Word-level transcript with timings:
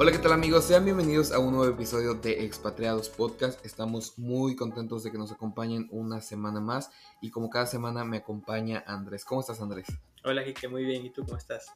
Hola, 0.00 0.12
¿qué 0.12 0.18
tal 0.18 0.30
amigos? 0.30 0.64
Sean 0.66 0.84
bienvenidos 0.84 1.32
a 1.32 1.40
un 1.40 1.56
nuevo 1.56 1.74
episodio 1.74 2.14
de 2.14 2.44
Expatriados 2.44 3.08
Podcast. 3.08 3.66
Estamos 3.66 4.16
muy 4.16 4.54
contentos 4.54 5.02
de 5.02 5.10
que 5.10 5.18
nos 5.18 5.32
acompañen 5.32 5.88
una 5.90 6.20
semana 6.20 6.60
más 6.60 6.92
y 7.20 7.32
como 7.32 7.50
cada 7.50 7.66
semana 7.66 8.04
me 8.04 8.18
acompaña 8.18 8.84
Andrés. 8.86 9.24
¿Cómo 9.24 9.40
estás 9.40 9.60
Andrés? 9.60 9.88
Hola, 10.22 10.44
Quique, 10.44 10.68
muy 10.68 10.84
bien. 10.84 11.04
¿Y 11.04 11.10
tú 11.10 11.24
cómo 11.24 11.36
estás? 11.36 11.72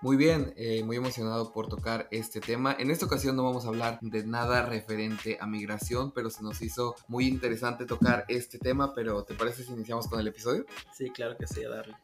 Muy 0.00 0.16
bien, 0.16 0.52
eh, 0.56 0.82
muy 0.82 0.96
emocionado 0.96 1.52
por 1.52 1.68
tocar 1.68 2.08
este 2.10 2.40
tema. 2.40 2.74
En 2.76 2.90
esta 2.90 3.06
ocasión 3.06 3.36
no 3.36 3.44
vamos 3.44 3.64
a 3.64 3.68
hablar 3.68 4.00
de 4.02 4.26
nada 4.26 4.66
referente 4.66 5.38
a 5.40 5.46
migración, 5.46 6.10
pero 6.10 6.28
se 6.28 6.42
nos 6.42 6.60
hizo 6.62 6.96
muy 7.06 7.28
interesante 7.28 7.86
tocar 7.86 8.24
este 8.26 8.58
tema. 8.58 8.96
Pero 8.96 9.22
¿te 9.22 9.34
parece 9.34 9.62
si 9.62 9.70
iniciamos 9.70 10.08
con 10.08 10.18
el 10.18 10.26
episodio? 10.26 10.66
Sí, 10.92 11.10
claro 11.10 11.36
que 11.38 11.46
sí, 11.46 11.62
a 11.62 11.68
darle. 11.68 11.94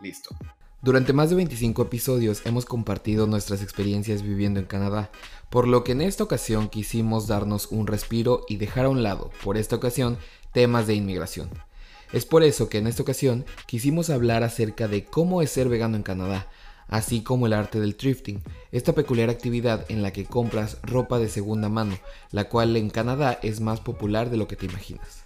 Listo. 0.00 0.34
Durante 0.82 1.12
más 1.12 1.30
de 1.30 1.36
25 1.36 1.80
episodios 1.82 2.42
hemos 2.44 2.64
compartido 2.64 3.28
nuestras 3.28 3.62
experiencias 3.62 4.22
viviendo 4.22 4.58
en 4.58 4.66
Canadá, 4.66 5.12
por 5.48 5.68
lo 5.68 5.84
que 5.84 5.92
en 5.92 6.00
esta 6.00 6.24
ocasión 6.24 6.68
quisimos 6.68 7.28
darnos 7.28 7.68
un 7.70 7.86
respiro 7.86 8.44
y 8.48 8.56
dejar 8.56 8.86
a 8.86 8.88
un 8.88 9.04
lado, 9.04 9.30
por 9.44 9.56
esta 9.56 9.76
ocasión, 9.76 10.18
temas 10.50 10.88
de 10.88 10.94
inmigración. 10.94 11.48
Es 12.12 12.26
por 12.26 12.42
eso 12.42 12.68
que 12.68 12.78
en 12.78 12.88
esta 12.88 13.04
ocasión 13.04 13.44
quisimos 13.66 14.10
hablar 14.10 14.42
acerca 14.42 14.88
de 14.88 15.04
cómo 15.04 15.40
es 15.40 15.52
ser 15.52 15.68
vegano 15.68 15.96
en 15.96 16.02
Canadá, 16.02 16.48
así 16.88 17.22
como 17.22 17.46
el 17.46 17.52
arte 17.52 17.78
del 17.78 17.94
thrifting, 17.94 18.42
esta 18.72 18.92
peculiar 18.92 19.30
actividad 19.30 19.86
en 19.88 20.02
la 20.02 20.12
que 20.12 20.24
compras 20.24 20.78
ropa 20.82 21.20
de 21.20 21.28
segunda 21.28 21.68
mano, 21.68 21.96
la 22.32 22.48
cual 22.48 22.76
en 22.76 22.90
Canadá 22.90 23.38
es 23.44 23.60
más 23.60 23.78
popular 23.78 24.30
de 24.30 24.36
lo 24.36 24.48
que 24.48 24.56
te 24.56 24.66
imaginas. 24.66 25.22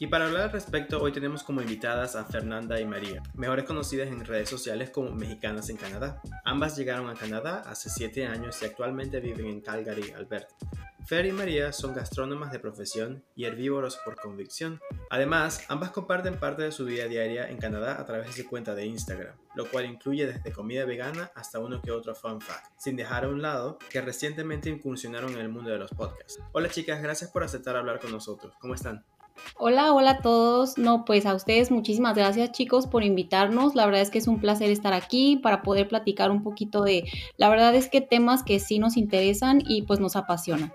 Y 0.00 0.08
para 0.08 0.26
hablar 0.26 0.42
al 0.42 0.52
respecto, 0.52 1.00
hoy 1.00 1.12
tenemos 1.12 1.44
como 1.44 1.62
invitadas 1.62 2.16
a 2.16 2.24
Fernanda 2.24 2.80
y 2.80 2.84
María, 2.84 3.22
mejores 3.34 3.64
conocidas 3.64 4.08
en 4.08 4.24
redes 4.24 4.48
sociales 4.48 4.90
como 4.90 5.12
Mexicanas 5.12 5.70
en 5.70 5.76
Canadá. 5.76 6.20
Ambas 6.44 6.76
llegaron 6.76 7.08
a 7.08 7.14
Canadá 7.14 7.62
hace 7.66 7.88
7 7.88 8.26
años 8.26 8.60
y 8.60 8.64
actualmente 8.64 9.20
viven 9.20 9.46
en 9.46 9.60
Calgary, 9.60 10.10
Alberta. 10.10 10.56
Fer 11.06 11.26
y 11.26 11.32
María 11.32 11.70
son 11.72 11.94
gastrónomas 11.94 12.50
de 12.50 12.58
profesión 12.58 13.22
y 13.36 13.44
herbívoros 13.44 13.98
por 14.04 14.16
convicción. 14.16 14.80
Además, 15.10 15.64
ambas 15.68 15.90
comparten 15.90 16.40
parte 16.40 16.62
de 16.62 16.72
su 16.72 16.86
vida 16.86 17.06
diaria 17.06 17.48
en 17.48 17.58
Canadá 17.58 18.00
a 18.00 18.06
través 18.06 18.34
de 18.34 18.42
su 18.42 18.48
cuenta 18.48 18.74
de 18.74 18.86
Instagram, 18.86 19.36
lo 19.54 19.70
cual 19.70 19.84
incluye 19.84 20.26
desde 20.26 20.50
comida 20.50 20.86
vegana 20.86 21.30
hasta 21.34 21.60
uno 21.60 21.82
que 21.82 21.92
otro 21.92 22.14
fun 22.14 22.40
fact, 22.40 22.72
sin 22.78 22.96
dejar 22.96 23.26
a 23.26 23.28
un 23.28 23.42
lado 23.42 23.78
que 23.90 24.00
recientemente 24.00 24.70
incursionaron 24.70 25.34
en 25.34 25.40
el 25.40 25.50
mundo 25.50 25.70
de 25.70 25.78
los 25.78 25.90
podcasts. 25.90 26.40
Hola 26.52 26.70
chicas, 26.70 27.02
gracias 27.02 27.30
por 27.30 27.44
aceptar 27.44 27.76
hablar 27.76 28.00
con 28.00 28.10
nosotros. 28.10 28.54
¿Cómo 28.58 28.74
están? 28.74 29.04
Hola, 29.56 29.92
hola 29.92 30.10
a 30.10 30.18
todos. 30.18 30.78
No, 30.78 31.04
pues 31.04 31.26
a 31.26 31.34
ustedes 31.34 31.70
muchísimas 31.70 32.16
gracias 32.16 32.52
chicos 32.52 32.86
por 32.86 33.04
invitarnos. 33.04 33.74
La 33.74 33.86
verdad 33.86 34.02
es 34.02 34.10
que 34.10 34.18
es 34.18 34.28
un 34.28 34.40
placer 34.40 34.70
estar 34.70 34.92
aquí 34.92 35.36
para 35.36 35.62
poder 35.62 35.88
platicar 35.88 36.30
un 36.30 36.42
poquito 36.42 36.82
de, 36.82 37.04
la 37.36 37.48
verdad 37.48 37.74
es 37.74 37.88
que 37.88 38.00
temas 38.00 38.42
que 38.42 38.60
sí 38.60 38.78
nos 38.78 38.96
interesan 38.96 39.62
y 39.66 39.82
pues 39.82 40.00
nos 40.00 40.16
apasionan. 40.16 40.72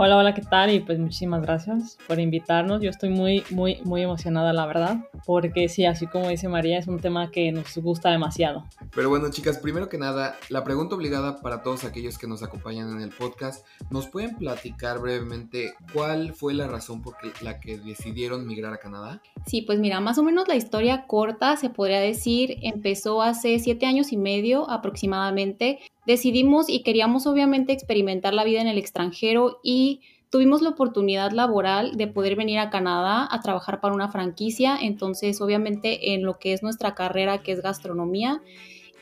Hola, 0.00 0.16
hola, 0.16 0.32
¿qué 0.32 0.42
tal? 0.42 0.72
Y 0.72 0.78
pues 0.78 0.96
muchísimas 1.00 1.42
gracias 1.42 1.98
por 2.06 2.20
invitarnos. 2.20 2.80
Yo 2.80 2.88
estoy 2.88 3.08
muy, 3.08 3.42
muy, 3.50 3.80
muy 3.82 4.00
emocionada, 4.00 4.52
la 4.52 4.64
verdad, 4.64 4.98
porque 5.26 5.68
sí, 5.68 5.86
así 5.86 6.06
como 6.06 6.28
dice 6.28 6.46
María, 6.46 6.78
es 6.78 6.86
un 6.86 7.00
tema 7.00 7.32
que 7.32 7.50
nos 7.50 7.76
gusta 7.78 8.08
demasiado. 8.08 8.64
Pero 8.94 9.08
bueno, 9.08 9.28
chicas, 9.32 9.58
primero 9.58 9.88
que 9.88 9.98
nada, 9.98 10.36
la 10.50 10.62
pregunta 10.62 10.94
obligada 10.94 11.40
para 11.40 11.64
todos 11.64 11.82
aquellos 11.82 12.16
que 12.16 12.28
nos 12.28 12.44
acompañan 12.44 12.92
en 12.92 13.00
el 13.00 13.10
podcast, 13.10 13.66
¿nos 13.90 14.06
pueden 14.06 14.36
platicar 14.36 15.00
brevemente 15.00 15.74
cuál 15.92 16.32
fue 16.32 16.54
la 16.54 16.68
razón 16.68 17.02
por 17.02 17.16
la 17.42 17.58
que 17.58 17.78
decidieron 17.78 18.46
migrar 18.46 18.74
a 18.74 18.78
Canadá? 18.78 19.20
Sí, 19.46 19.62
pues 19.62 19.80
mira, 19.80 19.98
más 19.98 20.16
o 20.16 20.22
menos 20.22 20.46
la 20.46 20.54
historia 20.54 21.08
corta, 21.08 21.56
se 21.56 21.70
podría 21.70 21.98
decir, 21.98 22.58
empezó 22.62 23.20
hace 23.20 23.58
siete 23.58 23.86
años 23.86 24.12
y 24.12 24.16
medio 24.16 24.70
aproximadamente 24.70 25.80
decidimos 26.08 26.70
y 26.70 26.82
queríamos 26.82 27.26
obviamente 27.26 27.74
experimentar 27.74 28.32
la 28.32 28.42
vida 28.42 28.62
en 28.62 28.66
el 28.66 28.78
extranjero 28.78 29.60
y 29.62 30.00
tuvimos 30.30 30.62
la 30.62 30.70
oportunidad 30.70 31.32
laboral 31.32 31.98
de 31.98 32.06
poder 32.06 32.34
venir 32.34 32.60
a 32.60 32.70
Canadá 32.70 33.28
a 33.30 33.40
trabajar 33.42 33.80
para 33.80 33.94
una 33.94 34.08
franquicia, 34.08 34.78
entonces 34.80 35.38
obviamente 35.42 36.14
en 36.14 36.22
lo 36.22 36.38
que 36.38 36.54
es 36.54 36.62
nuestra 36.62 36.94
carrera 36.94 37.42
que 37.42 37.52
es 37.52 37.60
gastronomía. 37.60 38.40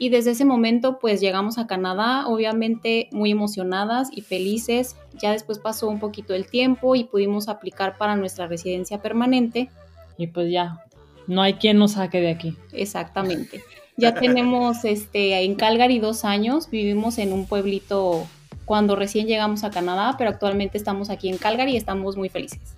Y 0.01 0.09
desde 0.09 0.33
ese 0.33 0.45
momento 0.45 0.99
pues 0.99 1.21
llegamos 1.21 1.59
a 1.59 1.69
Canadá, 1.69 2.27
obviamente 2.27 3.09
muy 3.13 3.31
emocionadas 3.31 4.09
y 4.13 4.23
felices. 4.23 4.97
Ya 5.15 5.31
después 5.31 5.61
pasó 5.61 5.89
un 5.89 6.01
poquito 6.01 6.35
el 6.35 6.51
tiempo 6.51 6.97
y 6.97 7.05
pudimos 7.05 7.49
aplicar 7.49 7.99
para 7.99 8.17
nuestra 8.17 8.49
residencia 8.49 9.01
permanente. 9.01 9.71
Y 10.19 10.27
pues 10.27 10.51
ya, 10.51 10.85
no 11.29 11.41
hay 11.41 11.55
quien 11.55 11.79
nos 11.79 11.93
saque 11.93 12.21
de 12.21 12.31
aquí. 12.31 12.57
Exactamente. 12.73 13.63
Ya 13.97 14.15
tenemos 14.15 14.85
este, 14.85 15.43
en 15.43 15.55
Calgary 15.55 15.99
dos 15.99 16.25
años, 16.25 16.69
vivimos 16.71 17.17
en 17.19 17.33
un 17.33 17.47
pueblito 17.47 18.27
cuando 18.67 18.95
recién 18.97 19.27
llegamos 19.27 19.65
a 19.65 19.71
Canadá, 19.71 20.17
pero 20.19 20.31
actualmente 20.31 20.77
estamos 20.77 21.09
aquí 21.09 21.29
en 21.29 21.39
Calgary 21.39 21.73
y 21.73 21.77
estamos 21.77 22.17
muy 22.17 22.29
felices. 22.29 22.77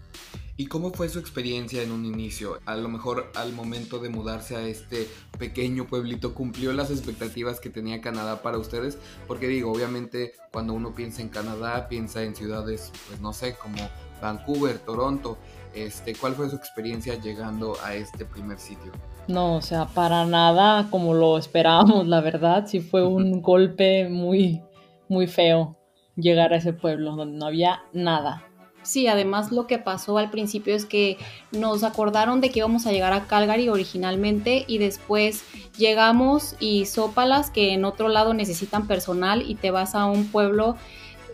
¿Y 0.57 0.67
cómo 0.67 0.93
fue 0.93 1.09
su 1.09 1.21
experiencia 1.21 1.83
en 1.83 1.93
un 1.93 2.05
inicio? 2.05 2.59
A 2.67 2.77
lo 2.77 2.89
mejor 2.89 3.31
al 3.37 3.53
momento 3.53 4.01
de 4.01 4.09
mudarse 4.09 4.57
a 4.57 4.63
este 4.63 5.09
pequeño 5.39 5.87
pueblito, 5.87 6.35
¿cumplió 6.35 6.73
las 6.73 6.91
expectativas 6.91 7.61
que 7.61 7.71
tenía 7.71 8.01
Canadá 8.01 8.43
para 8.43 8.59
ustedes? 8.59 8.99
Porque 9.29 9.47
digo, 9.47 9.73
obviamente 9.73 10.33
cuando 10.53 10.73
uno 10.73 10.95
piensa 10.97 11.23
en 11.23 11.29
Canadá, 11.29 11.89
piensa 11.89 12.25
en 12.25 12.35
ciudades, 12.35 12.93
pues 13.07 13.21
no 13.21 13.33
sé, 13.33 13.55
como 13.55 13.89
Vancouver, 14.21 14.79
Toronto. 14.81 15.39
Este, 15.75 16.15
¿Cuál 16.15 16.35
fue 16.35 16.51
su 16.51 16.57
experiencia 16.57 17.15
llegando 17.21 17.77
a 17.85 17.95
este 17.95 18.25
primer 18.25 18.59
sitio? 18.59 18.91
No, 19.29 19.57
o 19.57 19.63
sea, 19.63 19.85
para 19.85 20.25
nada 20.25 20.89
como 20.91 21.13
lo 21.13 21.37
esperábamos, 21.37 22.07
la 22.09 22.23
verdad. 22.23 22.67
Sí 22.67 22.81
fue 22.81 23.07
un 23.07 23.43
golpe 23.43 24.09
muy, 24.09 24.63
muy 25.09 25.27
feo 25.27 25.77
llegar 26.17 26.53
a 26.53 26.57
ese 26.57 26.73
pueblo 26.73 27.15
donde 27.15 27.37
no 27.39 27.47
había 27.47 27.83
nada. 27.93 28.45
Sí, 28.83 29.07
además 29.07 29.53
lo 29.53 29.67
que 29.67 29.79
pasó 29.79 30.17
al 30.17 30.31
principio 30.31 30.75
es 30.75 30.87
que 30.87 31.19
nos 31.53 31.85
acordaron 31.85 32.41
de 32.41 32.49
que 32.49 32.61
íbamos 32.61 32.87
a 32.87 32.93
llegar 32.93 33.13
a 33.13 33.27
Calgary 33.27 33.69
originalmente 33.69 34.65
y 34.67 34.79
después 34.79 35.45
llegamos 35.77 36.57
y 36.59 36.87
Sópalas, 36.87 37.51
que 37.51 37.75
en 37.75 37.85
otro 37.85 38.09
lado 38.09 38.33
necesitan 38.33 38.87
personal 38.87 39.43
y 39.47 39.57
te 39.57 39.71
vas 39.71 39.95
a 39.95 40.07
un 40.07 40.29
pueblo 40.29 40.77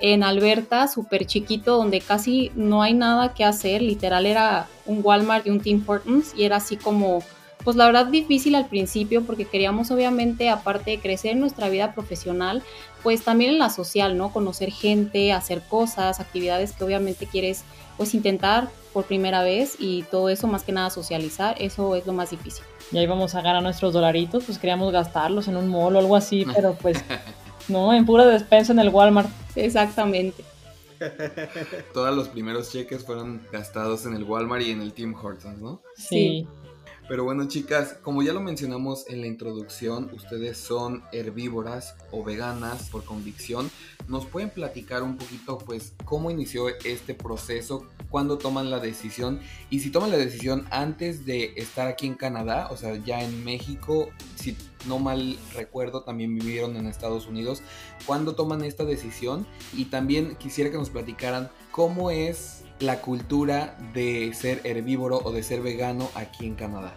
en 0.01 0.25
Alberta 0.25 0.89
súper 0.89 1.27
chiquito 1.27 1.77
donde 1.77 2.01
casi 2.01 2.51
no 2.57 2.83
hay 2.83 2.93
nada 2.93 3.35
que 3.35 3.45
hacer, 3.45 3.83
literal 3.83 4.27
era 4.27 4.67
un 4.85 5.01
Walmart 5.05 5.47
y 5.47 5.51
un 5.51 5.61
Tim 5.61 5.85
Hortons 5.87 6.35
y 6.37 6.45
era 6.45 6.57
así 6.57 6.77
como 6.77 7.23
pues 7.65 7.77
la 7.77 7.87
verdad 7.87 8.07
difícil 8.07 8.55
al 8.55 8.69
principio 8.69 9.25
porque 9.25 9.47
queríamos 9.47 9.91
obviamente, 9.91 10.51
aparte 10.51 10.93
de 10.93 11.01
crecer 11.01 11.33
en 11.33 11.41
nuestra 11.41 11.71
vida 11.71 11.95
profesional, 11.95 12.63
pues 13.03 13.23
también 13.23 13.53
en 13.53 13.59
la 13.59 13.71
social, 13.71 14.17
¿no? 14.17 14.33
Conocer 14.33 14.71
gente, 14.71 15.33
hacer 15.33 15.63
cosas, 15.69 16.21
actividades 16.21 16.73
que 16.73 16.85
obviamente 16.85 17.27
quieres 17.27 17.65
pues 17.97 18.15
intentar 18.15 18.69
por 18.93 19.05
primera 19.05 19.43
vez 19.43 19.77
y 19.79 20.03
todo 20.05 20.29
eso 20.29 20.47
más 20.47 20.63
que 20.63 20.73
nada 20.73 20.91
socializar, 20.91 21.57
eso 21.59 21.97
es 21.97 22.07
lo 22.07 22.13
más 22.13 22.31
difícil. 22.31 22.65
Y 22.93 22.99
ahí 22.99 23.07
vamos 23.07 23.35
a 23.35 23.41
ganar 23.41 23.63
nuestros 23.63 23.93
dolaritos, 23.93 24.45
pues 24.45 24.59
queríamos 24.59 24.93
gastarlos 24.93 25.49
en 25.49 25.57
un 25.57 25.69
mall 25.69 25.97
o 25.97 25.99
algo 25.99 26.17
así, 26.17 26.47
pero 26.55 26.75
pues 26.75 27.03
no, 27.69 27.95
en 27.95 28.05
pura 28.05 28.27
despensa 28.27 28.73
en 28.73 28.79
el 28.79 28.91
Walmart. 28.91 29.31
Exactamente. 29.57 30.45
Todos 31.93 32.15
los 32.15 32.29
primeros 32.29 32.71
cheques 32.71 33.05
fueron 33.05 33.47
gastados 33.53 34.07
en 34.07 34.15
el 34.15 34.25
Walmart 34.25 34.63
y 34.63 34.71
en 34.71 34.81
el 34.81 34.93
Tim 34.93 35.15
Hortons, 35.15 35.61
¿no? 35.61 35.83
sí. 35.97 36.47
Pero 37.07 37.25
bueno, 37.25 37.47
chicas, 37.49 37.99
como 38.01 38.23
ya 38.23 38.33
lo 38.33 38.41
mencionamos 38.41 39.07
en 39.09 39.21
la 39.21 39.27
introducción, 39.27 40.11
ustedes 40.15 40.57
son 40.57 41.03
herbívoras 41.13 41.97
o 42.11 42.25
veganas 42.25 42.89
por 42.89 43.05
convicción. 43.05 43.71
¿Nos 44.09 44.25
pueden 44.25 44.49
platicar 44.49 45.03
un 45.03 45.19
poquito, 45.19 45.59
pues, 45.59 45.93
cómo 46.07 46.31
inició 46.31 46.69
este 46.69 47.13
proceso? 47.13 47.87
¿Cuándo 48.09 48.39
toman 48.39 48.71
la 48.71 48.81
decisión? 48.81 49.41
Y 49.69 49.81
si 49.81 49.91
toman 49.91 50.13
la 50.13 50.17
decisión 50.17 50.67
antes 50.71 51.27
de 51.27 51.53
estar 51.57 51.89
aquí 51.89 52.07
en 52.07 52.15
Canadá, 52.15 52.69
o 52.71 52.77
sea, 52.79 52.97
ya 52.97 53.23
en 53.23 53.45
México, 53.45 54.09
si 54.37 54.57
no 54.87 54.99
mal 54.99 55.39
recuerdo, 55.53 56.05
también 56.05 56.35
vivieron 56.35 56.75
en 56.77 56.87
Estados 56.87 57.27
Unidos. 57.27 57.63
¿Cuándo 58.07 58.35
toman 58.35 58.65
esta 58.65 58.85
decisión? 58.85 59.47
Y 59.75 59.87
también 59.87 60.37
quisiera 60.37 60.71
que 60.71 60.79
nos 60.79 60.89
platicaran 60.89 61.51
cómo 61.71 62.11
es 62.11 62.64
la 62.81 63.01
cultura 63.01 63.77
de 63.95 64.33
ser 64.35 64.61
herbívoro 64.65 65.21
o 65.25 65.33
de 65.33 65.43
ser 65.43 65.61
vegano 65.61 66.09
aquí 66.15 66.47
en 66.47 66.55
Canadá? 66.55 66.95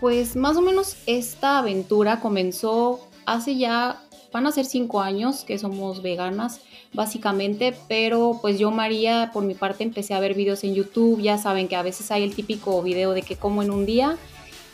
Pues 0.00 0.36
más 0.36 0.56
o 0.56 0.60
menos 0.60 0.96
esta 1.06 1.58
aventura 1.58 2.20
comenzó 2.20 3.00
hace 3.24 3.56
ya, 3.56 4.02
van 4.32 4.46
a 4.46 4.52
ser 4.52 4.64
cinco 4.64 5.00
años 5.00 5.44
que 5.44 5.58
somos 5.58 6.02
veganas, 6.02 6.60
básicamente, 6.92 7.74
pero 7.88 8.38
pues 8.40 8.58
yo 8.58 8.70
María 8.70 9.30
por 9.32 9.44
mi 9.44 9.54
parte 9.54 9.84
empecé 9.84 10.14
a 10.14 10.20
ver 10.20 10.34
videos 10.34 10.64
en 10.64 10.74
YouTube, 10.74 11.20
ya 11.20 11.38
saben 11.38 11.68
que 11.68 11.76
a 11.76 11.82
veces 11.82 12.10
hay 12.10 12.22
el 12.22 12.34
típico 12.34 12.82
video 12.82 13.12
de 13.12 13.22
que 13.22 13.36
como 13.36 13.62
en 13.62 13.70
un 13.70 13.86
día 13.86 14.16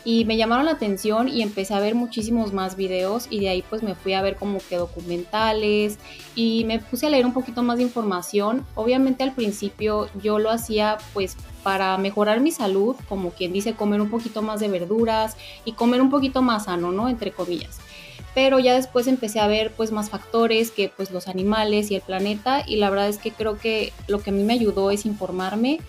y 0.05 0.25
me 0.25 0.37
llamaron 0.37 0.65
la 0.65 0.71
atención 0.71 1.29
y 1.29 1.41
empecé 1.41 1.73
a 1.73 1.79
ver 1.79 1.95
muchísimos 1.95 2.53
más 2.53 2.75
videos 2.75 3.27
y 3.29 3.39
de 3.39 3.49
ahí 3.49 3.63
pues 3.69 3.83
me 3.83 3.95
fui 3.95 4.13
a 4.13 4.21
ver 4.21 4.35
como 4.35 4.59
que 4.69 4.75
documentales 4.75 5.97
y 6.35 6.65
me 6.65 6.79
puse 6.79 7.07
a 7.07 7.09
leer 7.09 7.25
un 7.25 7.33
poquito 7.33 7.63
más 7.63 7.77
de 7.77 7.83
información. 7.83 8.65
Obviamente 8.75 9.23
al 9.23 9.33
principio 9.33 10.09
yo 10.21 10.39
lo 10.39 10.49
hacía 10.51 10.97
pues 11.13 11.37
para 11.63 11.97
mejorar 11.97 12.41
mi 12.41 12.51
salud, 12.51 12.95
como 13.07 13.31
quien 13.31 13.53
dice 13.53 13.73
comer 13.73 14.01
un 14.01 14.09
poquito 14.09 14.41
más 14.41 14.59
de 14.59 14.67
verduras 14.67 15.37
y 15.63 15.73
comer 15.73 16.01
un 16.01 16.09
poquito 16.09 16.41
más 16.41 16.65
sano, 16.65 16.91
¿no? 16.91 17.09
Entre 17.09 17.31
comillas 17.31 17.79
pero 18.35 18.59
ya 18.59 18.73
después 18.73 19.07
empecé 19.07 19.39
a 19.39 19.47
ver 19.47 19.71
pues 19.73 19.91
más 19.91 20.09
factores 20.09 20.71
que 20.71 20.89
pues 20.89 21.11
los 21.11 21.27
animales 21.27 21.91
y 21.91 21.95
el 21.95 22.01
planeta 22.01 22.63
y 22.65 22.77
la 22.77 22.89
verdad 22.89 23.09
es 23.09 23.17
que 23.17 23.31
creo 23.31 23.57
que 23.57 23.93
lo 24.07 24.21
que 24.21 24.31
a 24.31 24.33
mí 24.33 24.43
me 24.43 24.53
ayudó 24.53 24.91
es 24.91 25.05
informarme 25.05 25.79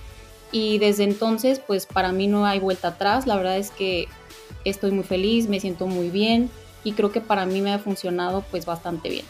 y 0.55 0.79
desde 0.79 1.03
entonces 1.03 1.59
pues 1.59 1.85
para 1.85 2.13
mí 2.13 2.29
no 2.29 2.47
hay 2.47 2.61
vuelta 2.61 2.89
atrás, 2.89 3.27
la 3.27 3.37
verdad 3.37 3.59
es 3.59 3.73
que 3.73 4.07
estoy 4.65 4.93
muy 4.93 5.03
feliz, 5.03 5.49
me 5.49 5.59
siento 5.59 5.89
muy 5.89 6.11
bien 6.11 6.49
y 6.85 6.93
creo 6.93 7.11
que 7.11 7.21
para 7.21 7.45
mí 7.45 7.61
me 7.61 7.73
ha 7.73 7.81
funcionado 7.81 8.45
pues 8.53 8.65
bastante 8.65 9.09
bien. 9.09 9.27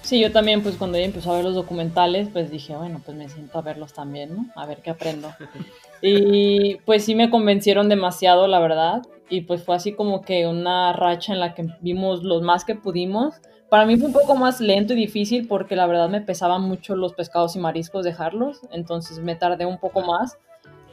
Sí, 0.00 0.18
yo 0.18 0.32
también 0.32 0.62
pues 0.62 0.76
cuando 0.76 0.96
ella 0.96 1.04
empezó 1.04 1.32
a 1.32 1.36
ver 1.36 1.44
los 1.44 1.54
documentales 1.54 2.30
pues 2.32 2.50
dije, 2.50 2.74
bueno, 2.74 3.02
pues 3.04 3.14
me 3.14 3.28
siento 3.28 3.58
a 3.58 3.62
verlos 3.62 3.92
también, 3.92 4.34
¿no? 4.34 4.46
A 4.54 4.64
ver 4.64 4.80
qué 4.80 4.88
aprendo. 4.88 5.34
Y 6.00 6.76
pues 6.84 7.04
sí 7.04 7.14
me 7.14 7.30
convencieron 7.30 7.88
demasiado, 7.88 8.46
la 8.46 8.60
verdad 8.60 9.02
y 9.30 9.42
pues 9.42 9.62
fue 9.62 9.76
así 9.76 9.92
como 9.92 10.22
que 10.22 10.46
una 10.46 10.92
racha 10.92 11.32
en 11.32 11.40
la 11.40 11.54
que 11.54 11.66
vimos 11.80 12.22
los 12.22 12.42
más 12.42 12.64
que 12.64 12.74
pudimos. 12.74 13.34
Para 13.68 13.84
mí 13.84 13.96
fue 13.96 14.06
un 14.06 14.14
poco 14.14 14.34
más 14.34 14.60
lento 14.60 14.94
y 14.94 14.96
difícil 14.96 15.46
porque 15.46 15.76
la 15.76 15.86
verdad 15.86 16.08
me 16.08 16.22
pesaban 16.22 16.62
mucho 16.62 16.96
los 16.96 17.12
pescados 17.12 17.54
y 17.54 17.58
mariscos 17.58 18.04
dejarlos, 18.04 18.60
entonces 18.72 19.18
me 19.18 19.36
tardé 19.36 19.66
un 19.66 19.78
poco 19.78 20.00
más, 20.00 20.38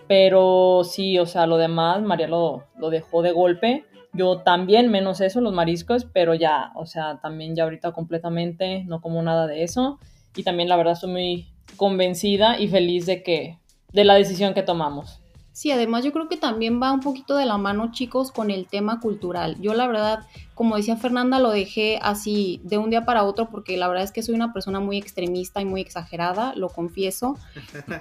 pero 0.07 0.81
sí, 0.84 1.18
o 1.18 1.25
sea, 1.25 1.48
lo 1.48 1.57
demás 1.57 2.02
María 2.02 2.28
lo, 2.28 2.66
lo 2.78 2.90
dejó 2.90 3.22
de 3.22 3.31
golpe. 3.31 3.86
Yo 4.12 4.40
también, 4.40 4.92
menos 4.92 5.19
eso, 5.19 5.42
los 5.42 5.54
mariscos, 5.54 6.06
pero 6.06 6.36
ya, 6.36 6.72
o 6.75 6.86
sea, 6.86 7.19
también 7.22 7.56
ya 7.56 7.63
ahorita 7.63 7.92
completamente 7.92 8.84
no 8.86 9.02
como 9.02 9.22
nada 9.22 9.46
de 9.46 9.63
eso. 9.63 10.00
Y 10.38 10.44
también 10.44 10.69
la 10.69 10.78
verdad 10.78 10.94
estoy 10.94 11.12
muy 11.12 11.48
convencida 11.75 12.57
y 12.57 12.69
feliz 12.69 13.06
de 13.06 13.24
que, 13.24 13.57
de 13.93 14.03
la 14.03 14.15
decisión 14.15 14.53
que 14.53 14.63
tomamos. 14.63 15.21
Sí, 15.55 15.71
además 15.71 16.03
yo 16.03 16.11
creo 16.11 16.27
que 16.27 16.35
también 16.35 16.81
va 16.83 16.91
un 16.91 16.99
poquito 16.99 17.37
de 17.37 17.45
la 17.45 17.57
mano, 17.57 17.93
chicos, 17.93 18.33
con 18.33 18.51
el 18.51 18.67
tema 18.67 18.99
cultural. 18.99 19.55
Yo 19.61 19.73
la 19.73 19.87
verdad, 19.87 20.27
como 20.53 20.75
decía 20.75 20.97
Fernanda, 20.97 21.39
lo 21.39 21.49
dejé 21.49 21.97
así 22.01 22.59
de 22.65 22.77
un 22.77 22.89
día 22.89 23.05
para 23.05 23.23
otro 23.23 23.49
porque 23.49 23.77
la 23.77 23.87
verdad 23.87 24.03
es 24.03 24.11
que 24.11 24.21
soy 24.21 24.35
una 24.35 24.51
persona 24.51 24.81
muy 24.81 24.97
extremista 24.97 25.61
y 25.61 25.65
muy 25.65 25.79
exagerada, 25.79 26.53
lo 26.57 26.67
confieso, 26.67 27.37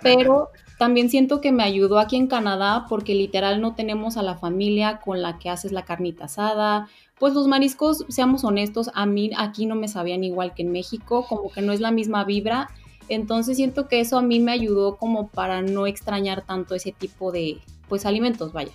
pero 0.03 0.49
también 0.81 1.09
siento 1.11 1.41
que 1.41 1.53
me 1.53 1.63
ayudó 1.63 2.01
aquí 2.01 2.17
en 2.17 2.27
Canadá 2.27 2.87
porque 2.89 3.15
literal 3.15 3.61
no 3.61 3.77
tenemos 3.77 4.17
a 4.17 4.25
la 4.25 4.35
familia 4.35 4.99
con 4.99 5.23
la 5.23 5.39
que 5.39 5.49
haces 5.49 5.71
la 5.71 5.85
carnita 5.85 6.25
asada. 6.25 6.89
Pues 7.21 7.35
los 7.35 7.47
mariscos, 7.47 8.05
seamos 8.09 8.43
honestos, 8.43 8.91
a 8.95 9.07
mí 9.07 9.31
aquí 9.39 9.67
no 9.67 9.77
me 9.77 9.87
sabían 9.87 10.25
igual 10.25 10.55
que 10.55 10.63
en 10.63 10.73
México, 10.73 11.25
como 11.29 11.53
que 11.53 11.63
no 11.63 11.73
es 11.73 11.79
la 11.79 11.93
misma 11.93 12.25
vibra 12.25 12.69
entonces 13.09 13.57
siento 13.57 13.89
que 13.89 14.01
eso 14.01 14.19
a 14.19 14.23
mí 14.23 14.41
me 14.41 14.53
ayudó 14.53 14.97
como 14.97 15.29
para 15.29 15.63
no 15.63 15.87
extrañar 15.87 16.45
tanto 16.45 16.75
ese 16.75 16.93
tipo 16.93 17.33
de 17.33 17.59
pues 17.89 18.07
alimentos, 18.07 18.53
vaya. 18.53 18.73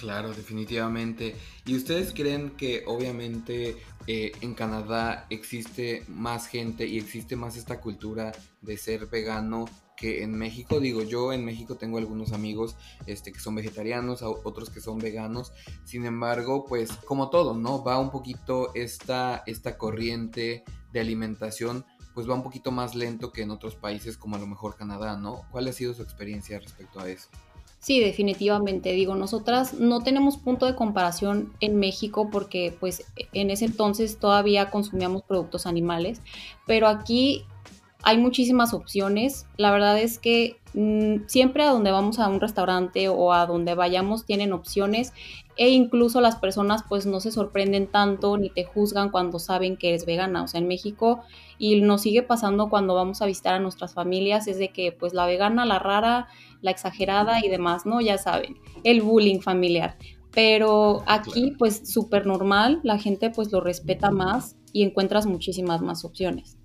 Claro, 0.00 0.32
definitivamente. 0.32 1.36
¿Y 1.66 1.76
ustedes 1.76 2.14
creen 2.14 2.52
que 2.56 2.84
obviamente 2.86 3.76
eh, 4.06 4.32
en 4.40 4.54
Canadá 4.54 5.26
existe 5.28 6.04
más 6.08 6.46
gente 6.46 6.86
y 6.86 6.96
existe 6.96 7.36
más 7.36 7.58
esta 7.58 7.82
cultura 7.82 8.32
de 8.62 8.78
ser 8.78 9.06
vegano 9.08 9.66
que 9.98 10.22
en 10.22 10.32
México? 10.32 10.80
Digo, 10.80 11.02
yo 11.02 11.34
en 11.34 11.44
México 11.44 11.76
tengo 11.76 11.98
algunos 11.98 12.32
amigos 12.32 12.76
este, 13.04 13.30
que 13.30 13.40
son 13.40 13.56
vegetarianos, 13.56 14.22
otros 14.22 14.70
que 14.70 14.80
son 14.80 14.98
veganos. 14.98 15.52
Sin 15.84 16.06
embargo, 16.06 16.64
pues 16.64 16.92
como 17.04 17.28
todo, 17.28 17.52
¿no? 17.52 17.84
Va 17.84 18.00
un 18.00 18.10
poquito 18.10 18.74
esta, 18.74 19.42
esta 19.46 19.76
corriente 19.76 20.64
de 20.94 21.00
alimentación 21.00 21.84
pues 22.14 22.28
va 22.28 22.34
un 22.34 22.42
poquito 22.42 22.70
más 22.70 22.94
lento 22.94 23.32
que 23.32 23.42
en 23.42 23.50
otros 23.50 23.74
países 23.76 24.16
como 24.16 24.36
a 24.36 24.38
lo 24.38 24.46
mejor 24.46 24.76
Canadá, 24.76 25.16
¿no? 25.16 25.42
¿Cuál 25.50 25.68
ha 25.68 25.72
sido 25.72 25.94
su 25.94 26.02
experiencia 26.02 26.58
respecto 26.58 27.00
a 27.00 27.08
eso? 27.08 27.28
Sí, 27.78 27.98
definitivamente. 27.98 28.92
Digo, 28.92 29.14
nosotras 29.14 29.72
no 29.74 30.02
tenemos 30.02 30.36
punto 30.36 30.66
de 30.66 30.74
comparación 30.74 31.52
en 31.60 31.78
México 31.78 32.28
porque 32.30 32.76
pues 32.78 33.04
en 33.32 33.50
ese 33.50 33.64
entonces 33.64 34.18
todavía 34.18 34.70
consumíamos 34.70 35.22
productos 35.22 35.66
animales, 35.66 36.20
pero 36.66 36.88
aquí 36.88 37.46
hay 38.02 38.18
muchísimas 38.18 38.72
opciones. 38.74 39.46
La 39.56 39.70
verdad 39.70 39.98
es 39.98 40.18
que 40.18 40.56
mm, 40.74 41.26
siempre 41.26 41.62
a 41.62 41.70
donde 41.70 41.90
vamos 41.90 42.18
a 42.18 42.28
un 42.28 42.40
restaurante 42.40 43.08
o 43.08 43.32
a 43.32 43.46
donde 43.46 43.74
vayamos 43.74 44.24
tienen 44.24 44.52
opciones 44.52 45.12
e 45.56 45.70
incluso 45.70 46.20
las 46.20 46.36
personas 46.36 46.84
pues 46.88 47.04
no 47.06 47.20
se 47.20 47.30
sorprenden 47.30 47.86
tanto 47.86 48.38
ni 48.38 48.48
te 48.48 48.64
juzgan 48.64 49.10
cuando 49.10 49.38
saben 49.38 49.76
que 49.76 49.90
eres 49.90 50.06
vegana. 50.06 50.42
O 50.42 50.48
sea, 50.48 50.60
en 50.60 50.68
México 50.68 51.20
y 51.58 51.80
nos 51.82 52.02
sigue 52.02 52.22
pasando 52.22 52.70
cuando 52.70 52.94
vamos 52.94 53.20
a 53.20 53.26
visitar 53.26 53.54
a 53.54 53.60
nuestras 53.60 53.92
familias 53.92 54.46
es 54.46 54.58
de 54.58 54.70
que 54.70 54.92
pues 54.92 55.12
la 55.12 55.26
vegana, 55.26 55.66
la 55.66 55.78
rara, 55.78 56.28
la 56.62 56.70
exagerada 56.70 57.44
y 57.44 57.48
demás, 57.48 57.84
¿no? 57.84 58.00
Ya 58.00 58.16
saben, 58.18 58.56
el 58.84 59.02
bullying 59.02 59.40
familiar. 59.40 59.96
Pero 60.30 61.02
aquí 61.06 61.54
pues 61.58 61.92
súper 61.92 62.24
normal, 62.24 62.80
la 62.82 62.98
gente 62.98 63.30
pues 63.30 63.52
lo 63.52 63.60
respeta 63.60 64.10
más 64.10 64.56
y 64.72 64.84
encuentras 64.84 65.26
muchísimas 65.26 65.82
más 65.82 66.04
opciones. 66.04 66.59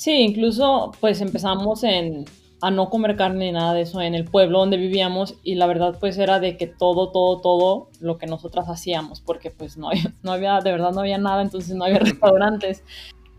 Sí, 0.00 0.12
incluso 0.12 0.92
pues 0.98 1.20
empezamos 1.20 1.84
en, 1.84 2.24
a 2.62 2.70
no 2.70 2.88
comer 2.88 3.16
carne 3.16 3.44
ni 3.44 3.52
nada 3.52 3.74
de 3.74 3.82
eso 3.82 4.00
en 4.00 4.14
el 4.14 4.24
pueblo 4.24 4.60
donde 4.60 4.78
vivíamos 4.78 5.34
y 5.42 5.56
la 5.56 5.66
verdad 5.66 5.98
pues 6.00 6.16
era 6.16 6.40
de 6.40 6.56
que 6.56 6.66
todo, 6.66 7.12
todo, 7.12 7.42
todo 7.42 7.90
lo 8.00 8.16
que 8.16 8.26
nosotras 8.26 8.70
hacíamos 8.70 9.20
porque 9.20 9.50
pues 9.50 9.76
no 9.76 9.90
había, 9.90 10.14
no 10.22 10.32
había 10.32 10.58
de 10.60 10.72
verdad 10.72 10.92
no 10.92 11.00
había 11.00 11.18
nada, 11.18 11.42
entonces 11.42 11.76
no 11.76 11.84
había 11.84 11.98
restaurantes. 11.98 12.82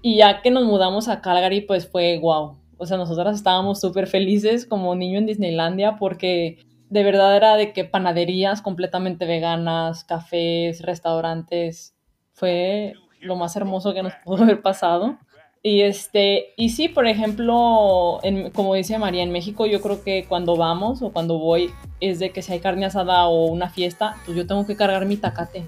Y 0.04 0.18
ya 0.18 0.44
que 0.44 0.52
nos 0.52 0.66
mudamos 0.66 1.08
a 1.08 1.20
Calgary 1.22 1.62
pues 1.62 1.88
fue 1.88 2.20
wow. 2.20 2.60
O 2.78 2.86
sea, 2.86 2.98
nosotras 2.98 3.38
estábamos 3.38 3.82
súper 3.82 4.06
felices 4.06 4.68
como 4.68 4.94
niño 4.94 5.18
en 5.18 5.26
Disneylandia 5.26 5.96
porque 5.98 6.60
de 6.92 7.04
verdad 7.04 7.36
era 7.36 7.56
de 7.56 7.74
que 7.74 7.86
panaderías 7.86 8.62
completamente 8.62 9.26
veganas, 9.26 10.04
cafés, 10.04 10.84
restaurantes. 10.84 11.96
Fue 12.34 12.94
lo 13.20 13.36
más 13.36 13.56
hermoso 13.56 13.96
que 13.96 14.04
nos 14.04 14.14
pudo 14.24 14.44
haber 14.44 14.62
pasado. 14.62 15.18
Y 15.64 15.82
este, 15.82 16.54
y 16.58 16.70
sí, 16.70 16.88
por 16.88 17.06
ejemplo, 17.06 18.20
en, 18.24 18.50
como 18.50 18.74
dice 18.74 18.98
María, 18.98 19.22
en 19.22 19.32
México 19.32 19.68
yo 19.68 19.80
creo 19.80 20.04
que 20.04 20.26
cuando 20.28 20.56
vamos 20.56 21.04
o 21.04 21.12
cuando 21.12 21.38
voy 21.38 21.70
es 22.00 22.18
de 22.18 22.32
que 22.32 22.42
si 22.42 22.54
hay 22.54 22.60
carne 22.60 22.86
asada 22.86 23.28
o 23.28 23.46
una 23.46 23.70
fiesta, 23.70 24.16
pues 24.26 24.36
yo 24.36 24.48
tengo 24.48 24.66
que 24.66 24.76
cargar 24.76 25.06
mi 25.06 25.18
tacate. 25.18 25.68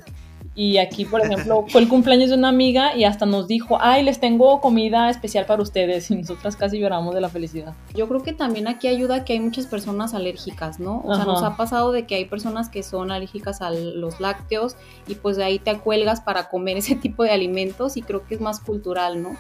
Y 0.55 0.77
aquí, 0.77 1.05
por 1.05 1.21
ejemplo, 1.21 1.65
fue 1.67 1.81
el 1.81 1.89
cumpleaños 1.89 2.29
de 2.29 2.35
una 2.35 2.49
amiga 2.49 2.95
y 2.95 3.05
hasta 3.05 3.25
nos 3.25 3.47
dijo, 3.47 3.79
ay, 3.81 4.03
les 4.03 4.19
tengo 4.19 4.61
comida 4.61 5.09
especial 5.09 5.47
para 5.47 5.63
ustedes. 5.63 6.11
Y 6.11 6.15
nosotras 6.15 6.55
casi 6.55 6.77
lloramos 6.77 7.15
de 7.15 7.21
la 7.21 7.29
felicidad. 7.29 7.73
Yo 7.95 8.07
creo 8.07 8.21
que 8.21 8.33
también 8.33 8.67
aquí 8.67 8.87
ayuda 8.87 9.25
que 9.25 9.33
hay 9.33 9.39
muchas 9.39 9.65
personas 9.65 10.13
alérgicas, 10.13 10.79
¿no? 10.79 11.01
O 11.05 11.15
sea, 11.15 11.25
nos 11.25 11.41
ha 11.41 11.57
pasado 11.57 11.91
de 11.91 12.05
que 12.05 12.15
hay 12.15 12.25
personas 12.25 12.69
que 12.69 12.83
son 12.83 13.11
alérgicas 13.11 13.63
a 13.63 13.71
los 13.71 14.19
lácteos 14.19 14.75
y 15.07 15.15
pues 15.15 15.37
de 15.37 15.43
ahí 15.43 15.57
te 15.57 15.71
acuelgas 15.71 16.21
para 16.21 16.49
comer 16.49 16.77
ese 16.77 16.95
tipo 16.95 17.23
de 17.23 17.31
alimentos 17.31 17.97
y 17.97 18.03
creo 18.03 18.23
que 18.27 18.35
es 18.35 18.41
más 18.41 18.59
cultural, 18.59 19.23
¿no? 19.23 19.35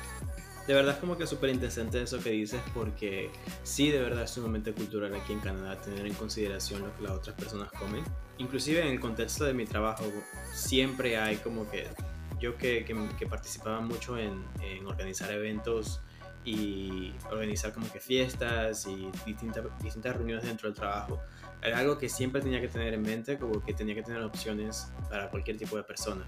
De 0.67 0.73
verdad 0.73 0.93
es 0.93 0.99
como 0.99 1.17
que 1.17 1.27
súper 1.27 1.49
interesante 1.49 2.01
eso 2.01 2.19
que 2.19 2.29
dices 2.29 2.61
porque 2.73 3.29
sí, 3.63 3.91
de 3.91 3.99
verdad 3.99 4.23
es 4.23 4.31
sumamente 4.31 4.71
cultural 4.73 5.13
aquí 5.13 5.33
en 5.33 5.39
Canadá 5.39 5.79
tener 5.81 6.05
en 6.05 6.13
consideración 6.13 6.81
lo 6.81 6.95
que 6.95 7.03
las 7.03 7.11
otras 7.11 7.35
personas 7.35 7.69
comen. 7.73 8.03
Inclusive 8.37 8.81
en 8.81 8.87
el 8.87 8.99
contexto 8.99 9.43
de 9.43 9.53
mi 9.53 9.65
trabajo 9.65 10.05
siempre 10.53 11.17
hay 11.17 11.35
como 11.37 11.69
que 11.69 11.87
yo 12.39 12.57
que, 12.57 12.85
que, 12.85 13.27
participaba 13.27 13.79
mucho 13.79 14.17
en, 14.17 14.43
en, 14.61 14.85
organizar 14.85 15.31
eventos 15.31 16.01
y 16.43 17.13
organizar 17.31 17.71
como 17.73 17.89
que 17.91 18.01
fiestas 18.01 18.85
y 18.85 19.09
distintas, 19.25 19.63
distintas 19.81 20.15
reuniones 20.15 20.43
dentro 20.43 20.67
del 20.67 20.75
trabajo, 20.75 21.21
era 21.61 21.79
algo 21.79 21.97
que 21.97 22.09
siempre 22.09 22.41
tenía 22.41 22.59
que 22.59 22.67
tener 22.67 22.93
en 22.93 23.01
mente 23.01 23.37
como 23.37 23.63
que 23.63 23.73
tenía 23.73 23.95
que 23.95 24.03
tener 24.03 24.21
opciones 24.21 24.91
para 25.09 25.29
cualquier 25.29 25.57
tipo 25.57 25.77
de 25.77 25.83
persona 25.83 26.25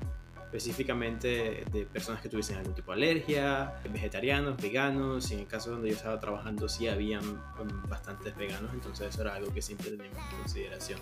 específicamente 0.55 1.65
de 1.69 1.85
personas 1.85 2.21
que 2.21 2.29
tuviesen 2.29 2.57
algún 2.57 2.73
tipo 2.73 2.91
de 2.91 2.97
alergia, 2.97 3.73
vegetarianos, 3.91 4.55
veganos, 4.55 5.29
y 5.31 5.33
en 5.33 5.41
el 5.41 5.47
caso 5.47 5.71
donde 5.71 5.89
yo 5.89 5.95
estaba 5.95 6.17
trabajando 6.19 6.69
sí 6.69 6.87
habían 6.87 7.25
um, 7.25 7.89
bastantes 7.89 8.35
veganos, 8.37 8.71
entonces 8.73 9.09
eso 9.09 9.21
era 9.21 9.35
algo 9.35 9.53
que 9.53 9.61
siempre 9.61 9.91
teníamos 9.91 10.17
en 10.17 10.37
consideración. 10.37 10.99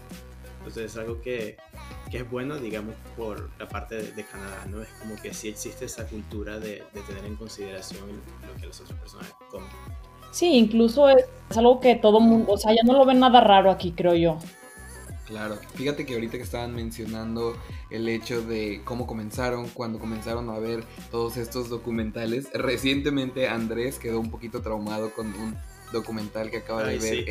Entonces 0.58 0.86
es 0.86 0.98
algo 0.98 1.22
que, 1.22 1.58
que 2.10 2.18
es 2.18 2.32
bueno, 2.32 2.58
digamos, 2.58 2.96
por 3.16 3.50
la 3.60 3.68
parte 3.68 4.02
de, 4.02 4.24
Canadá, 4.24 4.66
¿no? 4.70 4.82
Es 4.82 4.90
como 5.00 5.16
que 5.22 5.34
sí 5.34 5.50
existe 5.50 5.86
esa 5.86 6.08
cultura 6.08 6.58
de, 6.58 6.84
de 6.94 7.02
tener 7.02 7.24
en 7.26 7.36
consideración 7.36 8.02
lo 8.48 8.60
que 8.60 8.68
las 8.68 8.82
otras 8.82 8.98
personas 9.00 9.32
comen. 9.52 9.70
Sí, 10.32 10.58
incluso 10.58 11.10
es, 11.10 11.26
es 11.52 11.58
algo 11.58 11.80
que 11.80 11.96
todo 11.96 12.20
mundo, 12.20 12.54
o 12.54 12.58
sea, 12.58 12.74
ya 12.74 12.82
no 12.84 12.94
lo 12.94 13.06
ven 13.06 13.20
nada 13.20 13.40
raro 13.40 13.70
aquí, 13.70 13.92
creo 13.92 14.16
yo. 14.16 14.40
Claro, 15.34 15.58
fíjate 15.74 16.06
que 16.06 16.14
ahorita 16.14 16.38
que 16.38 16.44
estaban 16.44 16.76
mencionando 16.76 17.58
el 17.90 18.08
hecho 18.08 18.44
de 18.44 18.82
cómo 18.86 19.08
comenzaron, 19.08 19.68
cuando 19.70 19.98
comenzaron 19.98 20.48
a 20.52 20.60
ver 20.60 20.84
todos 21.10 21.38
estos 21.38 21.70
documentales, 21.70 22.50
recientemente 22.54 23.48
Andrés 23.48 23.98
quedó 23.98 24.20
un 24.20 24.30
poquito 24.30 24.62
traumado 24.62 25.12
con 25.12 25.34
un 25.34 25.58
documental 25.92 26.52
que 26.52 26.58
acaba 26.58 26.84
de 26.84 27.00
ver 27.00 27.26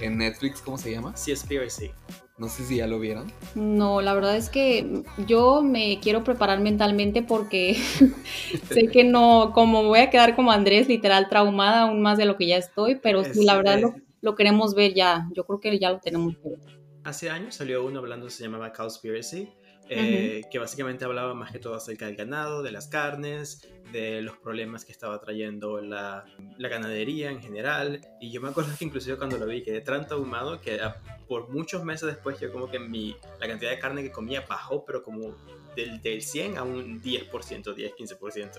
en, 0.00 0.16
Netflix, 0.16 0.60
¿cómo 0.60 0.78
se 0.78 0.92
llama? 0.92 1.16
Seaspiracy. 1.16 1.90
No 2.38 2.48
sé 2.48 2.64
si 2.66 2.76
ya 2.76 2.86
lo 2.86 3.00
vieron. 3.00 3.32
No, 3.56 4.00
la 4.00 4.14
verdad 4.14 4.36
es 4.36 4.48
que 4.48 5.02
yo 5.26 5.60
me 5.60 5.98
quiero 5.98 6.22
preparar 6.22 6.60
mentalmente 6.60 7.22
porque 7.22 7.74
sé 8.68 8.86
que 8.92 9.02
no, 9.02 9.50
como 9.52 9.82
voy 9.82 9.98
a 9.98 10.10
quedar 10.10 10.36
como 10.36 10.52
Andrés, 10.52 10.86
literal 10.86 11.28
traumada 11.28 11.82
aún 11.82 12.00
más 12.00 12.16
de 12.16 12.26
lo 12.26 12.36
que 12.36 12.46
ya 12.46 12.58
estoy, 12.58 12.94
pero 12.94 13.24
sí, 13.24 13.44
la 13.44 13.56
verdad 13.56 13.80
lo, 13.80 13.96
lo, 14.20 14.36
queremos 14.36 14.76
ver 14.76 14.94
ya. 14.94 15.28
Yo 15.34 15.44
creo 15.44 15.58
que 15.58 15.76
ya 15.80 15.90
lo 15.90 15.98
tenemos 15.98 16.36
que 16.36 16.50
ver. 16.50 16.83
Hace 17.04 17.28
años 17.28 17.54
salió 17.54 17.84
uno 17.84 17.98
hablando, 17.98 18.30
se 18.30 18.44
llamaba 18.44 18.72
Cowspiracy, 18.72 19.48
eh, 19.90 20.42
que 20.50 20.58
básicamente 20.58 21.04
hablaba 21.04 21.34
más 21.34 21.52
que 21.52 21.58
todo 21.58 21.74
acerca 21.74 22.06
del 22.06 22.16
ganado, 22.16 22.62
de 22.62 22.72
las 22.72 22.88
carnes, 22.88 23.68
de 23.92 24.22
los 24.22 24.38
problemas 24.38 24.86
que 24.86 24.92
estaba 24.92 25.20
trayendo 25.20 25.82
la, 25.82 26.24
la 26.56 26.68
ganadería 26.68 27.30
en 27.30 27.42
general. 27.42 28.00
Y 28.20 28.32
yo 28.32 28.40
me 28.40 28.48
acuerdo 28.48 28.72
que 28.78 28.86
inclusive 28.86 29.18
cuando 29.18 29.36
lo 29.36 29.46
vi 29.46 29.62
quedé 29.62 29.82
tan 29.82 30.06
traumado 30.06 30.60
que 30.62 30.80
por 31.28 31.50
muchos 31.50 31.84
meses 31.84 32.06
después 32.06 32.40
yo 32.40 32.50
como 32.50 32.70
que 32.70 32.78
mi, 32.78 33.14
la 33.38 33.46
cantidad 33.46 33.70
de 33.70 33.78
carne 33.78 34.02
que 34.02 34.10
comía 34.10 34.42
bajó, 34.48 34.86
pero 34.86 35.02
como 35.02 35.36
del, 35.76 36.00
del 36.00 36.22
100 36.22 36.56
a 36.56 36.62
un 36.62 37.02
10%, 37.02 37.30
10-15%. 37.30 38.50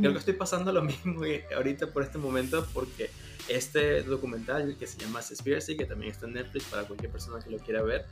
Creo 0.00 0.12
que 0.12 0.18
estoy 0.18 0.34
pasando 0.34 0.72
lo 0.72 0.82
mismo 0.82 1.20
ahorita 1.54 1.92
por 1.92 2.02
este 2.02 2.16
momento 2.16 2.66
porque 2.72 3.10
este 3.50 4.02
documental 4.02 4.76
que 4.78 4.86
se 4.86 4.98
llama 4.98 5.20
Conspiracy, 5.20 5.76
que 5.76 5.84
también 5.84 6.12
está 6.12 6.26
en 6.26 6.34
Netflix 6.34 6.66
para 6.66 6.84
cualquier 6.84 7.10
persona 7.10 7.42
que 7.42 7.50
lo 7.50 7.58
quiera 7.58 7.82
ver, 7.82 8.06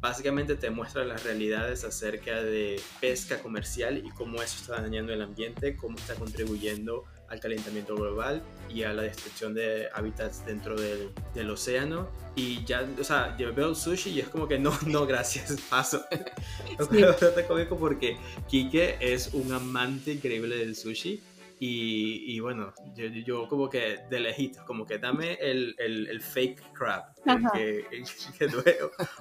básicamente 0.00 0.56
te 0.56 0.70
muestra 0.70 1.04
las 1.04 1.24
realidades 1.24 1.84
acerca 1.84 2.42
de 2.42 2.80
pesca 3.00 3.40
comercial 3.40 3.98
y 3.98 4.10
cómo 4.10 4.42
eso 4.42 4.56
está 4.60 4.80
dañando 4.80 5.12
el 5.12 5.22
ambiente, 5.22 5.76
cómo 5.76 5.98
está 5.98 6.14
contribuyendo 6.14 7.04
al 7.28 7.40
calentamiento 7.40 7.94
global 7.94 8.42
y 8.70 8.84
a 8.84 8.92
la 8.94 9.02
destrucción 9.02 9.52
de 9.52 9.88
hábitats 9.92 10.46
dentro 10.46 10.80
del, 10.80 11.10
del 11.34 11.50
océano. 11.50 12.08
Y 12.34 12.64
ya, 12.64 12.88
o 12.98 13.04
sea, 13.04 13.36
yo 13.36 13.52
veo 13.52 13.74
sushi 13.74 14.10
y 14.10 14.20
es 14.20 14.28
como 14.28 14.48
que 14.48 14.58
no, 14.58 14.72
no, 14.86 15.06
gracias, 15.06 15.56
paso. 15.68 16.04
Sí. 16.90 17.02
te 17.34 17.44
cómico 17.46 17.76
porque 17.76 18.16
Kike 18.46 18.98
es 19.00 19.34
un 19.34 19.52
amante 19.52 20.12
increíble 20.12 20.56
del 20.56 20.76
sushi 20.76 21.20
y, 21.60 22.36
y 22.36 22.40
bueno, 22.40 22.72
yo, 22.94 23.06
yo, 23.06 23.48
como 23.48 23.68
que 23.68 23.98
de 24.08 24.20
lejitos, 24.20 24.62
como 24.64 24.86
que 24.86 24.98
dame 24.98 25.34
el, 25.40 25.74
el, 25.78 26.06
el 26.06 26.20
fake 26.20 26.62
crab, 26.72 27.02
que, 27.52 27.84
que 28.38 28.48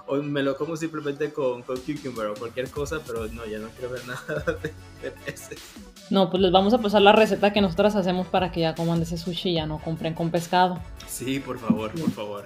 o 0.06 0.18
me 0.18 0.44
lo 0.44 0.56
como 0.56 0.78
simplemente 0.78 1.34
con, 1.34 1.64
con 1.64 1.78
cucumber 1.78 2.28
o 2.28 2.34
cualquier 2.36 2.70
cosa, 2.70 3.02
pero 3.06 3.28
no, 3.28 3.46
ya 3.46 3.58
no 3.58 3.70
quiero 3.70 3.90
ver 3.90 4.06
nada 4.08 4.44
de, 5.02 5.12
peces. 5.12 5.60
No, 6.12 6.30
pues 6.30 6.42
les 6.42 6.52
vamos 6.52 6.74
a 6.76 6.78
pasar 6.78 7.02
la 7.02 7.12
receta 7.12 7.52
que 7.52 7.62
nosotras 7.62 7.96
hacemos 7.96 8.28
para 8.28 8.52
que 8.52 8.62
ya 8.62 8.76
coman 8.76 9.00
de 9.00 9.06
ese 9.06 9.18
sushi 9.18 9.50
y 9.50 9.54
ya 9.56 9.66
no 9.66 9.80
compren 9.80 10.14
con 10.14 10.30
pescado. 10.30 10.80
Sí, 11.08 11.40
por 11.40 11.58
favor, 11.58 11.92
por 11.92 12.12
favor. 12.12 12.46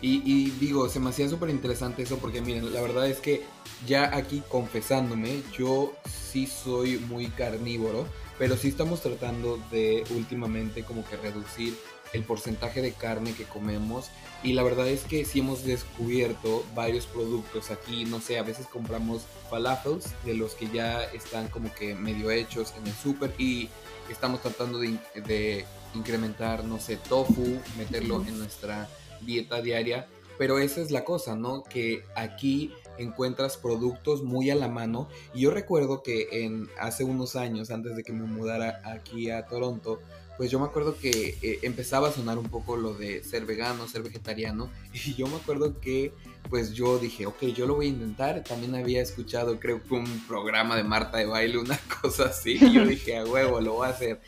Y, 0.00 0.22
y, 0.24 0.50
digo, 0.60 0.88
se 0.88 1.00
me 1.00 1.08
hacía 1.08 1.28
súper 1.28 1.50
interesante 1.50 2.02
eso 2.02 2.18
porque 2.18 2.40
miren, 2.40 2.72
la 2.72 2.82
verdad 2.82 3.08
es 3.08 3.18
que 3.18 3.42
ya 3.86 4.14
aquí 4.14 4.42
confesándome, 4.48 5.42
yo 5.56 5.94
sí 6.04 6.46
soy 6.46 6.98
muy 6.98 7.26
carnívoro 7.28 8.06
pero 8.38 8.56
sí 8.56 8.68
estamos 8.68 9.00
tratando 9.00 9.58
de 9.70 10.04
últimamente 10.10 10.82
como 10.82 11.06
que 11.08 11.16
reducir 11.16 11.76
el 12.12 12.24
porcentaje 12.24 12.82
de 12.82 12.92
carne 12.92 13.32
que 13.34 13.44
comemos. 13.44 14.10
Y 14.42 14.52
la 14.52 14.62
verdad 14.62 14.88
es 14.88 15.04
que 15.04 15.24
sí 15.24 15.40
hemos 15.40 15.64
descubierto 15.64 16.64
varios 16.74 17.06
productos 17.06 17.70
aquí, 17.70 18.04
no 18.04 18.20
sé, 18.20 18.38
a 18.38 18.42
veces 18.42 18.66
compramos 18.66 19.22
falafels 19.50 20.12
de 20.24 20.34
los 20.34 20.54
que 20.54 20.68
ya 20.68 21.04
están 21.04 21.48
como 21.48 21.72
que 21.74 21.94
medio 21.94 22.30
hechos 22.30 22.74
en 22.78 22.86
el 22.86 22.94
súper. 22.94 23.34
Y 23.38 23.68
estamos 24.10 24.40
tratando 24.42 24.78
de, 24.78 24.98
de, 25.26 25.64
incrementar, 25.94 26.64
no 26.64 26.78
sé, 26.78 26.96
tofu, 26.96 27.58
meterlo 27.78 28.22
en 28.26 28.38
nuestra 28.38 28.88
dieta 29.22 29.62
diaria, 29.62 30.06
pero 30.36 30.58
esa 30.58 30.82
es 30.82 30.90
la 30.90 31.04
cosa, 31.04 31.34
¿no? 31.34 31.64
Que 31.64 32.04
aquí 32.14 32.72
encuentras 32.98 33.56
productos 33.56 34.22
muy 34.22 34.50
a 34.50 34.54
la 34.54 34.68
mano. 34.68 35.08
Y 35.34 35.42
yo 35.42 35.50
recuerdo 35.50 36.02
que 36.02 36.44
en 36.44 36.68
hace 36.80 37.04
unos 37.04 37.36
años, 37.36 37.70
antes 37.70 37.96
de 37.96 38.02
que 38.02 38.12
me 38.12 38.24
mudara 38.24 38.80
aquí 38.84 39.30
a 39.30 39.46
Toronto, 39.46 40.00
pues 40.36 40.50
yo 40.50 40.58
me 40.60 40.66
acuerdo 40.66 40.96
que 40.98 41.38
eh, 41.40 41.60
empezaba 41.62 42.08
a 42.08 42.12
sonar 42.12 42.38
un 42.38 42.48
poco 42.48 42.76
lo 42.76 42.94
de 42.94 43.24
ser 43.24 43.46
vegano, 43.46 43.88
ser 43.88 44.02
vegetariano. 44.02 44.70
Y 44.92 45.14
yo 45.14 45.26
me 45.26 45.36
acuerdo 45.36 45.80
que 45.80 46.12
pues 46.48 46.72
yo 46.74 46.98
dije, 46.98 47.26
ok, 47.26 47.42
yo 47.46 47.66
lo 47.66 47.76
voy 47.76 47.86
a 47.86 47.90
intentar. 47.90 48.44
También 48.44 48.74
había 48.74 49.02
escuchado, 49.02 49.58
creo 49.58 49.82
que 49.82 49.94
un 49.94 50.26
programa 50.26 50.76
de 50.76 50.84
Marta 50.84 51.18
de 51.18 51.26
baile, 51.26 51.58
una 51.58 51.78
cosa 52.02 52.26
así. 52.26 52.58
Y 52.60 52.72
yo 52.72 52.84
dije, 52.86 53.16
a 53.16 53.24
huevo, 53.24 53.60
lo 53.60 53.74
voy 53.74 53.86
a 53.86 53.90
hacer. 53.90 54.20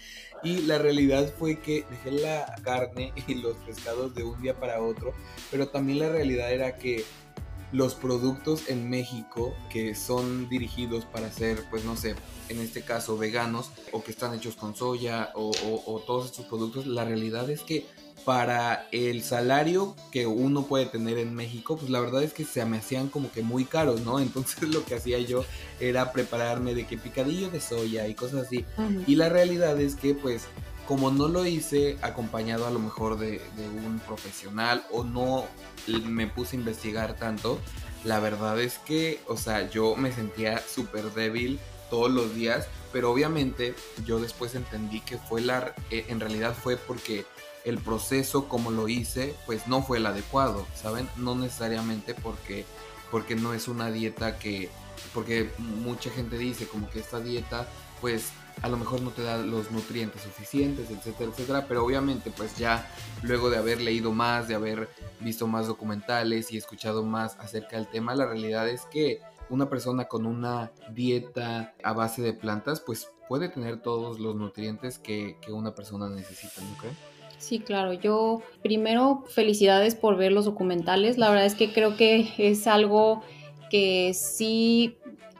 Y 0.42 0.62
la 0.62 0.78
realidad 0.78 1.32
fue 1.36 1.58
que 1.58 1.84
dejé 1.90 2.12
la 2.12 2.54
carne 2.62 3.12
y 3.26 3.34
los 3.34 3.56
pescados 3.56 4.14
de 4.14 4.24
un 4.24 4.40
día 4.40 4.54
para 4.58 4.80
otro. 4.80 5.12
Pero 5.50 5.68
también 5.68 5.98
la 5.98 6.08
realidad 6.10 6.52
era 6.52 6.76
que 6.76 7.04
los 7.72 7.94
productos 7.94 8.68
en 8.68 8.88
México 8.88 9.54
que 9.70 9.94
son 9.94 10.48
dirigidos 10.48 11.04
para 11.04 11.30
ser, 11.30 11.64
pues 11.70 11.84
no 11.84 11.96
sé, 11.96 12.14
en 12.48 12.60
este 12.60 12.82
caso 12.82 13.18
veganos 13.18 13.70
o 13.92 14.02
que 14.02 14.10
están 14.10 14.34
hechos 14.34 14.56
con 14.56 14.74
soya 14.74 15.30
o, 15.34 15.50
todos 16.06 16.26
estos 16.26 16.46
productos, 16.46 16.86
la 16.86 17.04
realidad 17.04 17.50
es 17.50 17.62
que 17.62 17.86
para 18.24 18.88
el 18.92 19.22
salario 19.22 19.96
que 20.10 20.26
uno 20.26 20.66
puede 20.66 20.86
tener 20.86 21.18
en 21.18 21.34
México, 21.34 21.76
pues 21.76 21.90
la 21.90 22.00
verdad 22.00 22.22
es 22.22 22.32
que 22.32 22.44
se 22.44 22.64
me 22.66 22.78
hacían 22.78 23.08
como 23.08 23.30
que 23.30 23.42
muy 23.42 23.64
caros, 23.64 24.02
¿no? 24.02 24.18
Entonces 24.20 24.68
lo 24.68 24.84
que 24.84 24.94
hacía 24.94 25.18
yo 25.18 25.44
era 25.80 26.12
prepararme 26.12 26.74
de 26.74 26.86
que 26.86 26.98
picadillo 26.98 27.50
de 27.50 27.60
soya 27.60 28.06
y 28.06 28.14
cosas 28.14 28.46
así. 28.46 28.64
Y 29.06 29.14
la 29.16 29.28
realidad 29.28 29.80
es 29.80 29.94
que 29.94 30.14
pues 30.14 30.46
como 30.88 31.10
no 31.10 31.28
lo 31.28 31.44
hice 31.44 31.98
acompañado 32.00 32.66
a 32.66 32.70
lo 32.70 32.78
mejor 32.78 33.18
de, 33.18 33.42
un 33.58 34.00
profesional 34.06 34.86
o 34.90 35.04
no 35.04 35.44
me 35.86 36.26
puse 36.26 36.56
a 36.56 36.60
investigar 36.60 37.14
tanto, 37.14 37.58
la 38.04 38.20
verdad 38.20 38.58
es 38.58 38.78
que, 38.78 39.20
o 39.26 39.36
sea, 39.36 39.68
yo 39.68 39.96
me 39.96 40.12
sentía 40.12 40.62
súper 40.66 41.12
débil 41.12 41.60
todos 41.90 42.10
los 42.10 42.34
días, 42.34 42.68
pero 42.90 43.12
obviamente 43.12 43.74
yo 44.06 44.18
después 44.18 44.54
entendí 44.54 45.00
que 45.02 45.18
fue 45.18 45.42
la, 45.42 45.74
eh, 45.90 46.06
en 46.08 46.20
realidad 46.20 46.54
fue 46.54 46.78
porque 46.78 47.26
el 47.66 47.76
proceso 47.76 48.48
como 48.48 48.70
lo 48.70 48.88
hice, 48.88 49.34
pues 49.44 49.66
no 49.66 49.82
fue 49.82 49.98
el 49.98 50.06
adecuado, 50.06 50.66
¿saben? 50.74 51.06
No 51.16 51.34
necesariamente 51.34 52.14
porque, 52.14 52.64
porque 53.10 53.34
no 53.34 53.52
es 53.52 53.68
una 53.68 53.90
dieta 53.90 54.38
que, 54.38 54.70
porque 55.12 55.50
mucha 55.58 56.08
gente 56.08 56.38
dice 56.38 56.66
como 56.66 56.88
que 56.88 57.00
esta 57.00 57.20
dieta, 57.20 57.68
pues 58.00 58.30
a 58.62 58.68
lo 58.68 58.76
mejor 58.76 59.00
no 59.02 59.10
te 59.10 59.22
da 59.22 59.38
los 59.38 59.70
nutrientes 59.70 60.22
suficientes, 60.22 60.90
etcétera, 60.90 61.30
etcétera, 61.30 61.66
pero 61.68 61.84
obviamente 61.84 62.30
pues 62.30 62.56
ya 62.56 62.90
luego 63.22 63.50
de 63.50 63.58
haber 63.58 63.80
leído 63.80 64.12
más, 64.12 64.48
de 64.48 64.54
haber 64.54 64.88
visto 65.20 65.46
más 65.46 65.66
documentales 65.66 66.52
y 66.52 66.56
escuchado 66.56 67.02
más 67.04 67.36
acerca 67.38 67.76
del 67.76 67.88
tema, 67.88 68.14
la 68.14 68.26
realidad 68.26 68.68
es 68.68 68.82
que 68.86 69.20
una 69.50 69.68
persona 69.70 70.06
con 70.06 70.26
una 70.26 70.72
dieta 70.92 71.74
a 71.82 71.92
base 71.92 72.22
de 72.22 72.32
plantas 72.32 72.80
pues 72.80 73.10
puede 73.28 73.48
tener 73.48 73.80
todos 73.80 74.18
los 74.18 74.34
nutrientes 74.34 74.98
que, 74.98 75.36
que 75.40 75.52
una 75.52 75.74
persona 75.74 76.08
necesita, 76.08 76.60
¿no 76.62 76.76
crees? 76.78 76.96
Sí, 77.38 77.60
claro. 77.60 77.92
Yo 77.92 78.42
primero 78.62 79.24
felicidades 79.28 79.94
por 79.94 80.16
ver 80.16 80.32
los 80.32 80.44
documentales. 80.44 81.18
La 81.18 81.30
verdad 81.30 81.46
es 81.46 81.54
que 81.54 81.72
creo 81.72 81.96
que 81.96 82.32
es 82.38 82.66
algo 82.66 83.22
que 83.70 84.12
sí 84.12 84.96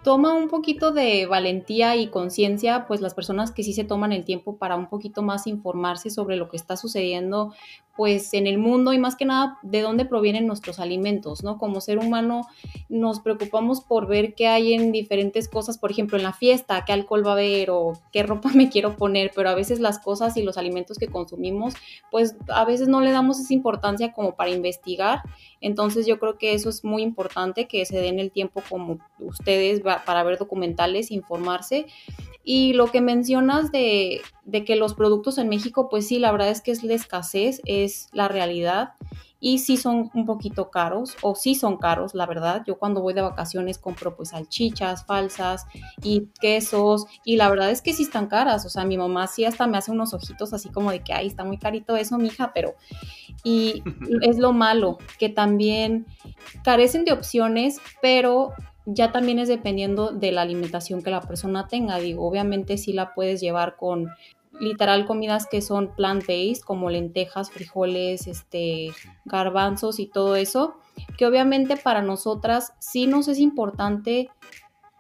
toma 0.09 0.33
un 0.33 0.49
poquito 0.49 0.91
de 0.91 1.27
valentía 1.27 1.95
y 1.97 2.07
conciencia, 2.07 2.87
pues 2.87 3.03
las 3.03 3.13
personas 3.13 3.53
que 3.53 3.63
sí 3.63 3.75
se 3.75 3.85
toman 3.85 4.11
el 4.11 4.25
tiempo 4.25 4.57
para 4.57 4.75
un 4.75 4.89
poquito 4.89 5.21
más 5.21 5.47
informarse 5.47 6.09
sobre 6.09 6.37
lo 6.37 6.49
que 6.49 6.57
está 6.57 6.79
sucediendo, 6.79 7.53
pues 7.95 8.33
en 8.33 8.47
el 8.47 8.59
mundo 8.59 8.93
y 8.93 8.99
más 8.99 9.17
que 9.17 9.25
nada 9.25 9.59
de 9.63 9.83
dónde 9.83 10.05
provienen 10.05 10.47
nuestros 10.47 10.79
alimentos, 10.79 11.43
¿no? 11.43 11.59
Como 11.59 11.81
ser 11.81 11.99
humano 11.99 12.47
nos 12.89 13.19
preocupamos 13.19 13.81
por 13.81 14.07
ver 14.07 14.35
qué 14.35 14.47
hay 14.47 14.73
en 14.73 14.93
diferentes 14.93 15.49
cosas, 15.49 15.79
por 15.79 15.91
ejemplo, 15.91 16.17
en 16.17 16.23
la 16.23 16.33
fiesta, 16.33 16.85
qué 16.87 16.93
alcohol 16.93 17.27
va 17.27 17.31
a 17.31 17.33
haber 17.33 17.71
o 17.71 17.95
qué 18.13 18.23
ropa 18.23 18.51
me 18.55 18.71
quiero 18.71 18.97
poner, 18.97 19.33
pero 19.35 19.51
a 19.51 19.55
veces 19.57 19.81
las 19.81 19.99
cosas 19.99 20.37
y 20.37 20.43
los 20.43 20.57
alimentos 20.57 20.97
que 20.97 21.09
consumimos, 21.09 21.75
pues 22.11 22.37
a 22.49 22.65
veces 22.65 22.87
no 22.87 23.01
le 23.01 23.11
damos 23.11 23.41
esa 23.41 23.53
importancia 23.53 24.13
como 24.13 24.37
para 24.37 24.51
investigar. 24.51 25.23
Entonces 25.61 26.07
yo 26.07 26.21
creo 26.21 26.39
que 26.39 26.55
eso 26.55 26.69
es 26.69 26.85
muy 26.85 27.03
importante, 27.03 27.67
que 27.67 27.85
se 27.85 27.99
den 27.99 28.21
el 28.21 28.31
tiempo 28.31 28.63
como 28.71 29.01
ustedes 29.19 29.83
para 30.05 30.23
ver 30.23 30.39
documentales, 30.39 31.11
informarse. 31.11 31.87
Y 32.45 32.73
lo 32.73 32.87
que 32.87 33.01
mencionas 33.01 33.73
de, 33.73 34.23
de, 34.45 34.65
que 34.65 34.77
los 34.77 34.95
productos 34.95 35.37
en 35.39 35.49
México, 35.49 35.89
pues 35.91 36.09
sí, 36.09 36.19
la 36.19 36.33
verdad 36.33 36.49
es 36.49 36.63
que 36.63 36.71
es 36.71 36.83
la 36.83 36.95
escasez, 36.95 37.61
es 37.67 38.09
la 38.13 38.29
realidad. 38.29 38.95
y 39.41 39.59
sí 39.59 39.77
son 39.77 40.11
un 40.15 40.27
poquito 40.27 40.71
caros 40.71 41.17
o 41.23 41.35
sí 41.35 41.55
son 41.55 41.77
caros, 41.77 42.15
la 42.15 42.27
verdad. 42.27 42.63
Yo 42.67 42.79
cuando 42.79 43.01
voy 43.01 43.15
de 43.15 43.21
vacaciones 43.21 43.79
compro 43.79 44.17
pues 44.17 44.31
salchichas 44.31 45.07
falsas 45.07 45.67
y 46.03 46.29
quesos 46.41 47.07
y 47.25 47.37
la 47.37 47.49
verdad 47.49 47.71
es 47.71 47.83
que 47.83 47.93
sí 47.93 48.03
están 48.03 48.27
caras, 48.27 48.67
o 48.67 48.69
sea, 48.69 48.85
mi 48.85 48.99
mamá 48.99 49.27
sí 49.27 49.45
hasta 49.45 49.67
me 49.67 49.79
hace 49.79 49.93
unos 49.93 50.13
ojitos 50.13 50.53
así 50.53 50.71
como 50.71 50.91
de 50.91 51.05
que, 51.05 51.13
ay, 51.13 51.29
está 51.29 51.45
muy 51.45 51.59
carito 51.59 51.97
eso, 51.97 52.19
mija, 52.19 52.53
pero 52.53 52.75
y 53.45 53.83
es 54.23 54.39
lo 54.39 54.53
malo, 54.53 54.99
que 55.19 55.29
también 55.29 56.07
carecen 56.65 57.05
de 57.05 57.13
opciones, 57.13 57.81
pero 58.03 58.53
ya 58.91 59.13
también 59.13 59.39
es 59.39 59.49
dependiendo 59.49 60.13
de 60.13 60.33
la 60.33 60.43
alimentación 60.43 61.03
que 61.03 61.11
la 61.11 61.21
persona 61.21 61.69
tenga. 61.69 61.99
Digo, 61.99 62.27
obviamente 62.27 62.79
sí 62.79 62.95
la 62.95 63.15
puedes 63.15 63.41
llevar 63.41 63.77
con 63.77 64.09
literal 64.61 65.05
comidas 65.05 65.47
que 65.47 65.61
son 65.61 65.95
plant-based, 65.95 66.63
como 66.65 66.89
lentejas, 66.89 67.51
frijoles, 67.51 68.27
este, 68.27 68.91
garbanzos 69.27 70.01
y 70.01 70.07
todo 70.07 70.37
eso, 70.37 70.77
que 71.19 71.27
obviamente 71.27 71.77
para 71.77 72.01
nosotras 72.01 72.73
sí 72.79 73.07
nos 73.07 73.29
es 73.29 73.39
importante 73.39 74.31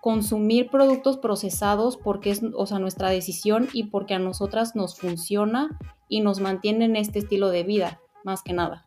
consumir 0.02 0.70
productos 0.70 1.16
procesados 1.16 1.96
porque 1.96 2.30
es, 2.30 2.42
o 2.54 2.66
sea, 2.66 2.78
nuestra 2.78 3.08
decisión 3.08 3.68
y 3.72 3.84
porque 3.84 4.14
a 4.14 4.18
nosotras 4.18 4.76
nos 4.76 4.96
funciona 4.96 5.78
y 6.08 6.20
nos 6.20 6.40
mantiene 6.40 6.84
en 6.84 6.96
este 6.96 7.20
estilo 7.20 7.48
de 7.48 7.64
vida, 7.64 8.00
más 8.22 8.42
que 8.42 8.52
nada. 8.52 8.86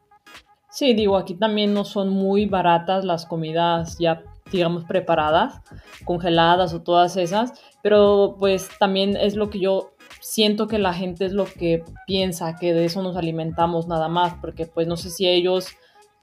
Sí, 0.70 0.94
digo, 0.94 1.18
aquí 1.18 1.34
también 1.34 1.74
no 1.74 1.84
son 1.86 2.10
muy 2.10 2.46
baratas 2.46 3.04
las 3.04 3.26
comidas 3.26 3.98
ya, 4.00 4.24
digamos, 4.52 4.84
preparadas, 4.86 5.62
congeladas 6.06 6.74
o 6.74 6.82
todas 6.82 7.18
esas, 7.18 7.54
pero 7.82 8.36
pues 8.40 8.70
también 8.80 9.16
es 9.16 9.36
lo 9.36 9.50
que 9.50 9.60
yo 9.60 9.92
siento 10.20 10.68
que 10.68 10.80
la 10.80 10.94
gente 10.94 11.26
es 11.26 11.34
lo 11.34 11.46
que 11.46 11.84
piensa, 12.06 12.56
que 12.56 12.74
de 12.74 12.86
eso 12.86 13.02
nos 13.02 13.18
alimentamos 13.18 13.88
nada 13.88 14.08
más, 14.08 14.34
porque 14.42 14.66
pues 14.66 14.88
no 14.88 14.98
sé 14.98 15.10
si 15.10 15.28
ellos 15.28 15.70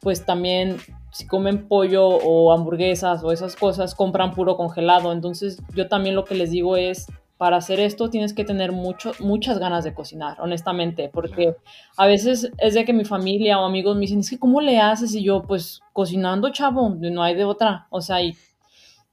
pues 0.00 0.24
también 0.24 0.76
si 1.10 1.26
comen 1.26 1.66
pollo 1.66 2.06
o 2.06 2.52
hamburguesas 2.52 3.24
o 3.24 3.32
esas 3.32 3.56
cosas 3.56 3.94
compran 3.94 4.32
puro 4.32 4.56
congelado, 4.56 5.12
entonces 5.12 5.60
yo 5.74 5.88
también 5.88 6.14
lo 6.14 6.24
que 6.24 6.36
les 6.36 6.50
digo 6.50 6.76
es 6.76 7.06
para 7.38 7.56
hacer 7.56 7.80
esto 7.80 8.10
tienes 8.10 8.34
que 8.34 8.44
tener 8.44 8.72
mucho, 8.72 9.12
muchas 9.20 9.58
ganas 9.58 9.84
de 9.84 9.94
cocinar, 9.94 10.40
honestamente, 10.40 11.08
porque 11.12 11.56
a 11.96 12.06
veces 12.06 12.50
es 12.58 12.74
de 12.74 12.84
que 12.84 12.92
mi 12.92 13.04
familia 13.04 13.60
o 13.60 13.64
amigos 13.64 13.94
me 13.94 14.02
dicen, 14.02 14.20
es 14.20 14.30
que 14.30 14.38
¿cómo 14.38 14.60
le 14.60 14.80
haces? 14.80 15.14
Y 15.14 15.22
yo, 15.22 15.44
pues 15.44 15.80
cocinando, 15.92 16.50
chavo, 16.50 16.90
no 16.90 17.22
hay 17.22 17.36
de 17.36 17.44
otra, 17.44 17.86
o 17.90 18.00
sea, 18.00 18.22
y 18.22 18.36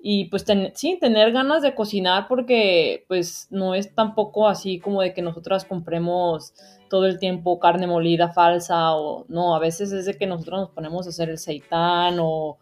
y 0.08 0.26
pues 0.26 0.46
sí, 0.76 1.00
tener 1.02 1.32
ganas 1.32 1.64
de 1.64 1.74
cocinar 1.74 2.28
porque 2.28 3.06
pues 3.08 3.48
no 3.50 3.74
es 3.74 3.96
tampoco 3.96 4.48
así 4.48 4.80
como 4.80 5.02
de 5.02 5.16
que 5.16 5.24
nosotras 5.24 5.66
compremos 5.66 6.54
todo 6.92 7.08
el 7.08 7.18
tiempo 7.18 7.60
carne 7.60 7.88
molida 7.88 8.32
falsa 8.32 8.94
o 8.94 9.26
no, 9.30 9.56
a 9.56 9.60
veces 9.60 9.92
es 9.92 10.06
de 10.06 10.16
que 10.16 10.28
nosotros 10.28 10.60
nos 10.60 10.70
ponemos 10.70 11.08
a 11.08 11.10
hacer 11.10 11.30
el 11.30 11.40
seitán 11.40 12.18
o 12.20 12.60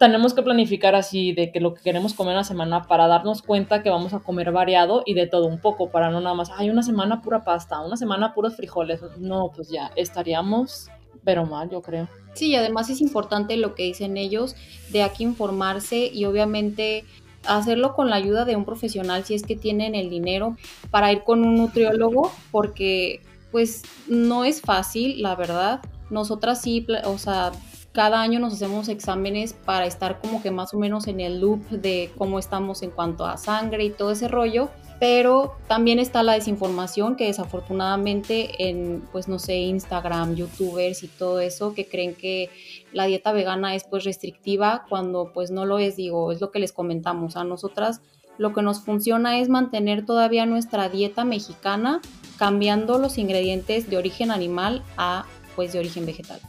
tenemos 0.00 0.32
que 0.32 0.42
planificar 0.42 0.94
así 0.94 1.34
de 1.34 1.52
que 1.52 1.60
lo 1.60 1.74
que 1.74 1.82
queremos 1.82 2.14
comer 2.14 2.32
una 2.32 2.42
semana 2.42 2.84
para 2.84 3.06
darnos 3.06 3.42
cuenta 3.42 3.82
que 3.82 3.90
vamos 3.90 4.14
a 4.14 4.20
comer 4.20 4.50
variado 4.50 5.02
y 5.04 5.12
de 5.12 5.26
todo 5.26 5.44
un 5.44 5.60
poco, 5.60 5.90
para 5.90 6.08
no 6.08 6.22
nada 6.22 6.34
más, 6.34 6.50
hay 6.56 6.70
una 6.70 6.82
semana 6.82 7.20
pura 7.20 7.44
pasta, 7.44 7.82
una 7.82 7.98
semana 7.98 8.32
puros 8.32 8.56
frijoles, 8.56 9.02
no, 9.18 9.52
pues 9.54 9.68
ya 9.68 9.90
estaríamos, 9.96 10.88
pero 11.22 11.44
mal, 11.44 11.68
yo 11.68 11.82
creo. 11.82 12.08
Sí, 12.32 12.46
y 12.46 12.56
además 12.56 12.88
es 12.88 13.02
importante 13.02 13.58
lo 13.58 13.74
que 13.74 13.82
dicen 13.82 14.16
ellos, 14.16 14.56
de 14.88 15.02
aquí 15.02 15.22
informarse 15.22 16.10
y 16.10 16.24
obviamente 16.24 17.04
hacerlo 17.46 17.94
con 17.94 18.08
la 18.08 18.16
ayuda 18.16 18.46
de 18.46 18.56
un 18.56 18.64
profesional 18.64 19.24
si 19.24 19.34
es 19.34 19.42
que 19.42 19.54
tienen 19.54 19.94
el 19.94 20.08
dinero 20.08 20.56
para 20.90 21.12
ir 21.12 21.24
con 21.24 21.44
un 21.44 21.56
nutriólogo, 21.56 22.32
porque 22.50 23.20
pues 23.52 23.82
no 24.08 24.46
es 24.46 24.62
fácil, 24.62 25.20
la 25.20 25.36
verdad. 25.36 25.82
Nosotras 26.08 26.62
sí, 26.62 26.86
o 27.04 27.18
sea, 27.18 27.52
cada 27.92 28.20
año 28.20 28.38
nos 28.38 28.54
hacemos 28.54 28.88
exámenes 28.88 29.52
para 29.52 29.86
estar 29.86 30.20
como 30.20 30.42
que 30.42 30.50
más 30.50 30.72
o 30.74 30.78
menos 30.78 31.06
en 31.08 31.20
el 31.20 31.40
loop 31.40 31.68
de 31.70 32.10
cómo 32.16 32.38
estamos 32.38 32.82
en 32.82 32.90
cuanto 32.90 33.26
a 33.26 33.36
sangre 33.36 33.84
y 33.84 33.90
todo 33.90 34.12
ese 34.12 34.28
rollo 34.28 34.70
pero 35.00 35.56
también 35.66 35.98
está 35.98 36.22
la 36.22 36.34
desinformación 36.34 37.16
que 37.16 37.24
desafortunadamente 37.24 38.68
en, 38.68 39.02
pues 39.10 39.28
no 39.28 39.38
sé, 39.38 39.56
Instagram, 39.56 40.34
youtubers 40.34 41.02
y 41.02 41.08
todo 41.08 41.40
eso 41.40 41.72
que 41.72 41.88
creen 41.88 42.14
que 42.14 42.50
la 42.92 43.06
dieta 43.06 43.32
vegana 43.32 43.74
es 43.74 43.84
pues 43.84 44.04
restrictiva 44.04 44.84
cuando 44.90 45.32
pues 45.32 45.50
no 45.50 45.64
lo 45.64 45.78
es, 45.78 45.96
digo, 45.96 46.32
es 46.32 46.42
lo 46.42 46.50
que 46.50 46.58
les 46.58 46.72
comentamos. 46.72 47.38
A 47.38 47.44
nosotras 47.44 48.02
lo 48.36 48.52
que 48.52 48.60
nos 48.60 48.80
funciona 48.80 49.40
es 49.40 49.48
mantener 49.48 50.04
todavía 50.04 50.44
nuestra 50.44 50.90
dieta 50.90 51.24
mexicana 51.24 52.02
cambiando 52.38 52.98
los 52.98 53.16
ingredientes 53.16 53.88
de 53.88 53.96
origen 53.96 54.30
animal 54.30 54.84
a 54.98 55.24
pues 55.56 55.72
de 55.72 55.78
origen 55.78 56.04
vegetal. 56.04 56.40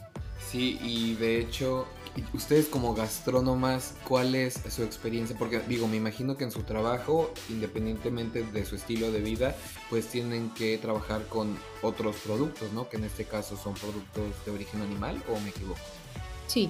Sí, 0.52 0.78
y 0.82 1.14
de 1.14 1.40
hecho 1.40 1.86
ustedes 2.34 2.66
como 2.66 2.94
gastrónomas, 2.94 3.94
¿cuál 4.06 4.34
es 4.34 4.60
su 4.68 4.82
experiencia? 4.82 5.34
Porque 5.38 5.60
digo, 5.60 5.88
me 5.88 5.96
imagino 5.96 6.36
que 6.36 6.44
en 6.44 6.50
su 6.50 6.62
trabajo, 6.62 7.32
independientemente 7.48 8.42
de 8.42 8.66
su 8.66 8.76
estilo 8.76 9.10
de 9.10 9.20
vida, 9.20 9.56
pues 9.88 10.08
tienen 10.08 10.50
que 10.50 10.76
trabajar 10.76 11.26
con 11.28 11.56
otros 11.80 12.16
productos, 12.16 12.70
¿no? 12.74 12.86
Que 12.90 12.98
en 12.98 13.04
este 13.04 13.24
caso 13.24 13.56
son 13.56 13.72
productos 13.72 14.24
de 14.44 14.50
origen 14.50 14.82
animal, 14.82 15.22
¿o 15.34 15.40
me 15.40 15.48
equivoco? 15.48 15.80
Sí, 16.48 16.68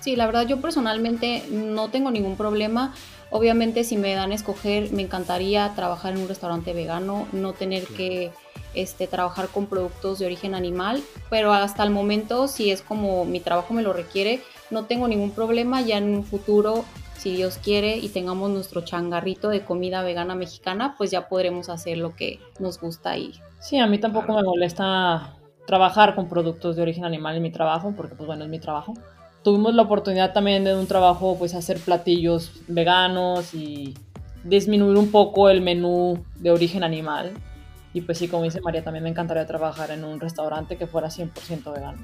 sí, 0.00 0.14
la 0.14 0.26
verdad 0.26 0.46
yo 0.46 0.60
personalmente 0.60 1.42
no 1.50 1.88
tengo 1.88 2.10
ningún 2.10 2.36
problema. 2.36 2.94
Obviamente 3.30 3.82
si 3.82 3.96
me 3.96 4.12
dan 4.12 4.32
a 4.32 4.34
escoger, 4.34 4.92
me 4.92 5.00
encantaría 5.00 5.72
trabajar 5.74 6.12
en 6.12 6.20
un 6.20 6.28
restaurante 6.28 6.74
vegano, 6.74 7.26
no 7.32 7.54
tener 7.54 7.86
que 7.86 8.30
este, 8.74 9.06
trabajar 9.06 9.48
con 9.48 9.66
productos 9.66 10.18
de 10.18 10.26
origen 10.26 10.54
animal, 10.54 11.02
pero 11.30 11.52
hasta 11.52 11.82
el 11.82 11.90
momento, 11.90 12.48
si 12.48 12.70
es 12.70 12.82
como 12.82 13.24
mi 13.24 13.40
trabajo 13.40 13.74
me 13.74 13.82
lo 13.82 13.92
requiere, 13.92 14.40
no 14.70 14.84
tengo 14.84 15.08
ningún 15.08 15.30
problema, 15.30 15.80
ya 15.82 15.98
en 15.98 16.14
un 16.14 16.24
futuro, 16.24 16.84
si 17.18 17.36
Dios 17.36 17.58
quiere 17.62 17.98
y 17.98 18.08
tengamos 18.08 18.50
nuestro 18.50 18.80
changarrito 18.80 19.48
de 19.48 19.64
comida 19.64 20.02
vegana 20.02 20.34
mexicana, 20.34 20.94
pues 20.98 21.10
ya 21.10 21.28
podremos 21.28 21.68
hacer 21.68 21.98
lo 21.98 22.16
que 22.16 22.40
nos 22.58 22.80
gusta 22.80 23.16
y... 23.16 23.32
Sí, 23.60 23.78
a 23.78 23.86
mí 23.86 23.98
tampoco 23.98 24.34
me 24.34 24.42
molesta 24.42 25.36
trabajar 25.66 26.16
con 26.16 26.28
productos 26.28 26.74
de 26.74 26.82
origen 26.82 27.04
animal 27.04 27.36
en 27.36 27.42
mi 27.42 27.52
trabajo, 27.52 27.94
porque 27.96 28.16
pues 28.16 28.26
bueno, 28.26 28.44
es 28.44 28.50
mi 28.50 28.58
trabajo. 28.58 28.94
Tuvimos 29.44 29.74
la 29.74 29.82
oportunidad 29.82 30.32
también 30.32 30.64
de 30.64 30.74
un 30.74 30.86
trabajo 30.86 31.36
pues 31.38 31.54
hacer 31.54 31.78
platillos 31.78 32.52
veganos 32.66 33.54
y 33.54 33.94
disminuir 34.44 34.98
un 34.98 35.10
poco 35.10 35.48
el 35.48 35.60
menú 35.60 36.24
de 36.36 36.50
origen 36.50 36.82
animal. 36.82 37.32
Y 37.92 38.02
pues 38.02 38.18
sí, 38.18 38.28
como 38.28 38.44
dice 38.44 38.60
María, 38.60 38.82
también 38.82 39.04
me 39.04 39.10
encantaría 39.10 39.46
trabajar 39.46 39.90
en 39.90 40.04
un 40.04 40.20
restaurante 40.20 40.76
que 40.76 40.86
fuera 40.86 41.08
100% 41.08 41.72
vegano. 41.72 41.98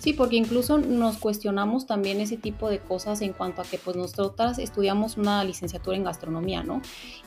Sí, 0.00 0.14
porque 0.14 0.36
incluso 0.36 0.78
nos 0.78 1.18
cuestionamos 1.18 1.86
también 1.86 2.20
ese 2.20 2.38
tipo 2.38 2.70
de 2.70 2.78
cosas 2.78 3.20
en 3.20 3.34
cuanto 3.34 3.60
a 3.60 3.64
que 3.64 3.76
pues 3.76 3.96
nosotras 3.96 4.58
estudiamos 4.58 5.18
una 5.18 5.44
licenciatura 5.44 5.94
en 5.94 6.04
gastronomía, 6.04 6.62
¿no? 6.62 6.80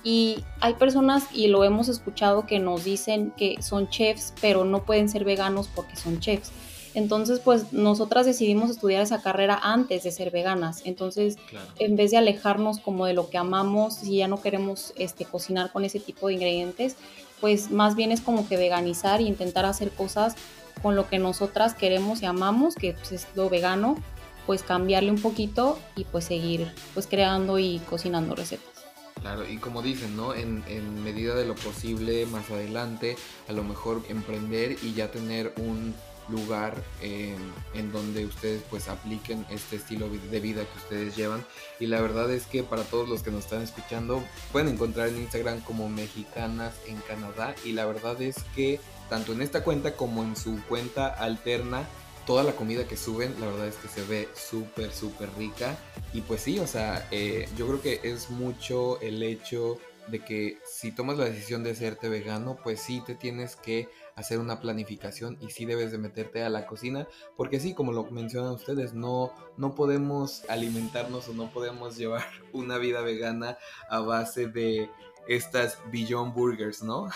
Y 0.04 0.44
hay 0.60 0.74
personas, 0.74 1.28
y 1.32 1.48
lo 1.48 1.64
hemos 1.64 1.88
escuchado, 1.88 2.48
que 2.48 2.58
nos 2.58 2.84
dicen 2.84 3.32
que 3.38 3.62
son 3.62 3.90
chefs, 3.90 4.34
pero 4.42 4.66
no 4.66 4.86
pueden 4.86 5.08
ser 5.08 5.24
veganos 5.24 5.70
porque 5.74 5.96
son 5.96 6.20
chefs. 6.20 6.52
Entonces, 6.96 7.40
pues 7.40 7.74
nosotras 7.74 8.26
decidimos 8.26 8.70
estudiar 8.70 9.02
esa 9.02 9.22
carrera 9.22 9.60
antes 9.62 10.04
de 10.04 10.12
ser 10.12 10.32
veganas. 10.32 10.82
Entonces, 10.86 11.38
en 11.80 11.96
vez 11.96 12.12
de 12.12 12.18
alejarnos 12.18 12.80
como 12.80 13.06
de 13.06 13.14
lo 13.14 13.30
que 13.30 13.38
amamos, 13.38 13.96
si 13.96 14.18
ya 14.18 14.28
no 14.28 14.42
queremos 14.42 14.94
este, 14.96 15.26
cocinar 15.26 15.72
con 15.72 15.86
ese 15.86 16.00
tipo 16.00 16.28
de 16.28 16.36
ingredientes, 16.36 16.96
pues 17.44 17.72
más 17.72 17.98
bien 17.98 18.14
es 18.14 18.22
como 18.22 18.48
que 18.48 18.56
veganizar 18.56 19.20
e 19.20 19.24
intentar 19.24 19.66
hacer 19.66 19.92
cosas 19.92 20.36
con 20.82 20.96
lo 20.96 21.10
que 21.10 21.20
nosotras 21.20 21.74
queremos 21.74 22.22
y 22.22 22.26
amamos, 22.26 22.74
que 22.74 22.94
pues, 22.94 23.12
es 23.12 23.28
lo 23.36 23.50
vegano, 23.50 23.98
pues 24.46 24.64
cambiarle 24.64 25.12
un 25.12 25.22
poquito 25.22 25.78
y 25.98 26.06
pues 26.06 26.24
seguir 26.24 26.74
pues 26.94 27.06
creando 27.06 27.60
y 27.60 27.80
cocinando 27.90 28.34
recetas. 28.34 28.86
Claro, 29.20 29.46
y 29.46 29.58
como 29.58 29.82
dicen, 29.82 30.16
¿no? 30.16 30.34
En, 30.34 30.64
en, 30.70 31.04
medida 31.04 31.36
de 31.36 31.46
lo 31.46 31.56
posible, 31.56 32.26
más 32.28 32.50
adelante, 32.50 33.18
a 33.50 33.52
lo 33.52 33.66
mejor 33.66 34.04
emprender 34.08 34.78
y 34.82 34.94
ya 34.94 35.12
tener 35.12 35.54
un 35.58 35.94
lugar 36.34 36.76
eh, 37.02 37.36
en 37.74 37.92
donde 37.92 38.26
ustedes 38.26 38.62
pues 38.70 38.88
apliquen 38.88 39.46
este 39.50 39.78
estilo 39.78 40.10
de 40.10 40.40
vida 40.40 40.64
que 40.66 40.78
ustedes 40.78 41.16
llevan. 41.16 41.46
Y 41.80 41.88
la 41.88 42.02
verdad 42.02 42.32
es 42.32 42.46
que 42.46 42.64
para 42.64 42.84
todos 42.84 43.08
los 43.08 43.24
que 43.24 43.32
nos 43.32 43.46
están 43.46 43.62
escuchando, 43.62 44.24
pueden 44.52 44.70
encontrar 44.70 45.08
en 45.08 45.18
Instagram 45.18 45.62
como 45.62 45.90
mexicanas 45.90 46.74
en 46.88 46.98
Canadá. 47.08 47.56
Y 47.64 47.72
la 47.72 47.86
verdad 47.86 48.22
es 48.22 48.36
que 48.56 48.80
tanto 49.10 49.34
en 49.34 49.42
esta 49.42 49.64
cuenta 49.64 49.96
como 49.96 50.24
en 50.24 50.36
su 50.36 50.60
cuenta 50.68 51.08
alterna, 51.08 51.88
toda 52.26 52.44
la 52.44 52.54
comida 52.54 52.88
que 52.88 52.98
suben, 52.98 53.36
la 53.40 53.48
verdad 53.48 53.68
es 53.68 53.76
que 53.76 53.88
se 53.88 54.04
ve 54.04 54.30
súper, 54.36 54.92
súper 54.92 55.30
rica. 55.38 55.78
Y 56.14 56.22
pues 56.22 56.42
sí, 56.42 56.60
o 56.60 56.68
sea, 56.68 57.08
eh, 57.12 57.48
yo 57.58 57.68
creo 57.68 57.82
que 57.82 58.00
es 58.04 58.30
mucho 58.30 59.00
el 59.02 59.22
hecho 59.24 59.78
de 60.08 60.20
que 60.20 60.58
si 60.66 60.92
tomas 60.92 61.18
la 61.18 61.26
decisión 61.26 61.64
de 61.64 61.72
hacerte 61.72 62.10
vegano, 62.10 62.58
pues 62.62 62.82
sí 62.82 63.02
te 63.06 63.16
tienes 63.16 63.56
que 63.56 63.88
hacer 64.16 64.40
una 64.40 64.60
planificación 64.60 65.38
y 65.42 65.50
sí 65.50 65.66
debes 65.66 65.92
de 65.92 65.98
meterte 65.98 66.44
a 66.44 66.50
la 66.50 66.66
cocina, 66.66 67.08
porque 67.36 67.60
sí, 67.60 67.74
como 67.74 67.92
lo 67.92 68.04
mencionan 68.12 68.54
ustedes, 68.54 68.94
no, 68.94 69.32
no 69.58 69.76
podemos 69.76 70.44
alimentarnos 70.50 71.28
o 71.30 71.34
no 71.34 71.52
podemos 71.52 71.98
llevar 71.98 72.26
una 72.52 72.78
vida 72.78 73.02
vegana 73.02 73.58
a 73.90 74.00
base 74.00 74.48
de 74.48 74.90
estas 75.28 75.80
Beyond 75.92 76.34
Burgers, 76.34 76.84
¿no? 76.84 77.08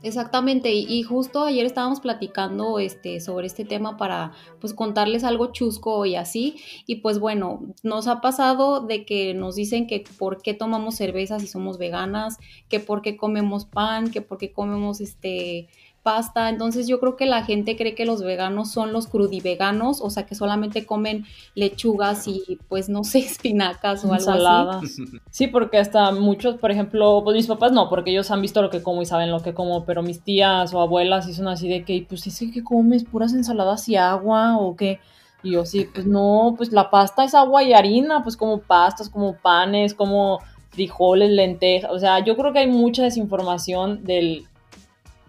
Exactamente, 0.00 0.72
y, 0.72 1.02
justo 1.02 1.42
ayer 1.42 1.66
estábamos 1.66 1.98
platicando 1.98 2.78
este, 2.78 3.18
sobre 3.18 3.48
este 3.48 3.64
tema 3.64 3.96
para 3.96 4.30
pues 4.60 4.72
contarles 4.72 5.24
algo 5.24 5.50
chusco 5.50 6.06
y 6.06 6.14
así, 6.14 6.60
y 6.86 6.96
pues 6.96 7.18
bueno, 7.18 7.62
nos 7.82 8.06
ha 8.06 8.20
pasado 8.20 8.80
de 8.80 9.04
que 9.04 9.34
nos 9.34 9.56
dicen 9.56 9.88
que 9.88 10.04
por 10.16 10.40
qué 10.40 10.54
tomamos 10.54 10.94
cerveza 10.94 11.40
si 11.40 11.48
somos 11.48 11.78
veganas, 11.78 12.38
que 12.68 12.78
por 12.78 13.02
qué 13.02 13.16
comemos 13.16 13.64
pan, 13.64 14.12
que 14.12 14.22
por 14.22 14.38
qué 14.38 14.52
comemos 14.52 15.00
este 15.00 15.68
pasta. 16.08 16.48
Entonces 16.48 16.88
yo 16.88 17.00
creo 17.00 17.16
que 17.16 17.26
la 17.26 17.44
gente 17.44 17.76
cree 17.76 17.94
que 17.94 18.06
los 18.06 18.22
veganos 18.22 18.70
son 18.70 18.94
los 18.94 19.08
crudiveganos, 19.08 20.00
o 20.00 20.08
sea 20.08 20.24
que 20.24 20.34
solamente 20.34 20.86
comen 20.86 21.26
lechugas 21.54 22.26
y 22.26 22.58
pues 22.68 22.88
no 22.88 23.04
sé, 23.04 23.18
espinacas 23.18 24.06
o 24.06 24.14
algo 24.14 24.30
así. 24.70 25.04
Sí, 25.30 25.48
porque 25.48 25.76
hasta 25.76 26.12
muchos, 26.12 26.56
por 26.56 26.70
ejemplo, 26.70 27.20
pues 27.22 27.36
mis 27.36 27.46
papás 27.46 27.72
no, 27.72 27.90
porque 27.90 28.10
ellos 28.10 28.30
han 28.30 28.40
visto 28.40 28.62
lo 28.62 28.70
que 28.70 28.82
como 28.82 29.02
y 29.02 29.06
saben 29.06 29.30
lo 29.30 29.40
que 29.40 29.52
como, 29.52 29.84
pero 29.84 30.02
mis 30.02 30.22
tías 30.22 30.72
o 30.72 30.80
abuelas 30.80 31.26
sí 31.26 31.34
son 31.34 31.48
así 31.48 31.68
de 31.68 31.84
que, 31.84 32.06
pues 32.08 32.26
es 32.26 32.38
que 32.38 32.64
comes 32.64 33.04
puras 33.04 33.34
ensaladas 33.34 33.86
y 33.90 33.96
agua 33.96 34.56
o 34.56 34.76
qué. 34.76 35.00
Y 35.42 35.52
yo 35.52 35.66
sí, 35.66 35.86
pues 35.92 36.06
no, 36.06 36.54
pues 36.56 36.72
la 36.72 36.88
pasta 36.88 37.22
es 37.22 37.34
agua 37.34 37.62
y 37.62 37.74
harina, 37.74 38.22
pues 38.22 38.34
como 38.38 38.60
pastas, 38.60 39.10
como 39.10 39.34
panes, 39.34 39.92
como 39.92 40.40
frijoles, 40.70 41.30
lentejas. 41.30 41.90
O 41.92 41.98
sea, 41.98 42.24
yo 42.24 42.34
creo 42.34 42.54
que 42.54 42.60
hay 42.60 42.66
mucha 42.66 43.02
desinformación 43.02 44.04
del, 44.04 44.46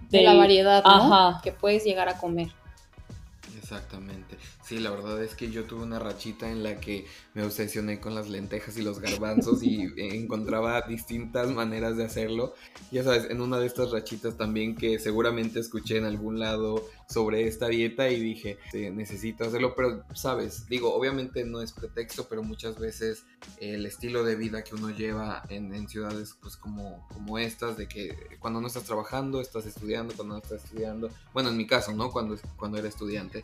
de 0.09 0.23
la 0.23 0.33
variedad 0.33 0.83
¿no? 0.83 1.39
que 1.41 1.51
puedes 1.51 1.83
llegar 1.83 2.09
a 2.09 2.17
comer. 2.17 2.49
Exactamente. 3.57 4.28
Sí, 4.69 4.77
la 4.77 4.91
verdad 4.91 5.23
es 5.23 5.33
que 5.33 5.49
yo 5.49 5.65
tuve 5.65 5.81
una 5.81 5.97
rachita 5.97 6.51
en 6.51 6.61
la 6.61 6.79
que 6.79 7.07
me 7.33 7.43
obsesioné 7.43 7.99
con 7.99 8.13
las 8.13 8.29
lentejas 8.29 8.77
y 8.77 8.83
los 8.83 8.99
garbanzos 8.99 9.63
y 9.63 9.91
encontraba 9.97 10.81
distintas 10.81 11.49
maneras 11.49 11.97
de 11.97 12.05
hacerlo. 12.05 12.53
Ya 12.91 13.03
sabes, 13.03 13.31
en 13.31 13.41
una 13.41 13.57
de 13.57 13.65
estas 13.65 13.89
rachitas 13.89 14.37
también 14.37 14.75
que 14.75 14.99
seguramente 14.99 15.59
escuché 15.59 15.97
en 15.97 16.05
algún 16.05 16.37
lado 16.37 16.85
sobre 17.07 17.47
esta 17.47 17.67
dieta 17.67 18.11
y 18.11 18.19
dije, 18.19 18.59
necesito 18.93 19.45
hacerlo, 19.45 19.73
pero 19.75 20.03
sabes, 20.13 20.67
digo, 20.67 20.93
obviamente 20.93 21.43
no 21.45 21.63
es 21.63 21.71
pretexto, 21.71 22.27
pero 22.29 22.43
muchas 22.43 22.77
veces 22.77 23.23
el 23.59 23.87
estilo 23.87 24.23
de 24.23 24.35
vida 24.35 24.63
que 24.63 24.75
uno 24.75 24.91
lleva 24.91 25.41
en, 25.49 25.89
ciudades 25.89 26.35
pues 26.39 26.55
como, 26.55 27.07
como 27.07 27.39
estas, 27.39 27.75
de 27.75 27.87
que 27.87 28.15
cuando 28.39 28.61
no 28.61 28.67
estás 28.67 28.83
trabajando, 28.83 29.41
estás 29.41 29.65
estudiando, 29.65 30.13
cuando 30.13 30.35
no 30.35 30.41
estás 30.43 30.63
estudiando, 30.63 31.09
bueno, 31.33 31.49
en 31.49 31.57
mi 31.57 31.65
caso, 31.65 31.91
¿no? 31.91 32.11
Cuando, 32.11 32.37
cuando 32.55 32.77
era 32.77 32.87
estudiante. 32.87 33.41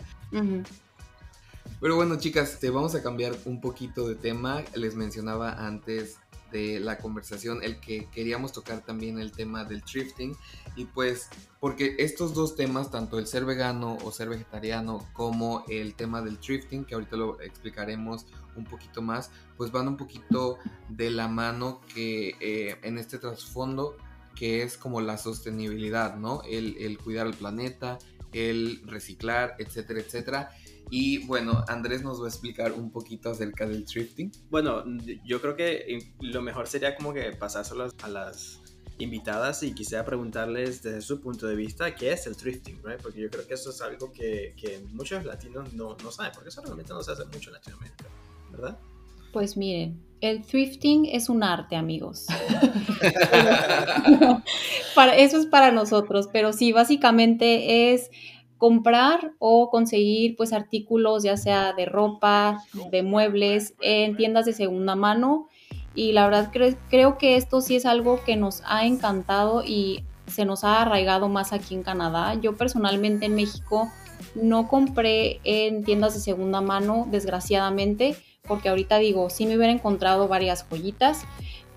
Pero 1.81 1.95
bueno, 1.95 2.17
chicas, 2.17 2.57
vamos 2.73 2.95
a 2.95 3.03
cambiar 3.03 3.35
un 3.45 3.59
poquito 3.59 4.07
de 4.07 4.15
tema. 4.15 4.63
Les 4.75 4.95
mencionaba 4.95 5.67
antes 5.67 6.17
de 6.51 6.79
la 6.79 6.97
conversación 6.97 7.63
el 7.63 7.79
que 7.81 8.07
queríamos 8.11 8.53
tocar 8.53 8.85
también 8.85 9.19
el 9.19 9.31
tema 9.31 9.65
del 9.65 9.83
thrifting 9.83 10.35
y 10.75 10.85
pues 10.85 11.27
porque 11.59 11.95
estos 11.99 12.33
dos 12.33 12.55
temas, 12.55 12.91
tanto 12.91 13.19
el 13.19 13.27
ser 13.27 13.43
vegano 13.43 13.97
o 14.03 14.11
ser 14.11 14.29
vegetariano 14.29 15.05
como 15.13 15.65
el 15.67 15.95
tema 15.95 16.21
del 16.21 16.37
thrifting, 16.37 16.85
que 16.85 16.95
ahorita 16.95 17.17
lo 17.17 17.41
explicaremos 17.41 18.25
un 18.55 18.63
poquito 18.63 19.01
más, 19.01 19.31
pues 19.57 19.71
van 19.71 19.87
un 19.87 19.97
poquito 19.97 20.57
de 20.87 21.09
la 21.09 21.27
mano 21.27 21.81
que 21.93 22.35
eh, 22.39 22.77
en 22.83 22.97
este 22.97 23.17
trasfondo 23.17 23.97
que 24.33 24.63
es 24.63 24.77
como 24.77 25.01
la 25.01 25.17
sostenibilidad, 25.17 26.15
¿no? 26.15 26.41
El, 26.43 26.77
el 26.77 26.97
cuidar 26.99 27.27
el 27.27 27.33
planeta, 27.33 27.97
el 28.33 28.81
reciclar, 28.85 29.55
etcétera, 29.59 29.99
etcétera. 30.01 30.51
Y 30.89 31.25
bueno, 31.25 31.63
Andrés 31.67 32.03
nos 32.03 32.21
va 32.21 32.25
a 32.25 32.29
explicar 32.29 32.71
un 32.73 32.91
poquito 32.91 33.31
acerca 33.31 33.65
del 33.65 33.85
thrifting. 33.85 34.31
Bueno, 34.49 34.83
yo 35.25 35.41
creo 35.41 35.55
que 35.55 35.99
lo 36.19 36.41
mejor 36.41 36.67
sería 36.67 36.95
como 36.95 37.13
que 37.13 37.31
pasárselo 37.31 37.89
a 38.01 38.07
las 38.07 38.61
invitadas 38.97 39.61
y 39.63 39.73
quisiera 39.73 40.05
preguntarles 40.05 40.81
desde 40.81 41.01
su 41.01 41.19
punto 41.19 41.47
de 41.47 41.55
vista 41.55 41.93
qué 41.95 42.13
es 42.13 42.27
el 42.27 42.35
thrifting, 42.37 42.81
right? 42.83 43.01
Porque 43.01 43.21
yo 43.21 43.29
creo 43.29 43.45
que 43.45 43.55
eso 43.55 43.69
es 43.71 43.81
algo 43.81 44.11
que, 44.11 44.53
que 44.55 44.79
muchos 44.93 45.25
latinos 45.25 45.73
no, 45.73 45.97
no, 46.01 46.11
saben, 46.11 46.31
porque 46.33 46.49
eso 46.49 46.61
realmente 46.61 46.93
no 46.93 47.01
se 47.01 47.11
hace 47.11 47.25
mucho 47.25 47.49
en 47.49 47.55
Latinoamérica, 47.55 48.05
¿verdad? 48.51 48.77
Pues 49.33 49.57
miren, 49.57 50.01
el 50.21 50.45
thrifting 50.45 51.07
es 51.07 51.27
un 51.27 51.43
arte, 51.43 51.75
amigos. 51.75 52.27
para, 54.95 55.15
eso 55.17 55.37
es 55.37 55.45
para 55.45 55.71
nosotros, 55.71 56.29
pero 56.31 56.53
sí, 56.53 56.71
básicamente 56.71 57.93
es 57.93 58.09
comprar 58.57 59.33
o 59.39 59.69
conseguir 59.69 60.35
pues 60.35 60.53
artículos 60.53 61.23
ya 61.23 61.37
sea 61.37 61.73
de 61.73 61.85
ropa, 61.85 62.63
de 62.91 63.03
muebles 63.03 63.73
en 63.81 64.15
tiendas 64.15 64.45
de 64.45 64.53
segunda 64.53 64.95
mano 64.95 65.47
y 65.93 66.11
la 66.11 66.25
verdad 66.25 66.51
creo 66.89 67.17
que 67.17 67.37
esto 67.37 67.61
sí 67.61 67.75
es 67.75 67.85
algo 67.85 68.19
que 68.25 68.35
nos 68.35 68.61
ha 68.65 68.85
encantado 68.85 69.63
y 69.63 70.03
se 70.27 70.45
nos 70.45 70.63
ha 70.63 70.81
arraigado 70.81 71.29
más 71.29 71.53
aquí 71.53 71.73
en 71.75 71.83
Canadá. 71.83 72.35
Yo 72.35 72.57
personalmente 72.57 73.25
en 73.27 73.35
México 73.35 73.89
no 74.33 74.67
compré 74.67 75.39
en 75.43 75.83
tiendas 75.83 76.13
de 76.13 76.19
segunda 76.19 76.61
mano, 76.61 77.07
desgraciadamente, 77.09 78.15
porque 78.47 78.69
ahorita 78.69 78.97
digo, 78.97 79.29
sí 79.29 79.45
me 79.45 79.55
hubiera 79.55 79.71
encontrado 79.71 80.27
varias 80.27 80.65
joyitas, 80.69 81.23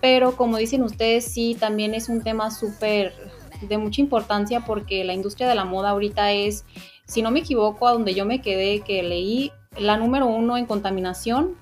pero 0.00 0.36
como 0.36 0.56
dicen 0.56 0.82
ustedes, 0.82 1.24
sí, 1.24 1.56
también 1.58 1.94
es 1.94 2.08
un 2.08 2.22
tema 2.22 2.50
súper 2.50 3.12
de 3.60 3.78
mucha 3.78 4.00
importancia 4.00 4.64
porque 4.64 5.04
la 5.04 5.14
industria 5.14 5.48
de 5.48 5.54
la 5.54 5.64
moda 5.64 5.90
ahorita 5.90 6.32
es, 6.32 6.64
si 7.06 7.22
no 7.22 7.30
me 7.30 7.40
equivoco, 7.40 7.88
a 7.88 7.92
donde 7.92 8.14
yo 8.14 8.24
me 8.24 8.40
quedé, 8.40 8.80
que 8.80 9.02
leí 9.02 9.52
la 9.78 9.96
número 9.96 10.26
uno 10.26 10.56
en 10.56 10.66
contaminación 10.66 11.56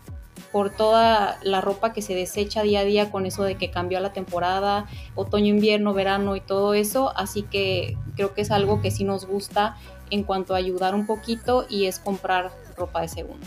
por 0.52 0.70
toda 0.70 1.38
la 1.42 1.60
ropa 1.60 1.92
que 1.92 2.02
se 2.02 2.14
desecha 2.14 2.62
día 2.62 2.80
a 2.80 2.84
día 2.84 3.10
con 3.10 3.26
eso 3.26 3.42
de 3.42 3.56
que 3.56 3.70
cambió 3.70 4.00
la 4.00 4.12
temporada, 4.12 4.86
otoño, 5.14 5.48
invierno, 5.48 5.92
verano 5.92 6.36
y 6.36 6.40
todo 6.40 6.74
eso. 6.74 7.12
Así 7.16 7.42
que 7.42 7.96
creo 8.14 8.34
que 8.34 8.42
es 8.42 8.50
algo 8.50 8.80
que 8.80 8.90
sí 8.90 9.04
nos 9.04 9.26
gusta 9.26 9.76
en 10.10 10.22
cuanto 10.22 10.54
a 10.54 10.58
ayudar 10.58 10.94
un 10.94 11.06
poquito 11.06 11.66
y 11.68 11.86
es 11.86 11.98
comprar 11.98 12.52
ropa 12.76 13.00
de 13.02 13.08
segunda. 13.08 13.46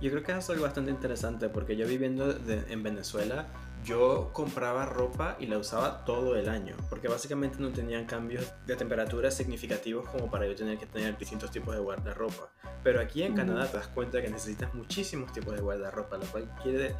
Yo 0.00 0.10
creo 0.10 0.22
que 0.22 0.32
es 0.32 0.48
algo 0.48 0.62
bastante 0.62 0.90
interesante 0.90 1.48
porque 1.48 1.76
yo 1.76 1.86
viviendo 1.86 2.34
en 2.48 2.82
Venezuela, 2.82 3.46
yo 3.84 4.30
compraba 4.32 4.86
ropa 4.86 5.36
y 5.38 5.46
la 5.46 5.58
usaba 5.58 6.04
todo 6.04 6.36
el 6.36 6.48
año, 6.48 6.76
porque 6.88 7.08
básicamente 7.08 7.58
no 7.58 7.70
tenían 7.70 8.04
cambios 8.04 8.52
de 8.66 8.76
temperatura 8.76 9.30
significativos 9.30 10.08
como 10.08 10.30
para 10.30 10.46
yo 10.46 10.54
tener 10.54 10.78
que 10.78 10.86
tener 10.86 11.16
distintos 11.16 11.50
tipos 11.50 11.74
de 11.74 11.80
guardarropa. 11.80 12.50
Pero 12.82 13.00
aquí 13.00 13.22
en 13.22 13.34
Canadá 13.34 13.70
te 13.70 13.76
das 13.76 13.88
cuenta 13.88 14.20
que 14.22 14.28
necesitas 14.28 14.74
muchísimos 14.74 15.32
tipos 15.32 15.54
de 15.54 15.60
guardarropa, 15.60 16.16
lo 16.16 16.26
cual 16.26 16.48
quiere, 16.62 16.94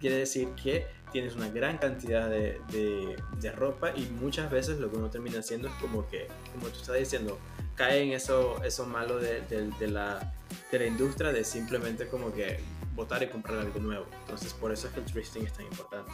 quiere 0.00 0.16
decir 0.16 0.48
que 0.62 0.86
tienes 1.12 1.34
una 1.36 1.48
gran 1.48 1.78
cantidad 1.78 2.28
de, 2.28 2.60
de, 2.70 3.52
ropa 3.52 3.92
y 3.96 4.06
muchas 4.20 4.50
veces 4.50 4.78
lo 4.78 4.90
que 4.90 4.96
uno 4.96 5.08
termina 5.08 5.38
haciendo 5.38 5.68
es 5.68 5.74
como 5.74 6.06
que, 6.08 6.28
como 6.52 6.68
tú 6.68 6.80
estás 6.80 6.96
diciendo, 6.96 7.38
cae 7.74 8.02
en 8.02 8.12
eso, 8.12 8.62
eso 8.64 8.84
malo 8.84 9.18
de, 9.18 9.40
de, 9.40 9.88
la, 9.88 10.34
de 10.70 10.78
la 10.78 10.86
industria 10.86 11.32
de 11.32 11.44
simplemente 11.44 12.08
como 12.08 12.32
que 12.32 12.60
votar 12.96 13.22
y 13.22 13.28
comprar 13.28 13.58
algo 13.58 13.78
nuevo. 13.78 14.06
Entonces 14.22 14.52
por 14.54 14.72
eso 14.72 14.88
es 14.88 14.94
que 14.94 15.00
el 15.00 15.06
thrifting 15.06 15.46
es 15.46 15.52
tan 15.52 15.66
importante. 15.66 16.10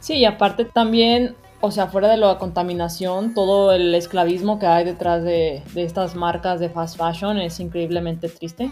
Sí, 0.00 0.14
y 0.14 0.24
aparte 0.24 0.64
también, 0.66 1.34
o 1.60 1.70
sea, 1.70 1.86
fuera 1.86 2.08
de 2.08 2.16
la 2.16 2.38
contaminación, 2.38 3.32
todo 3.32 3.72
el 3.72 3.94
esclavismo 3.94 4.58
que 4.58 4.66
hay 4.66 4.84
detrás 4.84 5.24
de, 5.24 5.62
de 5.72 5.82
estas 5.84 6.14
marcas 6.14 6.60
de 6.60 6.68
fast 6.68 6.98
fashion 6.98 7.38
es 7.38 7.58
increíblemente 7.60 8.28
triste. 8.28 8.70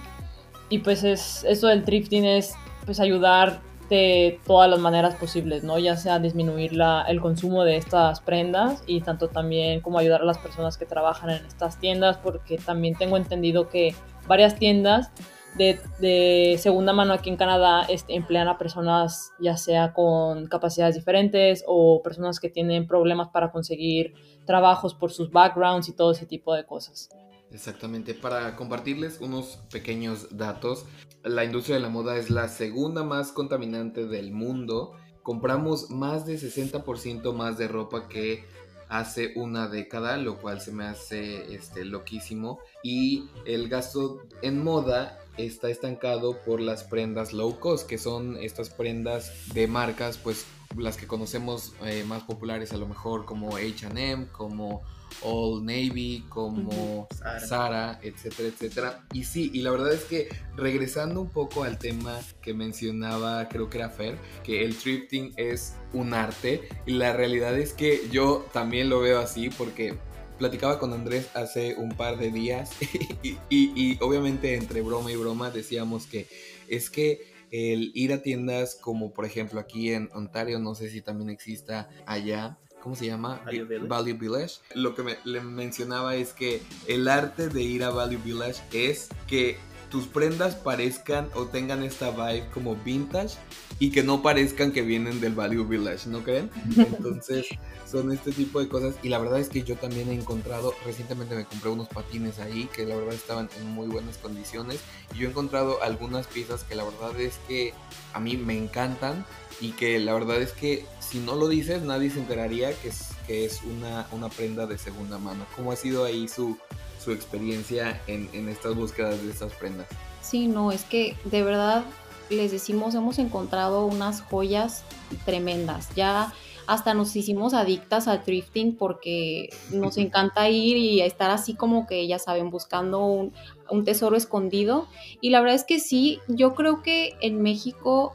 Y 0.68 0.80
pues 0.80 1.04
es, 1.04 1.44
eso 1.44 1.68
del 1.68 1.84
thrifting 1.84 2.24
es 2.24 2.54
pues 2.84 3.00
ayudar 3.00 3.60
de 3.90 4.40
todas 4.46 4.70
las 4.70 4.78
maneras 4.78 5.14
posibles, 5.14 5.62
¿no? 5.62 5.78
Ya 5.78 5.96
sea 5.96 6.18
disminuir 6.18 6.72
la, 6.72 7.04
el 7.08 7.20
consumo 7.20 7.64
de 7.64 7.76
estas 7.76 8.20
prendas 8.20 8.82
y 8.86 9.00
tanto 9.00 9.28
también 9.28 9.80
como 9.80 9.98
ayudar 9.98 10.22
a 10.22 10.24
las 10.24 10.38
personas 10.38 10.78
que 10.78 10.86
trabajan 10.86 11.30
en 11.30 11.44
estas 11.44 11.78
tiendas, 11.78 12.16
porque 12.18 12.56
también 12.56 12.94
tengo 12.96 13.16
entendido 13.16 13.68
que 13.68 13.94
varias 14.26 14.56
tiendas 14.56 15.10
de, 15.56 16.56
segunda 16.58 16.92
mano 16.92 17.12
aquí 17.12 17.30
en 17.30 17.36
Canadá 17.36 17.82
este, 17.88 18.14
emplean 18.14 18.48
a 18.48 18.58
personas 18.58 19.32
ya 19.38 19.56
sea 19.56 19.92
con 19.92 20.46
capacidades 20.46 20.96
diferentes 20.96 21.64
o 21.66 22.02
personas 22.02 22.40
que 22.40 22.48
tienen 22.48 22.86
problemas 22.86 23.28
para 23.28 23.52
conseguir 23.52 24.14
trabajos 24.46 24.94
por 24.94 25.12
sus 25.12 25.30
backgrounds 25.30 25.88
y 25.88 25.92
todo 25.92 26.12
ese 26.12 26.26
tipo 26.26 26.54
de 26.54 26.64
cosas. 26.66 27.08
Exactamente, 27.50 28.14
para 28.14 28.56
compartirles 28.56 29.20
unos 29.20 29.58
pequeños 29.70 30.36
datos, 30.36 30.86
la 31.22 31.44
industria 31.44 31.76
de 31.76 31.82
la 31.82 31.88
moda 31.88 32.16
es 32.16 32.28
la 32.28 32.48
segunda 32.48 33.04
más 33.04 33.30
contaminante 33.30 34.06
del 34.06 34.32
mundo. 34.32 34.94
Compramos 35.22 35.88
más 35.90 36.26
de 36.26 36.34
60% 36.34 37.32
más 37.32 37.56
de 37.56 37.68
ropa 37.68 38.08
que 38.08 38.44
hace 38.88 39.32
una 39.36 39.68
década, 39.68 40.16
lo 40.16 40.38
cual 40.38 40.60
se 40.60 40.72
me 40.72 40.84
hace 40.84 41.54
este, 41.54 41.84
loquísimo. 41.84 42.58
Y 42.82 43.28
el 43.44 43.68
gasto 43.68 44.22
en 44.42 44.62
moda 44.62 45.18
está 45.36 45.68
estancado 45.68 46.38
por 46.44 46.60
las 46.60 46.84
prendas 46.84 47.32
low 47.32 47.58
cost, 47.58 47.88
que 47.88 47.98
son 47.98 48.36
estas 48.36 48.70
prendas 48.70 49.52
de 49.52 49.66
marcas, 49.66 50.18
pues 50.18 50.46
las 50.76 50.96
que 50.96 51.06
conocemos 51.06 51.72
eh, 51.84 52.04
más 52.06 52.22
populares 52.24 52.72
a 52.72 52.76
lo 52.76 52.86
mejor 52.86 53.24
como 53.24 53.56
HM, 53.56 54.26
como 54.32 54.82
Old 55.22 55.64
Navy, 55.64 56.24
como 56.28 57.08
Sara, 57.46 57.98
etcétera, 58.02 58.48
etcétera. 58.48 59.04
Y 59.12 59.24
sí, 59.24 59.50
y 59.52 59.62
la 59.62 59.70
verdad 59.70 59.92
es 59.92 60.04
que 60.04 60.28
regresando 60.56 61.20
un 61.20 61.30
poco 61.30 61.64
al 61.64 61.78
tema 61.78 62.18
que 62.42 62.54
mencionaba, 62.54 63.48
creo 63.48 63.70
que 63.70 63.78
era 63.78 63.90
Fer, 63.90 64.16
que 64.42 64.64
el 64.64 64.76
thrifting 64.76 65.32
es 65.36 65.74
un 65.92 66.14
arte 66.14 66.68
y 66.86 66.92
la 66.92 67.12
realidad 67.12 67.58
es 67.58 67.72
que 67.72 68.08
yo 68.10 68.46
también 68.52 68.88
lo 68.88 69.00
veo 69.00 69.18
así 69.18 69.50
porque 69.50 69.94
platicaba 70.38 70.78
con 70.78 70.92
Andrés 70.92 71.28
hace 71.34 71.74
un 71.76 71.90
par 71.90 72.18
de 72.18 72.30
días 72.30 72.72
y, 73.50 73.98
obviamente 74.02 74.56
entre 74.56 74.82
broma 74.82 75.12
y 75.12 75.16
broma 75.16 75.50
decíamos 75.50 76.06
que 76.06 76.26
es 76.68 76.90
que 76.90 77.32
el 77.50 77.92
ir 77.94 78.12
a 78.12 78.22
tiendas 78.22 78.74
como 78.74 79.12
por 79.12 79.24
ejemplo 79.24 79.60
aquí 79.60 79.92
en 79.92 80.08
Ontario, 80.12 80.58
no 80.58 80.74
sé 80.74 80.90
si 80.90 81.00
también 81.02 81.30
exista 81.30 81.88
allá, 82.04 82.58
¿cómo 82.84 82.94
se 82.94 83.06
llama? 83.06 83.40
Value 83.88 84.12
Village. 84.12 84.56
Lo 84.74 84.94
que 84.94 85.02
me, 85.02 85.16
le 85.24 85.40
mencionaba 85.40 86.16
es 86.16 86.34
que 86.34 86.60
el 86.86 87.08
arte 87.08 87.48
de 87.48 87.62
ir 87.62 87.82
a 87.82 87.88
Value 87.88 88.20
Village 88.22 88.62
es 88.72 89.08
que 89.26 89.56
tus 89.94 90.08
prendas 90.08 90.56
parezcan 90.56 91.30
o 91.36 91.44
tengan 91.44 91.84
esta 91.84 92.10
vibe 92.10 92.48
como 92.52 92.74
vintage 92.74 93.36
y 93.78 93.92
que 93.92 94.02
no 94.02 94.22
parezcan 94.22 94.72
que 94.72 94.82
vienen 94.82 95.20
del 95.20 95.36
Value 95.36 95.64
Village, 95.64 96.08
¿no 96.08 96.24
creen? 96.24 96.50
Entonces 96.76 97.46
son 97.88 98.10
este 98.10 98.32
tipo 98.32 98.58
de 98.58 98.66
cosas 98.68 98.96
y 99.04 99.08
la 99.08 99.20
verdad 99.20 99.38
es 99.38 99.48
que 99.48 99.62
yo 99.62 99.76
también 99.76 100.08
he 100.08 100.14
encontrado, 100.14 100.74
recientemente 100.84 101.36
me 101.36 101.44
compré 101.44 101.70
unos 101.70 101.86
patines 101.86 102.40
ahí 102.40 102.68
que 102.74 102.84
la 102.86 102.96
verdad 102.96 103.14
estaban 103.14 103.48
en 103.56 103.68
muy 103.68 103.86
buenas 103.86 104.18
condiciones 104.18 104.80
y 105.14 105.18
yo 105.18 105.28
he 105.28 105.30
encontrado 105.30 105.80
algunas 105.80 106.26
piezas 106.26 106.64
que 106.64 106.74
la 106.74 106.82
verdad 106.82 107.20
es 107.20 107.34
que 107.46 107.72
a 108.14 108.18
mí 108.18 108.36
me 108.36 108.58
encantan 108.58 109.24
y 109.60 109.70
que 109.74 110.00
la 110.00 110.12
verdad 110.12 110.42
es 110.42 110.50
que 110.50 110.84
si 110.98 111.20
no 111.20 111.36
lo 111.36 111.46
dices 111.46 111.82
nadie 111.82 112.10
se 112.10 112.18
enteraría 112.18 112.72
que 112.72 112.88
es, 112.88 113.10
que 113.28 113.44
es 113.44 113.62
una, 113.62 114.08
una 114.10 114.28
prenda 114.28 114.66
de 114.66 114.76
segunda 114.76 115.18
mano. 115.18 115.46
¿Cómo 115.54 115.70
ha 115.70 115.76
sido 115.76 116.04
ahí 116.04 116.26
su, 116.26 116.58
su 117.04 117.12
experiencia 117.12 118.00
en, 118.06 118.28
en 118.32 118.48
estas 118.48 118.74
búsquedas 118.74 119.22
de 119.22 119.30
estas 119.30 119.52
prendas? 119.52 119.86
Sí, 120.22 120.48
no, 120.48 120.72
es 120.72 120.84
que 120.84 121.16
de 121.24 121.42
verdad 121.42 121.84
les 122.30 122.50
decimos, 122.50 122.94
hemos 122.94 123.18
encontrado 123.18 123.84
unas 123.84 124.22
joyas 124.22 124.84
tremendas. 125.24 125.88
Ya 125.94 126.32
hasta 126.66 126.94
nos 126.94 127.14
hicimos 127.14 127.52
adictas 127.52 128.08
al 128.08 128.22
thrifting 128.22 128.76
porque 128.76 129.50
nos 129.70 129.96
encanta 129.98 130.48
ir 130.48 130.76
y 130.76 131.00
estar 131.00 131.30
así 131.30 131.54
como 131.54 131.86
que, 131.86 132.06
ya 132.06 132.18
saben, 132.18 132.50
buscando 132.50 133.04
un, 133.04 133.32
un, 133.70 133.84
tesoro 133.84 134.16
escondido. 134.16 134.86
Y 135.20 135.30
la 135.30 135.40
verdad 135.40 135.56
es 135.56 135.64
que 135.64 135.80
sí, 135.80 136.20
yo 136.28 136.54
creo 136.54 136.82
que 136.82 137.14
en 137.20 137.42
México, 137.42 138.14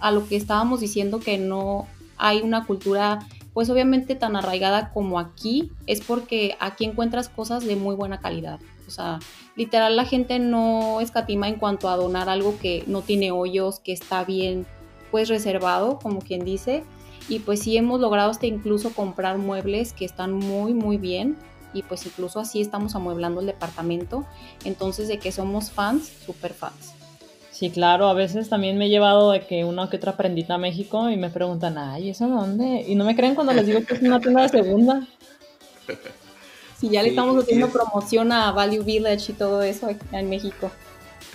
a 0.00 0.10
lo 0.10 0.26
que 0.26 0.36
estábamos 0.36 0.80
diciendo 0.80 1.20
que 1.20 1.38
no 1.38 1.86
hay 2.16 2.42
una 2.42 2.66
cultura 2.66 3.20
pues 3.54 3.70
obviamente 3.70 4.16
tan 4.16 4.36
arraigada 4.36 4.92
como 4.92 5.18
aquí, 5.18 5.70
es 5.86 6.00
porque 6.00 6.56
aquí 6.58 6.84
encuentras 6.84 7.28
cosas 7.28 7.64
de 7.64 7.76
muy 7.76 7.94
buena 7.94 8.20
calidad. 8.20 8.58
O 8.86 8.90
sea, 8.90 9.20
literal 9.56 9.96
la 9.96 10.04
gente 10.04 10.38
no 10.40 11.00
escatima 11.00 11.48
en 11.48 11.56
cuanto 11.56 11.88
a 11.88 11.96
donar 11.96 12.28
algo 12.28 12.58
que 12.58 12.84
no 12.88 13.00
tiene 13.00 13.30
hoyos, 13.30 13.78
que 13.78 13.92
está 13.92 14.24
bien 14.24 14.66
pues 15.10 15.28
reservado, 15.28 16.00
como 16.00 16.20
quien 16.20 16.44
dice. 16.44 16.82
Y 17.28 17.38
pues 17.38 17.60
sí 17.60 17.76
hemos 17.76 18.00
logrado 18.00 18.30
hasta 18.30 18.46
incluso 18.46 18.92
comprar 18.92 19.38
muebles 19.38 19.92
que 19.92 20.04
están 20.04 20.32
muy 20.32 20.74
muy 20.74 20.98
bien 20.98 21.38
y 21.72 21.82
pues 21.82 22.04
incluso 22.04 22.40
así 22.40 22.60
estamos 22.60 22.94
amueblando 22.96 23.40
el 23.40 23.46
departamento. 23.46 24.26
Entonces 24.64 25.06
de 25.08 25.18
que 25.18 25.32
somos 25.32 25.70
fans, 25.70 26.08
super 26.26 26.52
fans. 26.52 26.92
Sí, 27.54 27.70
claro, 27.70 28.08
a 28.08 28.14
veces 28.14 28.48
también 28.48 28.76
me 28.78 28.86
he 28.86 28.88
llevado 28.88 29.30
de 29.30 29.46
que 29.46 29.64
una 29.64 29.88
que 29.88 29.98
otra 29.98 30.16
prendita 30.16 30.54
a 30.54 30.58
México 30.58 31.08
y 31.08 31.16
me 31.16 31.30
preguntan, 31.30 31.78
ay, 31.78 32.10
¿eso 32.10 32.26
dónde? 32.26 32.84
Y 32.88 32.96
no 32.96 33.04
me 33.04 33.14
creen 33.14 33.36
cuando 33.36 33.52
les 33.52 33.64
digo 33.64 33.84
que 33.84 33.94
es 33.94 34.02
una 34.02 34.18
tienda 34.18 34.42
de 34.42 34.48
segunda. 34.48 35.06
Sí, 36.80 36.88
ya 36.88 37.04
le 37.04 37.10
estamos 37.10 37.40
haciendo 37.40 37.68
promoción 37.68 38.32
a 38.32 38.50
Value 38.50 38.82
Village 38.82 39.30
y 39.30 39.34
todo 39.36 39.62
eso 39.62 39.88
en 40.10 40.28
México. 40.28 40.72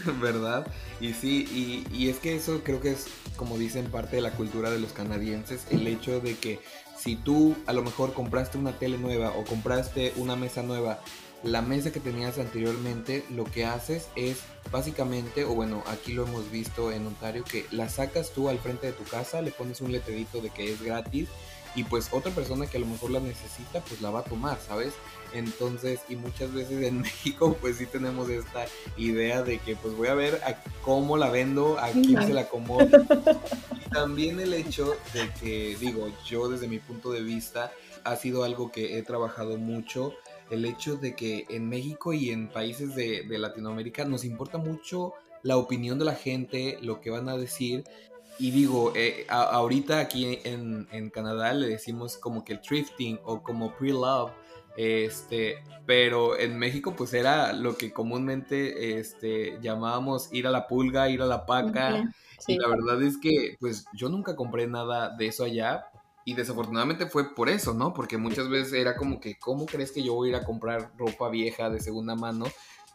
¿Verdad? 0.22 0.68
Y 1.00 1.14
sí, 1.14 1.48
y, 1.50 1.96
y, 1.96 2.10
es 2.10 2.18
que 2.18 2.36
eso 2.36 2.62
creo 2.62 2.82
que 2.82 2.92
es, 2.92 3.08
como 3.38 3.58
dicen, 3.58 3.90
parte 3.90 4.18
de 4.18 4.22
la 4.22 4.32
cultura 4.32 4.70
de 4.70 4.80
los 4.80 4.92
canadienses, 4.92 5.66
el 5.72 5.88
hecho 5.88 6.20
de 6.20 6.36
que 6.36 6.60
si 6.98 7.16
tú 7.16 7.56
a 7.68 7.74
lo 7.74 7.82
mejor 7.84 8.14
compraste 8.14 8.58
una 8.58 8.74
tele 8.74 8.98
nueva 8.98 9.32
o 9.32 9.46
compraste 9.46 10.12
una 10.18 10.36
mesa 10.36 10.62
nueva 10.62 11.00
la 11.44 11.62
mesa 11.62 11.92
que 11.92 12.00
tenías 12.00 12.38
anteriormente, 12.38 13.24
lo 13.30 13.46
que 13.46 13.66
haces 13.66 14.10
es 14.16 14.40
básicamente, 14.72 15.46
o 15.46 15.54
bueno, 15.54 15.84
aquí 15.88 16.14
lo 16.14 16.26
hemos 16.26 16.52
visto 16.52 16.92
en 16.92 17.08
Ontario, 17.08 17.44
que 17.44 17.66
la 17.72 17.90
sacas 17.90 18.32
tú 18.32 18.50
al 18.50 18.60
frente 18.60 18.88
de 18.88 18.94
tu 18.94 19.04
casa, 19.04 19.42
le 19.42 19.52
pones 19.52 19.82
un 19.82 19.92
letrerito 19.92 20.42
de 20.42 20.50
que 20.50 20.72
es 20.72 20.82
gratis 20.82 21.30
y 21.76 21.84
pues 21.84 22.10
otra 22.12 22.32
persona 22.32 22.68
que 22.68 22.78
a 22.78 22.80
lo 22.80 22.88
mejor 22.88 23.12
la 23.12 23.20
necesita, 23.20 23.80
pues 23.82 24.02
la 24.02 24.10
va 24.10 24.20
a 24.20 24.24
tomar, 24.24 24.60
¿sabes? 24.60 24.94
Entonces, 25.34 26.00
y 26.10 26.16
muchas 26.16 26.54
veces 26.54 26.84
en 26.84 27.02
México, 27.02 27.56
pues 27.62 27.78
sí 27.78 27.86
tenemos 27.86 28.30
esta 28.30 28.66
idea 28.98 29.44
de 29.44 29.60
que 29.60 29.76
pues 29.76 29.96
voy 29.96 30.08
a 30.08 30.16
ver 30.16 30.42
a 30.46 30.62
cómo 30.84 31.18
la 31.18 31.30
vendo, 31.30 31.80
a 31.80 31.90
quién 31.90 32.26
se 32.26 32.34
la 32.34 32.42
acomodo. 32.42 32.88
Y 33.86 33.92
también 33.92 34.40
el 34.40 34.54
hecho 34.54 34.96
de 35.14 35.32
que, 35.40 35.76
digo, 35.80 36.12
yo 36.28 36.48
desde 36.48 36.68
mi 36.68 36.78
punto 36.78 37.12
de 37.12 37.22
vista, 37.22 37.72
ha 38.04 38.16
sido 38.16 38.44
algo 38.44 38.72
que 38.72 38.98
he 38.98 39.04
trabajado 39.04 39.58
mucho 39.58 40.14
el 40.50 40.66
hecho 40.66 40.96
de 40.96 41.16
que 41.16 41.46
en 41.50 41.70
México 41.70 42.14
y 42.14 42.32
en 42.32 42.50
países 42.50 42.96
de, 42.96 43.26
Latinoamérica 43.28 44.06
nos 44.06 44.26
importa 44.26 44.58
mucho 44.58 45.14
la 45.44 45.58
opinión 45.58 46.00
de 46.00 46.06
la 46.06 46.16
gente, 46.16 46.78
lo 46.82 47.00
que 47.00 47.10
van 47.10 47.30
a 47.30 47.38
decir. 47.38 47.84
Y 48.38 48.52
digo, 48.52 48.94
eh, 48.96 49.26
ahorita 49.30 50.00
aquí 50.00 50.40
en, 50.44 51.10
Canadá 51.12 51.54
le 51.54 51.68
decimos 51.68 52.18
como 52.18 52.44
que 52.44 52.54
el 52.54 52.62
thrifting 52.62 53.20
o 53.24 53.44
como 53.44 53.76
pre-love, 53.76 54.32
este, 54.78 55.58
pero 55.86 56.40
en 56.40 56.58
México 56.58 56.94
pues 56.96 57.14
era 57.14 57.52
lo 57.52 57.76
que 57.76 57.92
comúnmente 57.92 58.98
este, 59.00 59.58
llamábamos 59.62 60.32
ir 60.32 60.48
a 60.48 60.52
la 60.52 60.68
pulga, 60.68 61.10
ir 61.10 61.22
a 61.22 61.26
la 61.26 61.46
paca. 61.46 62.14
Y 62.48 62.58
la 62.58 62.70
verdad 62.70 63.02
es 63.04 63.18
que 63.18 63.58
pues 63.60 63.86
yo 63.94 64.08
nunca 64.08 64.36
compré 64.36 64.68
nada 64.68 65.10
de 65.10 65.28
eso 65.28 65.44
allá, 65.44 65.89
y 66.30 66.36
desafortunadamente 66.36 67.08
fue 67.08 67.34
por 67.34 67.50
eso, 67.50 67.74
¿no? 67.74 67.92
Porque 67.92 68.20
muchas 68.20 68.50
veces 68.50 68.74
era 68.74 68.96
como 68.96 69.20
que, 69.20 69.40
¿cómo 69.40 69.66
crees 69.66 69.92
que 69.92 70.04
yo 70.04 70.14
voy 70.14 70.28
a 70.28 70.30
ir 70.30 70.36
a 70.36 70.46
comprar 70.46 70.92
ropa 70.96 71.28
vieja 71.28 71.72
de 71.72 71.80
segunda 71.80 72.16
mano? 72.16 72.46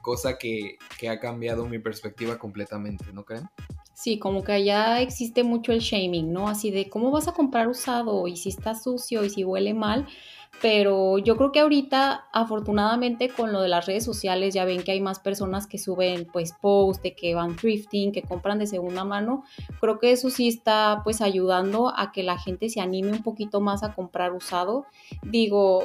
Cosa 0.02 0.38
que, 0.38 0.78
que 1.00 1.08
ha 1.08 1.18
cambiado 1.18 1.66
mi 1.66 1.80
perspectiva 1.80 2.38
completamente, 2.38 3.06
¿no 3.12 3.24
creen? 3.24 3.48
Sí, 3.92 4.20
como 4.20 4.44
que 4.44 4.52
allá 4.52 5.00
existe 5.00 5.42
mucho 5.42 5.72
el 5.72 5.80
shaming, 5.80 6.32
¿no? 6.32 6.48
Así 6.48 6.70
de, 6.70 6.88
¿cómo 6.88 7.10
vas 7.10 7.26
a 7.26 7.32
comprar 7.32 7.66
usado? 7.66 8.28
Y 8.28 8.36
si 8.36 8.50
está 8.50 8.76
sucio 8.76 9.24
y 9.24 9.30
si 9.30 9.42
huele 9.42 9.74
mal 9.74 10.06
pero 10.60 11.18
yo 11.18 11.36
creo 11.36 11.52
que 11.52 11.60
ahorita 11.60 12.26
afortunadamente 12.32 13.28
con 13.28 13.52
lo 13.52 13.60
de 13.60 13.68
las 13.68 13.86
redes 13.86 14.04
sociales 14.04 14.54
ya 14.54 14.64
ven 14.64 14.82
que 14.82 14.92
hay 14.92 15.00
más 15.00 15.18
personas 15.18 15.66
que 15.66 15.78
suben 15.78 16.26
pues 16.32 16.52
posts 16.52 17.02
de 17.02 17.14
que 17.14 17.34
van 17.34 17.56
thrifting, 17.56 18.12
que 18.12 18.22
compran 18.22 18.58
de 18.58 18.66
segunda 18.66 19.04
mano, 19.04 19.44
creo 19.80 19.98
que 19.98 20.12
eso 20.12 20.30
sí 20.30 20.48
está 20.48 21.00
pues 21.04 21.20
ayudando 21.20 21.92
a 21.96 22.12
que 22.12 22.22
la 22.22 22.38
gente 22.38 22.68
se 22.68 22.80
anime 22.80 23.12
un 23.12 23.22
poquito 23.22 23.60
más 23.60 23.82
a 23.82 23.94
comprar 23.94 24.32
usado. 24.32 24.86
Digo, 25.22 25.84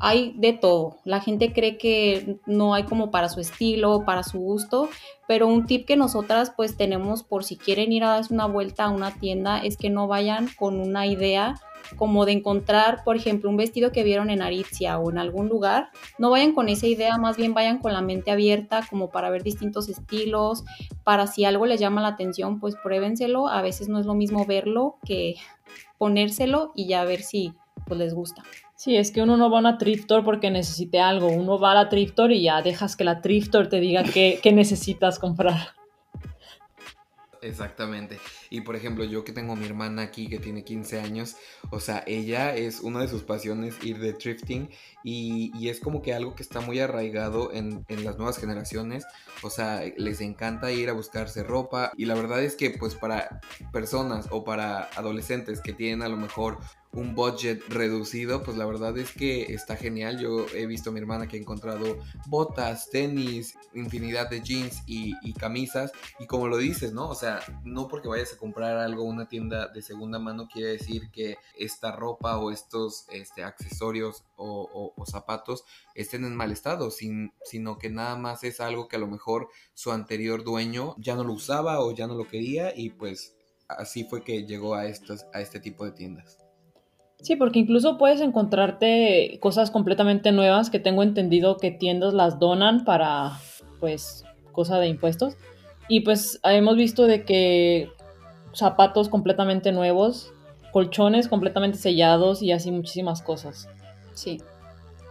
hay 0.00 0.32
de 0.36 0.52
todo. 0.54 0.96
La 1.04 1.20
gente 1.20 1.52
cree 1.52 1.78
que 1.78 2.38
no 2.46 2.74
hay 2.74 2.84
como 2.84 3.10
para 3.10 3.28
su 3.28 3.40
estilo, 3.40 4.04
para 4.04 4.22
su 4.22 4.38
gusto, 4.38 4.88
pero 5.28 5.46
un 5.46 5.66
tip 5.66 5.86
que 5.86 5.96
nosotras 5.96 6.52
pues 6.56 6.76
tenemos 6.76 7.22
por 7.22 7.44
si 7.44 7.56
quieren 7.56 7.92
ir 7.92 8.04
a 8.04 8.08
darse 8.08 8.34
una 8.34 8.46
vuelta 8.46 8.84
a 8.84 8.90
una 8.90 9.12
tienda 9.12 9.58
es 9.58 9.76
que 9.76 9.90
no 9.90 10.08
vayan 10.08 10.48
con 10.58 10.80
una 10.80 11.06
idea 11.06 11.54
como 11.96 12.24
de 12.24 12.32
encontrar, 12.32 13.02
por 13.04 13.16
ejemplo, 13.16 13.50
un 13.50 13.56
vestido 13.56 13.90
que 13.92 14.04
vieron 14.04 14.30
en 14.30 14.42
Aritzia 14.42 14.98
o 14.98 15.10
en 15.10 15.18
algún 15.18 15.48
lugar, 15.48 15.88
no 16.18 16.30
vayan 16.30 16.52
con 16.52 16.68
esa 16.68 16.86
idea, 16.86 17.18
más 17.18 17.36
bien 17.36 17.52
vayan 17.52 17.78
con 17.78 17.92
la 17.92 18.00
mente 18.00 18.30
abierta 18.30 18.86
como 18.88 19.10
para 19.10 19.28
ver 19.30 19.42
distintos 19.42 19.88
estilos, 19.88 20.64
para 21.04 21.26
si 21.26 21.44
algo 21.44 21.66
les 21.66 21.80
llama 21.80 22.00
la 22.00 22.08
atención, 22.08 22.60
pues 22.60 22.76
pruébenselo, 22.76 23.48
a 23.48 23.60
veces 23.62 23.88
no 23.88 23.98
es 23.98 24.06
lo 24.06 24.14
mismo 24.14 24.46
verlo 24.46 24.98
que 25.04 25.34
ponérselo 25.98 26.72
y 26.74 26.86
ya 26.86 27.04
ver 27.04 27.22
si 27.22 27.54
pues 27.86 27.98
les 27.98 28.14
gusta. 28.14 28.42
Sí, 28.80 28.96
es 28.96 29.10
que 29.10 29.20
uno 29.20 29.36
no 29.36 29.50
va 29.50 29.58
a 29.58 29.60
una 29.60 29.76
Triftor 29.76 30.24
porque 30.24 30.50
necesite 30.50 31.00
algo, 31.00 31.26
uno 31.26 31.58
va 31.58 31.72
a 31.72 31.74
la 31.74 31.88
Triftor 31.90 32.32
y 32.32 32.44
ya 32.44 32.62
dejas 32.62 32.96
que 32.96 33.04
la 33.04 33.20
Triftor 33.20 33.68
te 33.68 33.78
diga 33.78 34.02
qué, 34.04 34.40
necesitas 34.54 35.18
comprar. 35.18 35.74
Exactamente. 37.42 38.18
Y 38.48 38.62
por 38.62 38.76
ejemplo, 38.76 39.04
yo 39.04 39.22
que 39.22 39.32
tengo 39.32 39.54
mi 39.54 39.66
hermana 39.66 40.00
aquí 40.00 40.28
que 40.28 40.38
tiene 40.38 40.64
15 40.64 40.98
años, 40.98 41.36
o 41.68 41.78
sea, 41.78 42.02
ella 42.06 42.56
es 42.56 42.80
una 42.80 43.02
de 43.02 43.08
sus 43.08 43.22
pasiones 43.22 43.76
ir 43.84 43.98
de 43.98 44.14
thrifting 44.14 44.70
y, 45.02 45.68
es 45.68 45.80
como 45.80 46.02
que 46.02 46.14
algo 46.14 46.34
que 46.34 46.42
está 46.42 46.60
muy 46.60 46.80
arraigado 46.80 47.52
en, 47.52 47.84
en, 47.88 48.04
las 48.04 48.16
nuevas 48.16 48.38
generaciones. 48.38 49.04
O 49.42 49.50
sea, 49.50 49.82
les 49.96 50.20
encanta 50.20 50.72
ir 50.72 50.90
a 50.90 50.92
buscarse 50.92 51.42
ropa 51.42 51.92
y 51.96 52.06
la 52.06 52.14
verdad 52.14 52.42
es 52.42 52.56
que 52.56 52.70
pues 52.70 52.94
para 52.94 53.40
personas 53.72 54.26
o 54.30 54.44
para 54.44 54.84
adolescentes 54.96 55.60
que 55.60 55.72
tienen 55.72 56.02
a 56.02 56.08
lo 56.08 56.16
mejor 56.16 56.58
un 56.92 57.14
budget 57.14 57.62
reducido, 57.68 58.42
pues 58.42 58.56
la 58.56 58.66
verdad 58.66 58.96
es 58.98 59.12
que 59.12 59.54
está 59.54 59.76
genial. 59.76 60.18
Yo 60.18 60.46
he 60.54 60.66
visto 60.66 60.90
a 60.90 60.92
mi 60.92 60.98
hermana 60.98 61.28
que 61.28 61.36
ha 61.36 61.40
encontrado 61.40 61.98
botas, 62.26 62.90
tenis, 62.90 63.56
infinidad 63.74 64.28
de 64.28 64.40
jeans 64.40 64.82
y, 64.86 65.14
camisas. 65.34 65.92
Y 66.18 66.26
como 66.26 66.48
lo 66.48 66.56
dices, 66.56 66.92
¿no? 66.92 67.08
O 67.08 67.14
sea, 67.14 67.40
no 67.64 67.88
porque 67.88 68.08
vayas 68.08 68.32
a 68.32 68.36
comprar 68.36 68.76
algo 68.76 69.04
en 69.04 69.10
una 69.10 69.28
tienda 69.28 69.68
de 69.68 69.82
segunda 69.82 70.18
mano 70.18 70.48
quiere 70.52 70.72
decir 70.72 71.10
que 71.12 71.38
esta 71.56 71.92
ropa 71.92 72.38
o 72.38 72.50
estos 72.50 73.06
este, 73.10 73.44
accesorios 73.44 74.24
o, 74.40 75.04
zapatos 75.06 75.64
estén 75.94 76.24
en 76.24 76.34
mal 76.34 76.50
estado, 76.52 76.90
sin, 76.90 77.32
sino 77.44 77.78
que 77.78 77.90
nada 77.90 78.16
más 78.16 78.44
es 78.44 78.60
algo 78.60 78.88
que 78.88 78.96
a 78.96 79.00
lo 79.00 79.06
mejor 79.06 79.48
su 79.74 79.92
anterior 79.92 80.44
dueño 80.44 80.94
ya 80.98 81.14
no 81.14 81.24
lo 81.24 81.32
usaba 81.32 81.80
o 81.80 81.92
ya 81.92 82.06
no 82.06 82.14
lo 82.14 82.26
quería 82.26 82.72
y 82.76 82.90
pues 82.90 83.36
así 83.68 84.04
fue 84.04 84.22
que 84.22 84.44
llegó 84.46 84.74
a, 84.74 84.86
estos, 84.86 85.26
a 85.32 85.40
este 85.40 85.60
tipo 85.60 85.84
de 85.84 85.92
tiendas. 85.92 86.38
Sí, 87.20 87.36
porque 87.36 87.58
incluso 87.58 87.98
puedes 87.98 88.20
encontrarte 88.20 89.38
cosas 89.40 89.70
completamente 89.70 90.32
nuevas 90.32 90.70
que 90.70 90.78
tengo 90.80 91.02
entendido 91.02 91.58
que 91.58 91.70
tiendas 91.70 92.14
las 92.14 92.38
donan 92.38 92.84
para, 92.84 93.38
pues, 93.78 94.24
cosa 94.52 94.78
de 94.78 94.88
impuestos. 94.88 95.36
Y 95.88 96.00
pues 96.00 96.40
hemos 96.44 96.76
visto 96.76 97.06
de 97.06 97.24
que 97.24 97.90
zapatos 98.54 99.08
completamente 99.08 99.72
nuevos, 99.72 100.32
colchones 100.72 101.28
completamente 101.28 101.78
sellados 101.78 102.42
y 102.42 102.52
así 102.52 102.70
muchísimas 102.70 103.22
cosas. 103.22 103.68
Sí. 104.20 104.38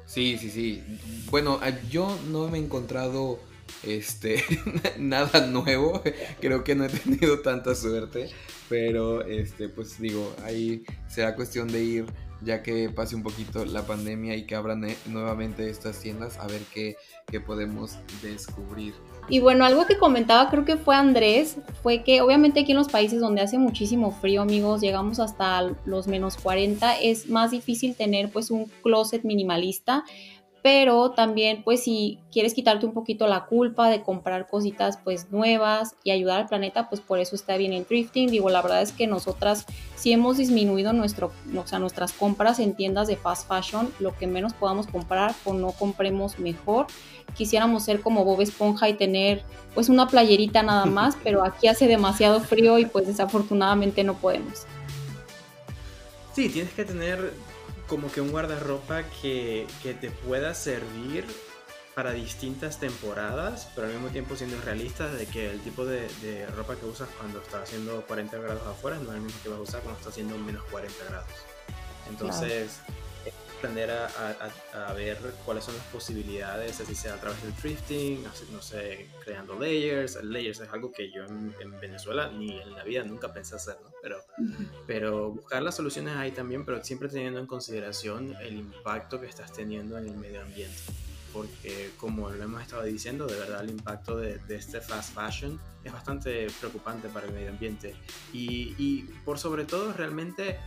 Sí, 0.05 0.37
sí, 0.37 0.51
sí. 0.51 0.83
Bueno, 1.31 1.59
yo 1.89 2.15
no 2.29 2.47
me 2.47 2.59
he 2.59 2.61
encontrado 2.61 3.39
este 3.81 4.43
nada 4.99 5.47
nuevo. 5.47 6.03
Creo 6.39 6.63
que 6.63 6.75
no 6.75 6.85
he 6.85 6.89
tenido 6.89 7.39
tanta 7.39 7.73
suerte. 7.73 8.29
Pero 8.69 9.23
este, 9.25 9.67
pues 9.67 9.99
digo, 9.99 10.35
ahí 10.43 10.83
será 11.07 11.35
cuestión 11.35 11.69
de 11.69 11.83
ir 11.83 12.05
ya 12.41 12.63
que 12.63 12.89
pase 12.89 13.15
un 13.15 13.23
poquito 13.23 13.65
la 13.65 13.85
pandemia 13.85 14.35
y 14.35 14.45
que 14.45 14.55
abran 14.55 14.85
eh, 14.85 14.95
nuevamente 15.07 15.69
estas 15.69 15.99
tiendas 15.99 16.37
a 16.37 16.47
ver 16.47 16.61
qué, 16.73 16.95
qué 17.27 17.39
podemos 17.39 17.97
descubrir. 18.21 18.93
Y 19.27 19.39
bueno, 19.39 19.65
algo 19.65 19.85
que 19.85 19.97
comentaba 19.97 20.49
creo 20.49 20.65
que 20.65 20.77
fue 20.77 20.95
Andrés, 20.95 21.57
fue 21.83 22.03
que 22.03 22.21
obviamente 22.21 22.61
aquí 22.61 22.71
en 22.71 22.77
los 22.77 22.89
países 22.89 23.19
donde 23.19 23.41
hace 23.41 23.57
muchísimo 23.57 24.11
frío, 24.11 24.41
amigos, 24.41 24.81
llegamos 24.81 25.19
hasta 25.19 25.69
los 25.85 26.07
menos 26.07 26.37
40, 26.37 26.99
es 26.99 27.29
más 27.29 27.51
difícil 27.51 27.95
tener 27.95 28.31
pues 28.31 28.49
un 28.49 28.65
closet 28.81 29.23
minimalista 29.23 30.03
pero 30.61 31.11
también 31.11 31.63
pues 31.63 31.83
si 31.83 32.19
quieres 32.31 32.53
quitarte 32.53 32.85
un 32.85 32.93
poquito 32.93 33.27
la 33.27 33.45
culpa 33.45 33.89
de 33.89 34.01
comprar 34.01 34.47
cositas 34.47 34.97
pues 35.03 35.31
nuevas 35.31 35.95
y 36.03 36.11
ayudar 36.11 36.41
al 36.41 36.47
planeta, 36.47 36.89
pues 36.89 37.01
por 37.01 37.19
eso 37.19 37.35
está 37.35 37.57
bien 37.57 37.73
el 37.73 37.85
thrifting. 37.85 38.29
Digo, 38.29 38.49
la 38.49 38.61
verdad 38.61 38.81
es 38.81 38.91
que 38.91 39.07
nosotras 39.07 39.65
sí 39.95 40.11
hemos 40.11 40.37
disminuido 40.37 40.93
nuestro, 40.93 41.31
o 41.55 41.67
sea, 41.67 41.79
nuestras 41.79 42.11
compras 42.13 42.59
en 42.59 42.75
tiendas 42.75 43.07
de 43.07 43.15
fast 43.15 43.47
fashion, 43.47 43.91
lo 43.99 44.15
que 44.15 44.27
menos 44.27 44.53
podamos 44.53 44.87
comprar 44.87 45.33
o 45.45 45.53
no 45.53 45.71
compremos 45.71 46.39
mejor. 46.39 46.87
Quisiéramos 47.35 47.83
ser 47.83 48.01
como 48.01 48.25
Bob 48.25 48.41
Esponja 48.41 48.89
y 48.89 48.93
tener 48.93 49.43
pues 49.73 49.89
una 49.89 50.07
playerita 50.07 50.63
nada 50.63 50.85
más, 50.87 51.17
pero 51.23 51.43
aquí 51.43 51.67
hace 51.67 51.87
demasiado 51.87 52.39
frío 52.41 52.79
y 52.79 52.85
pues 52.85 53.07
desafortunadamente 53.07 54.03
no 54.03 54.15
podemos. 54.15 54.65
Sí, 56.33 56.49
tienes 56.49 56.73
que 56.73 56.85
tener 56.85 57.33
como 57.89 58.11
que 58.11 58.21
un 58.21 58.31
guardarropa 58.31 59.03
que, 59.21 59.67
que 59.81 59.93
te 59.93 60.11
pueda 60.11 60.53
servir 60.53 61.25
para 61.95 62.11
distintas 62.11 62.79
temporadas, 62.79 63.67
pero 63.75 63.87
al 63.87 63.93
mismo 63.93 64.07
tiempo 64.07 64.35
siendo 64.37 64.61
realista 64.61 65.09
de 65.09 65.25
que 65.25 65.51
el 65.51 65.59
tipo 65.59 65.85
de, 65.85 66.07
ropa 66.55 66.77
que 66.77 66.85
usas 66.85 67.09
cuando 67.17 67.41
está 67.41 67.63
haciendo 67.63 68.05
40 68.07 68.37
grados 68.37 68.65
afuera 68.67 68.97
no 68.99 69.09
es 69.09 69.15
el 69.15 69.21
mismo 69.23 69.37
que 69.43 69.49
vas 69.49 69.59
a 69.59 69.61
usar 69.61 69.81
cuando 69.81 69.97
está 69.97 70.09
haciendo 70.09 70.37
menos 70.37 70.63
40 70.71 70.95
grados. 71.09 71.27
Entonces, 72.07 72.79
aprender 73.59 73.91
a, 73.91 74.93
ver 74.93 75.17
cuáles 75.45 75.65
son 75.65 75.75
las 75.75 75.85
posibilidades, 75.87 76.79
así 76.79 76.95
sea 76.95 77.15
a 77.15 77.17
través 77.19 77.43
del 77.43 77.53
thrifting, 77.53 78.23
no 78.53 78.61
sé, 78.61 79.09
creando 79.23 79.59
layers. 79.59 80.21
Layers 80.23 80.61
es 80.61 80.69
algo 80.69 80.91
que 80.91 81.11
yo 81.11 81.25
en, 81.25 81.53
Venezuela 81.81 82.31
ni 82.31 82.59
en 82.59 82.73
la 82.73 82.83
vida 82.83 83.03
nunca 83.03 83.33
pensé 83.33 83.55
hacer, 83.55 83.77
¿no? 83.83 83.91
Pero, 84.01 84.17
pero 84.87 85.31
buscar 85.31 85.61
las 85.61 85.75
soluciones 85.75 86.15
ahí 86.15 86.31
también, 86.31 86.65
pero 86.65 86.83
siempre 86.83 87.09
teniendo 87.09 87.39
en 87.39 87.47
consideración 87.47 88.33
el 88.41 88.57
impacto 88.57 89.19
que 89.19 89.27
estás 89.27 89.51
teniendo 89.51 89.97
en 89.97 90.07
el 90.07 90.15
medio 90.15 90.41
ambiente. 90.41 90.79
Porque 91.33 91.91
como 91.97 92.29
lo 92.29 92.41
hemos 92.41 92.61
estado 92.61 92.83
diciendo, 92.83 93.27
de 93.27 93.37
verdad 93.37 93.61
el 93.63 93.69
impacto 93.69 94.17
de, 94.17 94.39
de 94.39 94.55
este 94.55 94.81
fast 94.81 95.13
fashion 95.13 95.59
es 95.83 95.91
bastante 95.91 96.47
preocupante 96.59 97.07
para 97.09 97.27
el 97.27 97.33
medio 97.33 97.49
ambiente. 97.49 97.93
Y, 98.33 98.73
y 98.77 99.03
por 99.25 99.37
sobre 99.37 99.65
todo 99.65 99.93
realmente 99.93 100.59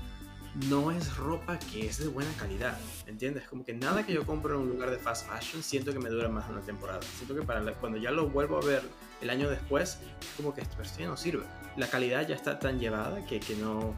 no 0.69 0.91
es 0.91 1.17
ropa 1.17 1.59
que 1.59 1.87
es 1.87 1.99
de 1.99 2.09
buena 2.09 2.31
calidad, 2.39 2.79
¿entiendes? 3.07 3.45
Como 3.49 3.65
que 3.65 3.73
nada 3.73 4.05
que 4.05 4.13
yo 4.13 4.27
compro 4.27 4.55
en 4.55 4.63
un 4.63 4.69
lugar 4.69 4.91
de 4.91 4.99
fast 4.99 5.27
fashion 5.27 5.63
siento 5.63 5.93
que 5.93 5.99
me 5.99 6.11
dura 6.11 6.29
más 6.29 6.47
de 6.47 6.55
una 6.55 6.63
temporada. 6.63 7.01
Siento 7.17 7.35
que 7.35 7.43
para 7.43 7.73
cuando 7.75 7.99
ya 7.99 8.11
lo 8.11 8.29
vuelvo 8.29 8.59
a 8.59 8.61
ver 8.61 8.83
el 9.23 9.31
año 9.31 9.49
después, 9.49 9.99
como 10.37 10.55
que 10.55 10.61
esto, 10.61 10.77
ya 10.99 11.07
no 11.07 11.17
sirve. 11.17 11.45
La 11.77 11.87
calidad 11.89 12.27
ya 12.27 12.35
está 12.35 12.59
tan 12.59 12.79
llevada 12.79 13.25
que, 13.25 13.41
que 13.41 13.57
no, 13.57 13.95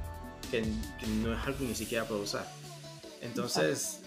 que, 0.50 0.62
no 1.22 1.32
es 1.32 1.46
algo 1.46 1.58
que 1.58 1.64
ni 1.64 1.74
siquiera 1.74 2.04
puedo 2.04 2.22
usar. 2.22 2.46
Entonces, 3.20 4.00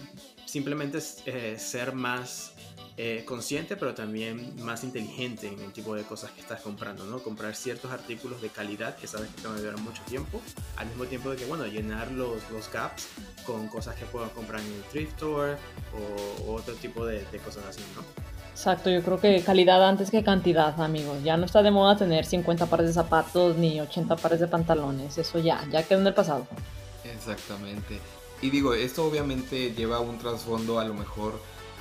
simplemente 0.46 0.98
eh, 1.26 1.56
ser 1.58 1.92
más 1.92 2.54
eh, 3.00 3.22
consciente, 3.24 3.76
pero 3.76 3.94
también 3.94 4.56
más 4.60 4.82
inteligente 4.82 5.46
en 5.46 5.60
el 5.60 5.72
tipo 5.72 5.94
de 5.94 6.02
cosas 6.02 6.32
que 6.32 6.40
estás 6.40 6.62
comprando, 6.62 7.04
¿no? 7.04 7.20
Comprar 7.20 7.54
ciertos 7.54 7.92
artículos 7.92 8.42
de 8.42 8.48
calidad 8.48 8.96
que 8.96 9.06
sabes 9.06 9.30
que 9.30 9.40
te 9.40 9.46
van 9.46 9.56
a 9.56 9.60
durar 9.60 9.78
mucho 9.78 10.02
tiempo, 10.02 10.40
al 10.74 10.88
mismo 10.88 11.04
tiempo 11.04 11.30
de 11.30 11.36
que, 11.36 11.44
bueno, 11.44 11.64
llenar 11.66 12.10
los, 12.10 12.50
los 12.50 12.68
gaps 12.72 13.06
con 13.46 13.68
cosas 13.68 13.94
que 13.94 14.04
puedas 14.06 14.32
comprar 14.32 14.60
en 14.60 14.66
el 14.66 14.82
thrift 14.90 15.12
store 15.12 15.52
o, 16.44 16.54
otro 16.54 16.74
tipo 16.74 17.06
de, 17.06 17.24
cosas 17.44 17.66
así, 17.66 17.82
¿no? 17.94 18.02
Exacto, 18.50 18.90
yo 18.90 19.00
creo 19.04 19.20
que 19.20 19.42
calidad 19.42 19.88
antes 19.88 20.10
que 20.10 20.24
cantidad, 20.24 20.80
amigos. 20.80 21.22
Ya 21.22 21.36
no 21.36 21.46
está 21.46 21.62
de 21.62 21.70
moda 21.70 21.96
tener 21.96 22.24
50 22.24 22.66
pares 22.66 22.88
de 22.88 22.94
zapatos 22.94 23.56
ni 23.56 23.80
80 23.80 24.16
pares 24.16 24.40
de 24.40 24.48
pantalones. 24.48 25.18
Eso 25.18 25.38
ya, 25.38 25.64
ya 25.70 25.84
quedó 25.84 26.00
en 26.00 26.08
el 26.08 26.14
pasado. 26.14 26.48
Exactamente. 27.04 28.00
Y 28.42 28.50
digo, 28.50 28.74
esto 28.74 29.04
obviamente 29.04 29.72
lleva 29.72 30.00
un 30.00 30.18
trasfondo 30.18 30.80
a 30.80 30.84
lo 30.84 30.94
mejor 30.94 31.40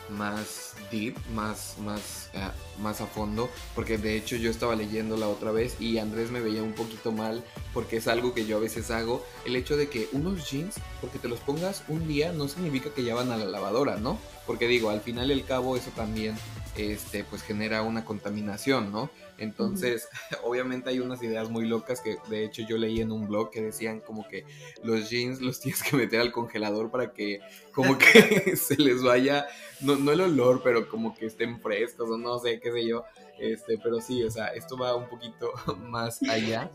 más 0.09 0.73
deep, 0.91 1.15
más, 1.33 1.75
más, 1.79 2.29
eh, 2.33 2.39
más 2.81 3.01
a 3.01 3.07
fondo, 3.07 3.49
porque 3.75 3.97
de 3.97 4.15
hecho 4.15 4.35
yo 4.35 4.49
estaba 4.49 4.75
leyendo 4.75 5.17
la 5.17 5.27
otra 5.27 5.51
vez 5.51 5.79
y 5.79 5.97
Andrés 5.97 6.31
me 6.31 6.39
veía 6.39 6.63
un 6.63 6.73
poquito 6.73 7.11
mal 7.11 7.43
porque 7.73 7.97
es 7.97 8.07
algo 8.07 8.33
que 8.33 8.45
yo 8.45 8.57
a 8.57 8.59
veces 8.61 8.91
hago, 8.91 9.25
el 9.45 9.55
hecho 9.55 9.77
de 9.77 9.89
que 9.89 10.09
unos 10.11 10.49
jeans, 10.49 10.75
porque 11.01 11.19
te 11.19 11.27
los 11.27 11.39
pongas 11.39 11.83
un 11.87 12.07
día, 12.07 12.31
no 12.31 12.47
significa 12.47 12.89
que 12.93 13.03
ya 13.03 13.15
van 13.15 13.31
a 13.31 13.37
la 13.37 13.45
lavadora, 13.45 13.97
¿no? 13.97 14.17
Porque 14.45 14.67
digo, 14.67 14.89
al 14.89 15.01
final 15.01 15.29
y 15.29 15.33
al 15.33 15.45
cabo 15.45 15.75
eso 15.75 15.91
también 15.95 16.35
este, 16.77 17.23
pues 17.23 17.41
genera 17.41 17.81
una 17.81 18.05
contaminación, 18.05 18.91
¿no? 18.91 19.09
Entonces, 19.37 20.07
obviamente 20.43 20.89
hay 20.89 20.99
unas 20.99 21.21
ideas 21.21 21.49
muy 21.49 21.67
locas 21.67 22.01
que 22.01 22.17
de 22.29 22.43
hecho 22.43 22.63
yo 22.67 22.77
leí 22.77 23.01
en 23.01 23.11
un 23.11 23.27
blog 23.27 23.51
que 23.51 23.61
decían 23.61 23.99
como 23.99 24.27
que 24.27 24.45
los 24.83 25.09
jeans 25.09 25.41
los 25.41 25.59
tienes 25.61 25.83
que 25.83 25.95
meter 25.95 26.19
al 26.19 26.31
congelador 26.31 26.89
para 26.89 27.13
que 27.13 27.39
como 27.71 27.97
que 27.97 28.55
se 28.55 28.77
les 28.77 29.03
vaya, 29.03 29.47
no, 29.81 29.95
no 29.95 30.11
el 30.11 30.21
olor, 30.21 30.61
pero 30.63 30.89
como 30.89 31.15
que 31.15 31.27
estén 31.27 31.59
frescos 31.61 32.09
o 32.09 32.17
no 32.17 32.39
sé, 32.39 32.59
qué 32.59 32.71
sé 32.71 32.87
yo. 32.87 33.03
Este, 33.39 33.77
pero 33.77 34.01
sí, 34.01 34.23
o 34.23 34.31
sea, 34.31 34.47
esto 34.47 34.77
va 34.77 34.95
un 34.95 35.07
poquito 35.07 35.51
más 35.79 36.21
allá. 36.23 36.71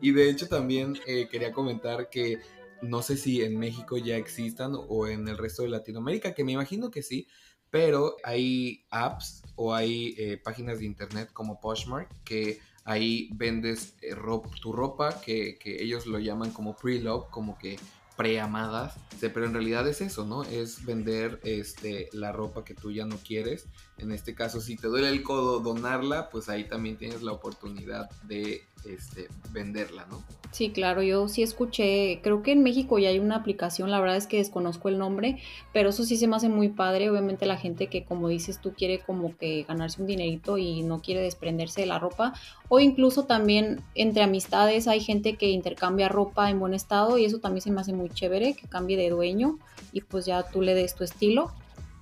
Y 0.00 0.12
de 0.12 0.28
hecho 0.28 0.48
también 0.48 0.98
eh, 1.06 1.28
quería 1.30 1.52
comentar 1.52 2.08
que 2.10 2.38
no 2.82 3.02
sé 3.02 3.16
si 3.16 3.42
en 3.42 3.58
México 3.58 3.96
ya 3.96 4.16
existan 4.16 4.72
o 4.74 5.06
en 5.06 5.26
el 5.28 5.38
resto 5.38 5.62
de 5.62 5.68
Latinoamérica, 5.68 6.34
que 6.34 6.44
me 6.44 6.52
imagino 6.52 6.90
que 6.90 7.02
sí, 7.02 7.26
pero 7.74 8.18
hay 8.22 8.86
apps 8.88 9.42
o 9.56 9.74
hay 9.74 10.14
eh, 10.16 10.36
páginas 10.36 10.78
de 10.78 10.84
internet 10.84 11.30
como 11.32 11.60
Poshmark 11.60 12.08
que 12.22 12.60
ahí 12.84 13.30
vendes 13.34 13.96
eh, 14.00 14.14
tu 14.62 14.72
ropa 14.72 15.20
que, 15.20 15.58
que, 15.58 15.82
ellos 15.82 16.06
lo 16.06 16.20
llaman 16.20 16.52
como 16.52 16.76
pre-love, 16.76 17.28
como 17.30 17.58
que 17.58 17.76
preamadas, 18.16 18.94
pero 19.20 19.44
en 19.44 19.54
realidad 19.54 19.88
es 19.88 20.00
eso, 20.02 20.24
¿no? 20.24 20.44
Es 20.44 20.84
vender 20.84 21.40
este, 21.42 22.10
la 22.12 22.30
ropa 22.30 22.64
que 22.64 22.74
tú 22.74 22.92
ya 22.92 23.06
no 23.06 23.16
quieres. 23.16 23.66
En 23.98 24.10
este 24.10 24.34
caso, 24.34 24.60
si 24.60 24.76
te 24.76 24.88
duele 24.88 25.08
el 25.08 25.22
codo 25.22 25.60
donarla, 25.60 26.28
pues 26.30 26.48
ahí 26.48 26.64
también 26.64 26.96
tienes 26.96 27.22
la 27.22 27.32
oportunidad 27.32 28.10
de 28.22 28.64
este, 28.84 29.28
venderla, 29.52 30.06
¿no? 30.10 30.22
Sí, 30.50 30.70
claro, 30.70 31.02
yo 31.02 31.26
sí 31.26 31.42
escuché, 31.42 32.20
creo 32.22 32.42
que 32.42 32.52
en 32.52 32.62
México 32.62 32.98
ya 32.98 33.08
hay 33.08 33.18
una 33.18 33.36
aplicación, 33.36 33.90
la 33.90 33.98
verdad 33.98 34.16
es 34.16 34.28
que 34.28 34.36
desconozco 34.36 34.88
el 34.88 34.98
nombre, 34.98 35.38
pero 35.72 35.88
eso 35.88 36.04
sí 36.04 36.16
se 36.16 36.28
me 36.28 36.36
hace 36.36 36.48
muy 36.48 36.68
padre, 36.68 37.10
obviamente 37.10 37.44
la 37.44 37.56
gente 37.56 37.88
que 37.88 38.04
como 38.04 38.28
dices 38.28 38.60
tú 38.60 38.72
quiere 38.72 39.00
como 39.00 39.36
que 39.36 39.64
ganarse 39.66 40.00
un 40.00 40.06
dinerito 40.06 40.56
y 40.56 40.82
no 40.82 41.00
quiere 41.00 41.22
desprenderse 41.22 41.80
de 41.80 41.88
la 41.88 41.98
ropa, 41.98 42.34
o 42.68 42.78
incluso 42.78 43.24
también 43.24 43.80
entre 43.96 44.22
amistades 44.22 44.86
hay 44.86 45.00
gente 45.00 45.36
que 45.36 45.48
intercambia 45.48 46.08
ropa 46.08 46.48
en 46.50 46.60
buen 46.60 46.74
estado 46.74 47.18
y 47.18 47.24
eso 47.24 47.38
también 47.38 47.62
se 47.62 47.72
me 47.72 47.80
hace 47.80 47.92
muy 47.92 48.10
chévere, 48.10 48.54
que 48.54 48.68
cambie 48.68 48.96
de 48.96 49.10
dueño 49.10 49.58
y 49.92 50.02
pues 50.02 50.24
ya 50.24 50.44
tú 50.44 50.62
le 50.62 50.74
des 50.74 50.94
tu 50.94 51.02
estilo. 51.02 51.52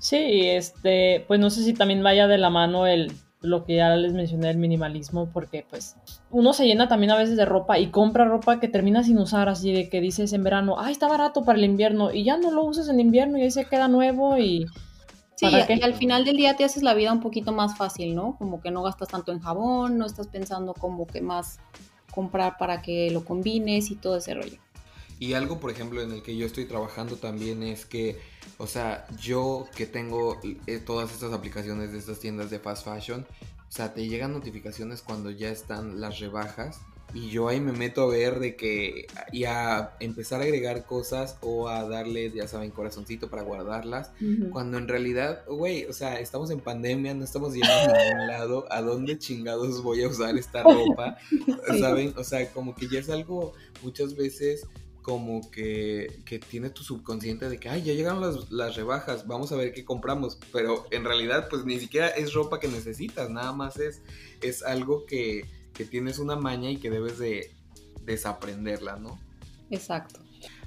Sí, 0.03 0.49
este, 0.49 1.25
pues 1.29 1.39
no 1.39 1.49
sé 1.49 1.63
si 1.63 1.75
también 1.75 2.03
vaya 2.03 2.27
de 2.27 2.37
la 2.37 2.51
mano 2.51 2.89
el 2.89 3.13
lo 3.41 3.65
que 3.65 3.77
ya 3.77 3.95
les 3.95 4.13
mencioné, 4.13 4.51
el 4.51 4.57
minimalismo, 4.57 5.29
porque 5.33 5.65
pues 5.71 5.97
uno 6.31 6.53
se 6.53 6.67
llena 6.67 6.89
también 6.89 7.13
a 7.13 7.17
veces 7.17 7.37
de 7.37 7.45
ropa 7.45 7.79
y 7.79 7.89
compra 7.91 8.25
ropa 8.25 8.59
que 8.59 8.67
termina 8.67 9.05
sin 9.05 9.19
usar, 9.19 9.49
así 9.49 9.73
de 9.73 9.89
que 9.89 10.01
dices 10.01 10.33
en 10.33 10.43
verano, 10.43 10.77
ay, 10.79 10.91
está 10.93 11.07
barato 11.07 11.45
para 11.45 11.57
el 11.57 11.65
invierno 11.65 12.13
y 12.13 12.25
ya 12.25 12.37
no 12.37 12.51
lo 12.51 12.65
usas 12.65 12.89
en 12.89 12.99
invierno 12.99 13.39
y 13.39 13.43
ahí 13.43 13.51
se 13.53 13.65
queda 13.65 13.87
nuevo 13.87 14.39
y... 14.39 14.67
Sí, 15.37 15.47
y 15.47 15.83
al 15.83 15.95
final 15.95 16.25
del 16.25 16.37
día 16.37 16.57
te 16.57 16.65
haces 16.65 16.83
la 16.83 16.95
vida 16.95 17.13
un 17.13 17.21
poquito 17.21 17.53
más 17.53 17.77
fácil, 17.77 18.17
¿no? 18.17 18.37
Como 18.39 18.61
que 18.61 18.73
no 18.73 18.83
gastas 18.83 19.09
tanto 19.09 19.31
en 19.31 19.39
jabón, 19.39 19.99
no 19.99 20.07
estás 20.07 20.27
pensando 20.27 20.75
como 20.75 21.07
que 21.07 21.21
más 21.21 21.61
comprar 22.13 22.59
para 22.59 22.83
que 22.83 23.11
lo 23.13 23.25
combines 23.25 23.91
y 23.93 23.97
todo 23.97 24.17
ese 24.17 24.35
rollo. 24.35 24.59
Y 25.23 25.35
algo, 25.35 25.61
por 25.61 25.71
ejemplo, 25.71 26.03
en 26.03 26.11
el 26.11 26.21
que 26.21 26.37
yo 26.37 26.45
estoy 26.45 26.65
trabajando 26.65 27.15
también 27.15 27.63
es 27.63 27.87
que, 27.87 28.19
o 28.59 28.67
sea, 28.67 29.07
yo 29.21 29.69
que 29.77 29.87
tengo 29.87 30.41
eh, 30.67 30.79
todas 30.79 31.13
estas 31.13 31.33
aplicaciones 31.33 31.93
de 31.93 31.99
estas 31.99 32.19
tiendas 32.19 32.51
de 32.51 32.59
fast 32.59 32.85
fashion, 32.85 33.25
o 33.69 33.71
sea, 33.71 33.95
te 33.95 34.09
llegan 34.09 34.33
notificaciones 34.33 35.01
cuando 35.01 35.31
ya 35.31 35.51
están 35.51 36.01
las 36.01 36.19
rebajas 36.19 36.81
y 37.15 37.31
yo 37.31 37.47
ahí 37.47 37.61
me 37.61 37.71
meto 37.71 38.03
a 38.03 38.07
ver 38.09 38.41
de 38.41 38.57
que 38.57 39.07
y 39.31 39.45
a 39.45 39.93
empezar 40.01 40.41
a 40.41 40.45
agregar 40.45 40.87
cosas 40.87 41.39
o 41.41 41.69
a 41.69 41.89
darle, 41.89 42.33
ya 42.33 42.49
saben, 42.49 42.73
corazoncito 42.73 43.31
para 43.31 43.43
guardarlas, 43.43 44.11
cuando 44.51 44.77
en 44.77 44.89
realidad, 44.89 45.45
güey, 45.47 45.85
o 45.85 45.93
sea, 45.93 46.19
estamos 46.19 46.51
en 46.51 46.59
pandemia, 46.59 47.15
no 47.15 47.23
estamos 47.23 47.55
yendo 47.55 47.73
a 47.73 47.87
ningún 47.87 48.27
lado, 48.27 48.67
¿a 48.73 48.83
dónde 48.83 49.17
chingados 49.21 49.85
voy 49.85 50.03
a 50.03 50.09
usar 50.09 50.37
esta 50.37 50.63
ropa? 50.65 51.17
¿Saben? 51.79 52.13
O 52.17 52.25
sea, 52.25 52.51
como 52.51 52.75
que 52.75 52.89
ya 52.89 52.99
es 52.99 53.09
algo 53.09 53.53
muchas 53.85 54.17
veces 54.17 54.67
como 55.03 55.51
que, 55.51 56.21
que, 56.25 56.39
tiene 56.39 56.71
tu 56.71 56.83
subconsciente 56.83 57.49
de 57.49 57.59
que, 57.59 57.69
ay, 57.69 57.83
ya 57.83 57.93
llegaron 57.93 58.21
las, 58.21 58.51
las, 58.51 58.77
rebajas, 58.77 59.27
vamos 59.27 59.53
a 59.53 59.57
ver 59.57 59.73
qué 59.73 59.85
compramos, 59.85 60.39
pero 60.53 60.87
en 60.91 61.05
realidad 61.05 61.49
pues 61.51 61.65
ni 61.65 61.79
siquiera 61.79 62.09
es 62.09 62.33
ropa 62.33 62.61
que 62.61 62.69
necesitas, 62.69 63.29
nada 63.29 63.53
más 63.53 63.79
es, 63.79 64.01
es 64.41 64.63
algo 64.63 65.05
que, 65.05 65.47
que 65.75 65.85
tienes 65.85 66.19
una 66.19 66.37
maña 66.37 66.71
y 66.71 66.77
que 66.77 66.89
debes 66.89 67.19
de 67.19 67.51
desaprenderla, 68.05 68.97
¿no? 68.97 69.21
Exacto. 69.71 70.21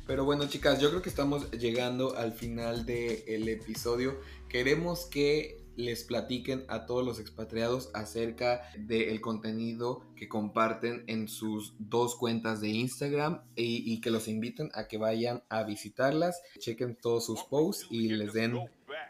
Pero 0.05 0.23
bueno, 0.23 0.47
chicas, 0.47 0.79
yo 0.79 0.89
creo 0.89 1.01
que 1.01 1.09
estamos 1.09 1.49
llegando 1.51 2.15
al 2.15 2.33
final 2.33 2.85
del 2.85 3.49
episodio. 3.49 4.19
Queremos 4.49 5.05
que 5.05 5.64
les 5.77 6.03
platiquen 6.03 6.65
a 6.67 6.85
todos 6.85 7.05
los 7.05 7.19
expatriados 7.19 7.89
acerca 7.93 8.61
del 8.77 9.21
contenido 9.21 10.01
que 10.15 10.27
comparten 10.27 11.03
en 11.07 11.27
sus 11.27 11.73
dos 11.79 12.15
cuentas 12.15 12.61
de 12.61 12.69
Instagram 12.69 13.41
y, 13.55 13.91
y, 13.91 14.01
que 14.01 14.11
los 14.11 14.27
inviten 14.27 14.69
a 14.73 14.87
que 14.87 14.97
vayan 14.97 15.43
a 15.49 15.63
visitarlas, 15.63 16.41
chequen 16.59 16.95
todos 16.95 17.25
sus 17.25 17.43
posts 17.43 17.87
y 17.89 18.09
les 18.09 18.33
den 18.33 18.57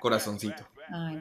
corazoncito. 0.06 0.64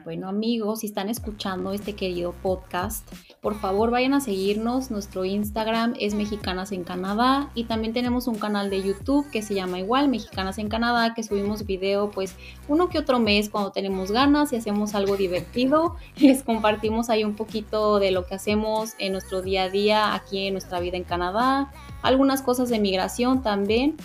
Bueno 0.03 0.29
amigos, 0.29 0.81
si 0.81 0.85
están 0.85 1.09
escuchando 1.09 1.73
este 1.73 1.93
querido 1.93 2.33
podcast, 2.33 3.11
por 3.41 3.59
favor 3.59 3.89
vayan 3.89 4.13
a 4.13 4.19
seguirnos. 4.19 4.91
Nuestro 4.91 5.25
Instagram 5.25 5.95
es 5.99 6.13
Mexicanas 6.13 6.71
en 6.71 6.83
Canadá 6.83 7.49
y 7.55 7.63
también 7.63 7.93
tenemos 7.93 8.27
un 8.27 8.35
canal 8.35 8.69
de 8.69 8.83
YouTube 8.83 9.27
que 9.31 9.41
se 9.41 9.55
llama 9.55 9.79
igual 9.79 10.07
Mexicanas 10.07 10.59
en 10.59 10.69
Canadá, 10.69 11.15
que 11.15 11.23
subimos 11.23 11.65
video 11.65 12.11
pues 12.11 12.35
uno 12.67 12.89
que 12.89 12.99
otro 12.99 13.17
mes 13.17 13.49
cuando 13.49 13.71
tenemos 13.71 14.11
ganas 14.11 14.53
y 14.53 14.57
hacemos 14.57 14.93
algo 14.93 15.17
divertido. 15.17 15.95
Les 16.17 16.43
compartimos 16.43 17.09
ahí 17.09 17.23
un 17.23 17.35
poquito 17.35 17.97
de 17.97 18.11
lo 18.11 18.27
que 18.27 18.35
hacemos 18.35 18.93
en 18.99 19.13
nuestro 19.13 19.41
día 19.41 19.63
a 19.63 19.69
día 19.69 20.13
aquí 20.13 20.45
en 20.45 20.53
nuestra 20.53 20.79
vida 20.79 20.95
en 20.95 21.05
Canadá, 21.05 21.71
algunas 22.03 22.43
cosas 22.43 22.69
de 22.69 22.77
migración 22.77 23.41
también. 23.41 23.97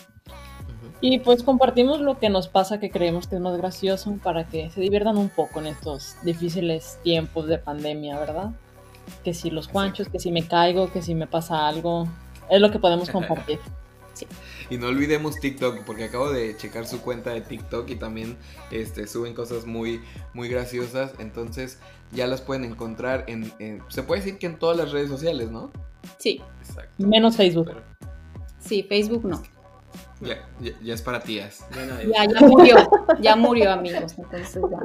Y 1.01 1.18
pues 1.20 1.42
compartimos 1.42 2.01
lo 2.01 2.18
que 2.18 2.28
nos 2.28 2.48
pasa 2.48 2.78
que 2.78 2.90
creemos 2.90 3.26
que 3.26 3.36
es 3.36 3.40
más 3.40 3.57
gracioso 3.57 4.18
para 4.22 4.46
que 4.46 4.70
se 4.70 4.80
diviertan 4.80 5.16
un 5.16 5.30
poco 5.30 5.61
en 5.61 5.66
estos 5.66 6.16
difíciles 6.22 6.98
tiempos 7.03 7.46
de 7.46 7.59
pandemia, 7.59 8.18
¿verdad? 8.18 8.51
Que 9.24 9.32
si 9.32 9.51
los 9.51 9.66
cuanchos, 9.66 10.09
que 10.09 10.20
si 10.20 10.30
me 10.30 10.46
caigo, 10.46 10.92
que 10.92 11.01
si 11.01 11.14
me 11.14 11.26
pasa 11.26 11.66
algo, 11.66 12.07
es 12.51 12.61
lo 12.61 12.70
que 12.70 12.78
podemos 12.78 13.09
compartir. 13.11 13.59
Sí. 14.12 14.26
Y 14.68 14.76
no 14.76 14.88
olvidemos 14.88 15.40
TikTok, 15.40 15.84
porque 15.84 16.05
acabo 16.05 16.30
de 16.30 16.57
checar 16.57 16.86
su 16.86 17.01
cuenta 17.01 17.30
de 17.30 17.40
TikTok 17.40 17.88
y 17.88 17.96
también 17.96 18.36
este, 18.70 19.07
suben 19.07 19.32
cosas 19.32 19.64
muy, 19.64 20.03
muy 20.34 20.48
graciosas. 20.48 21.12
Entonces 21.18 21.78
ya 22.12 22.26
las 22.26 22.42
pueden 22.42 22.64
encontrar 22.64 23.24
en, 23.26 23.53
Se 23.88 24.03
puede 24.03 24.20
decir 24.20 24.38
que 24.38 24.46
en 24.46 24.59
todas 24.59 24.76
las 24.76 24.92
redes 24.92 25.09
sociales, 25.09 25.51
¿no? 25.51 25.70
Sí. 26.18 26.42
Exacto. 26.61 27.07
Menos 27.07 27.36
Facebook. 27.36 27.72
Sí, 28.59 28.82
Facebook 28.82 29.24
no. 29.24 29.42
Ya, 30.20 30.46
ya, 30.60 30.94
es 30.94 31.02
para 31.02 31.20
tías. 31.20 31.64
Ya, 31.74 32.26
ya 32.26 32.46
murió, 32.46 32.76
ya 33.20 33.36
murió 33.36 33.72
amigos, 33.72 34.14
entonces 34.18 34.60
ya. 34.70 34.78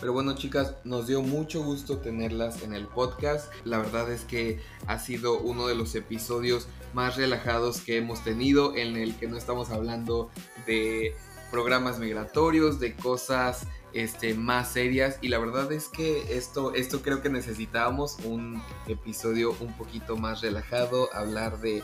Pero 0.00 0.12
bueno, 0.12 0.34
chicas, 0.34 0.74
nos 0.84 1.06
dio 1.06 1.22
mucho 1.22 1.62
gusto 1.62 1.98
tenerlas 1.98 2.62
en 2.62 2.74
el 2.74 2.86
podcast. 2.86 3.50
La 3.64 3.78
verdad 3.78 4.10
es 4.12 4.24
que 4.24 4.60
ha 4.86 4.98
sido 4.98 5.40
uno 5.40 5.66
de 5.66 5.74
los 5.74 5.94
episodios 5.94 6.68
más 6.92 7.16
relajados 7.16 7.80
que 7.80 7.96
hemos 7.96 8.22
tenido, 8.22 8.76
en 8.76 8.96
el 8.96 9.16
que 9.16 9.26
no 9.26 9.36
estamos 9.36 9.70
hablando 9.70 10.30
de 10.66 11.14
programas 11.50 11.98
migratorios, 11.98 12.80
de 12.80 12.94
cosas 12.94 13.66
este, 13.92 14.34
más 14.34 14.72
serias 14.72 15.18
y 15.22 15.28
la 15.28 15.38
verdad 15.38 15.72
es 15.72 15.88
que 15.88 16.36
esto, 16.36 16.74
esto 16.74 17.00
creo 17.02 17.22
que 17.22 17.30
necesitábamos 17.30 18.18
un 18.24 18.62
episodio 18.86 19.56
un 19.60 19.72
poquito 19.72 20.16
más 20.16 20.42
relajado, 20.42 21.08
hablar 21.14 21.60
de, 21.60 21.82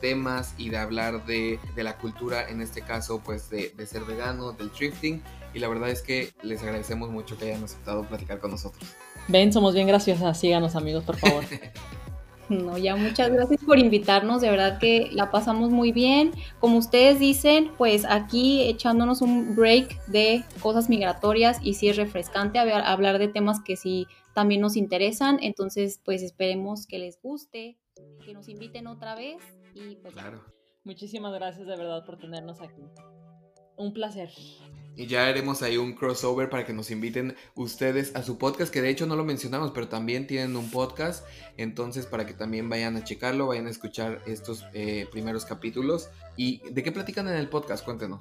temas 0.00 0.54
y 0.58 0.70
de 0.70 0.78
hablar 0.78 1.24
de, 1.26 1.60
la 1.76 1.96
cultura, 1.96 2.48
en 2.48 2.60
este 2.60 2.82
caso 2.82 3.20
pues 3.24 3.50
de, 3.50 3.72
de 3.76 3.86
ser 3.86 4.04
vegano, 4.04 4.52
del 4.52 4.70
thrifting 4.70 5.22
y 5.54 5.60
la 5.60 5.68
verdad 5.68 5.90
es 5.90 6.02
que 6.02 6.32
les 6.42 6.62
agradecemos 6.62 7.10
mucho 7.10 7.38
que 7.38 7.46
hayan 7.46 7.62
aceptado 7.62 8.02
platicar 8.02 8.40
con 8.40 8.50
nosotros. 8.50 8.84
Ven, 9.28 9.52
somos 9.52 9.74
bien 9.74 9.86
graciosas, 9.86 10.38
síganos 10.38 10.74
amigos 10.74 11.04
por 11.04 11.16
favor. 11.16 11.44
No, 12.48 12.76
ya 12.76 12.96
muchas 12.96 13.30
gracias 13.30 13.62
por 13.64 13.78
invitarnos, 13.78 14.42
de 14.42 14.50
verdad 14.50 14.78
que 14.78 15.08
la 15.12 15.30
pasamos 15.30 15.70
muy 15.70 15.92
bien. 15.92 16.32
Como 16.60 16.78
ustedes 16.78 17.18
dicen, 17.18 17.70
pues 17.78 18.04
aquí 18.04 18.62
echándonos 18.62 19.22
un 19.22 19.56
break 19.56 20.04
de 20.06 20.44
cosas 20.60 20.88
migratorias 20.88 21.58
y 21.62 21.74
sí 21.74 21.88
es 21.88 21.96
refrescante 21.96 22.58
hablar 22.58 23.18
de 23.18 23.28
temas 23.28 23.60
que 23.62 23.76
sí 23.76 24.06
también 24.34 24.60
nos 24.60 24.76
interesan, 24.76 25.38
entonces 25.40 26.00
pues 26.04 26.22
esperemos 26.22 26.86
que 26.86 26.98
les 26.98 27.20
guste, 27.22 27.78
que 28.24 28.34
nos 28.34 28.48
inviten 28.48 28.86
otra 28.88 29.14
vez 29.14 29.38
y 29.74 29.96
pues 29.96 30.12
claro. 30.12 30.42
Muchísimas 30.82 31.32
gracias 31.32 31.66
de 31.66 31.76
verdad 31.76 32.04
por 32.04 32.18
tenernos 32.18 32.60
aquí. 32.60 32.82
Un 33.76 33.94
placer. 33.94 34.30
Y 34.96 35.06
ya 35.06 35.26
haremos 35.26 35.62
ahí 35.62 35.76
un 35.76 35.94
crossover 35.94 36.48
para 36.48 36.64
que 36.64 36.72
nos 36.72 36.90
inviten 36.90 37.36
ustedes 37.54 38.14
a 38.14 38.22
su 38.22 38.38
podcast, 38.38 38.72
que 38.72 38.80
de 38.80 38.90
hecho 38.90 39.06
no 39.06 39.16
lo 39.16 39.24
mencionamos, 39.24 39.72
pero 39.72 39.88
también 39.88 40.26
tienen 40.26 40.54
un 40.56 40.70
podcast. 40.70 41.26
Entonces, 41.56 42.06
para 42.06 42.26
que 42.26 42.34
también 42.34 42.68
vayan 42.68 42.96
a 42.96 43.04
checarlo, 43.04 43.48
vayan 43.48 43.66
a 43.66 43.70
escuchar 43.70 44.22
estos 44.26 44.64
eh, 44.72 45.08
primeros 45.10 45.44
capítulos. 45.44 46.10
¿Y 46.36 46.60
de 46.70 46.82
qué 46.82 46.92
platican 46.92 47.26
en 47.28 47.34
el 47.34 47.48
podcast? 47.48 47.84
Cuéntenos. 47.84 48.20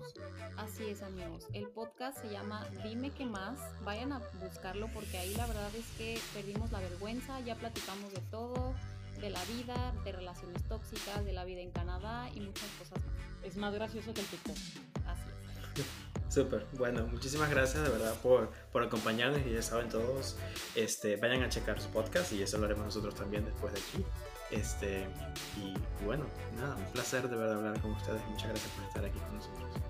Así 0.58 0.86
es, 0.86 1.02
amigos. 1.02 1.48
El 1.54 1.68
podcast 1.68 2.20
se 2.22 2.30
llama 2.30 2.68
Dime 2.84 3.12
qué 3.12 3.26
más. 3.26 3.60
Vayan 3.84 4.12
a 4.12 4.22
buscarlo 4.42 4.88
porque 4.94 5.18
ahí 5.18 5.34
la 5.36 5.46
verdad 5.46 5.70
es 5.76 5.86
que 5.98 6.20
perdimos 6.34 6.72
la 6.72 6.80
vergüenza, 6.80 7.40
ya 7.42 7.56
platicamos 7.56 8.14
de 8.14 8.22
todo, 8.32 8.74
de 9.20 9.30
la 9.30 9.44
vida, 9.46 9.94
de 10.04 10.12
relaciones 10.12 10.64
tóxicas, 10.64 11.26
de 11.26 11.34
la 11.34 11.46
vida 11.46 11.62
en 11.62 11.72
Canadá 11.72 12.30
y 12.34 12.40
muchas 12.40 12.70
cosas 12.80 13.04
más. 13.06 13.44
Es 13.44 13.58
más 13.58 13.74
gracioso 13.74 14.14
que 14.14 14.22
el 14.22 14.28
TikTok. 14.28 14.56
Así 15.06 15.30
es. 15.30 15.43
Súper, 16.30 16.66
bueno, 16.74 17.06
muchísimas 17.12 17.50
gracias 17.50 17.84
de 17.84 17.90
verdad 17.90 18.16
por, 18.22 18.50
por 18.72 18.82
acompañarnos 18.82 19.42
y 19.46 19.54
ya 19.54 19.62
saben 19.62 19.88
todos, 19.90 20.36
este, 20.74 21.16
vayan 21.18 21.44
a 21.44 21.50
checar 21.50 21.80
su 21.80 21.90
podcast 21.90 22.34
y 22.34 22.42
eso 22.42 22.58
lo 22.58 22.66
haremos 22.66 22.86
nosotros 22.86 23.14
también 23.14 23.46
después 23.46 23.72
de 23.74 23.80
aquí. 23.80 24.06
Este, 24.50 25.08
y, 25.58 26.06
bueno, 26.06 26.26
nada, 26.56 26.76
un 26.76 26.92
placer 26.92 27.30
de 27.30 27.36
verdad 27.36 27.58
hablar 27.58 27.80
con 27.82 27.92
ustedes. 27.92 28.22
Muchas 28.30 28.50
gracias 28.50 28.72
por 28.72 28.86
estar 28.86 29.06
aquí 29.06 29.20
con 29.20 29.36
nosotros. 29.36 29.84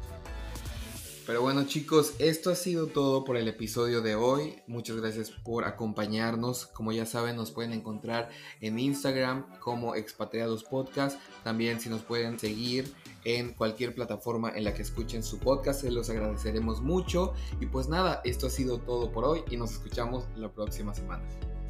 Pero 1.26 1.42
bueno 1.42 1.64
chicos, 1.64 2.16
esto 2.20 2.50
ha 2.50 2.56
sido 2.56 2.88
todo 2.88 3.24
por 3.24 3.38
el 3.38 3.48
episodio 3.48 4.02
de 4.02 4.16
hoy. 4.16 4.62
Muchas 4.68 4.98
gracias 4.98 5.32
por 5.32 5.64
acompañarnos. 5.64 6.66
Como 6.66 6.92
ya 6.92 7.06
saben, 7.06 7.38
nos 7.38 7.52
pueden 7.52 7.72
encontrar 7.72 8.30
en 8.60 8.78
Instagram 8.78 9.58
como 9.60 9.96
Expatriados 9.96 10.66
Podcast. 10.66 11.18
También 11.46 11.80
si 11.80 11.88
nos 11.88 12.02
pueden 12.02 12.38
seguir 12.38 12.94
en 13.26 13.54
cualquier 13.54 13.94
plataforma 13.94 14.52
en 14.56 14.64
la 14.64 14.74
que 14.74 14.82
escuchen 14.82 15.24
su 15.24 15.40
podcast, 15.40 15.82
se 15.82 15.92
los 15.92 16.10
agradeceremos 16.10 16.82
mucho. 16.82 17.34
Y 17.60 17.66
pues 17.68 17.88
nada, 17.88 18.22
esto 18.24 18.48
ha 18.48 18.50
sido 18.50 18.80
todo 18.80 19.12
por 19.12 19.26
hoy 19.26 19.44
y 19.50 19.58
nos 19.58 19.72
escuchamos 19.72 20.26
la 20.36 20.52
próxima 20.52 20.94
semana. 20.94 21.24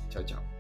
Chao, 0.10 0.24
chao. 0.24 0.53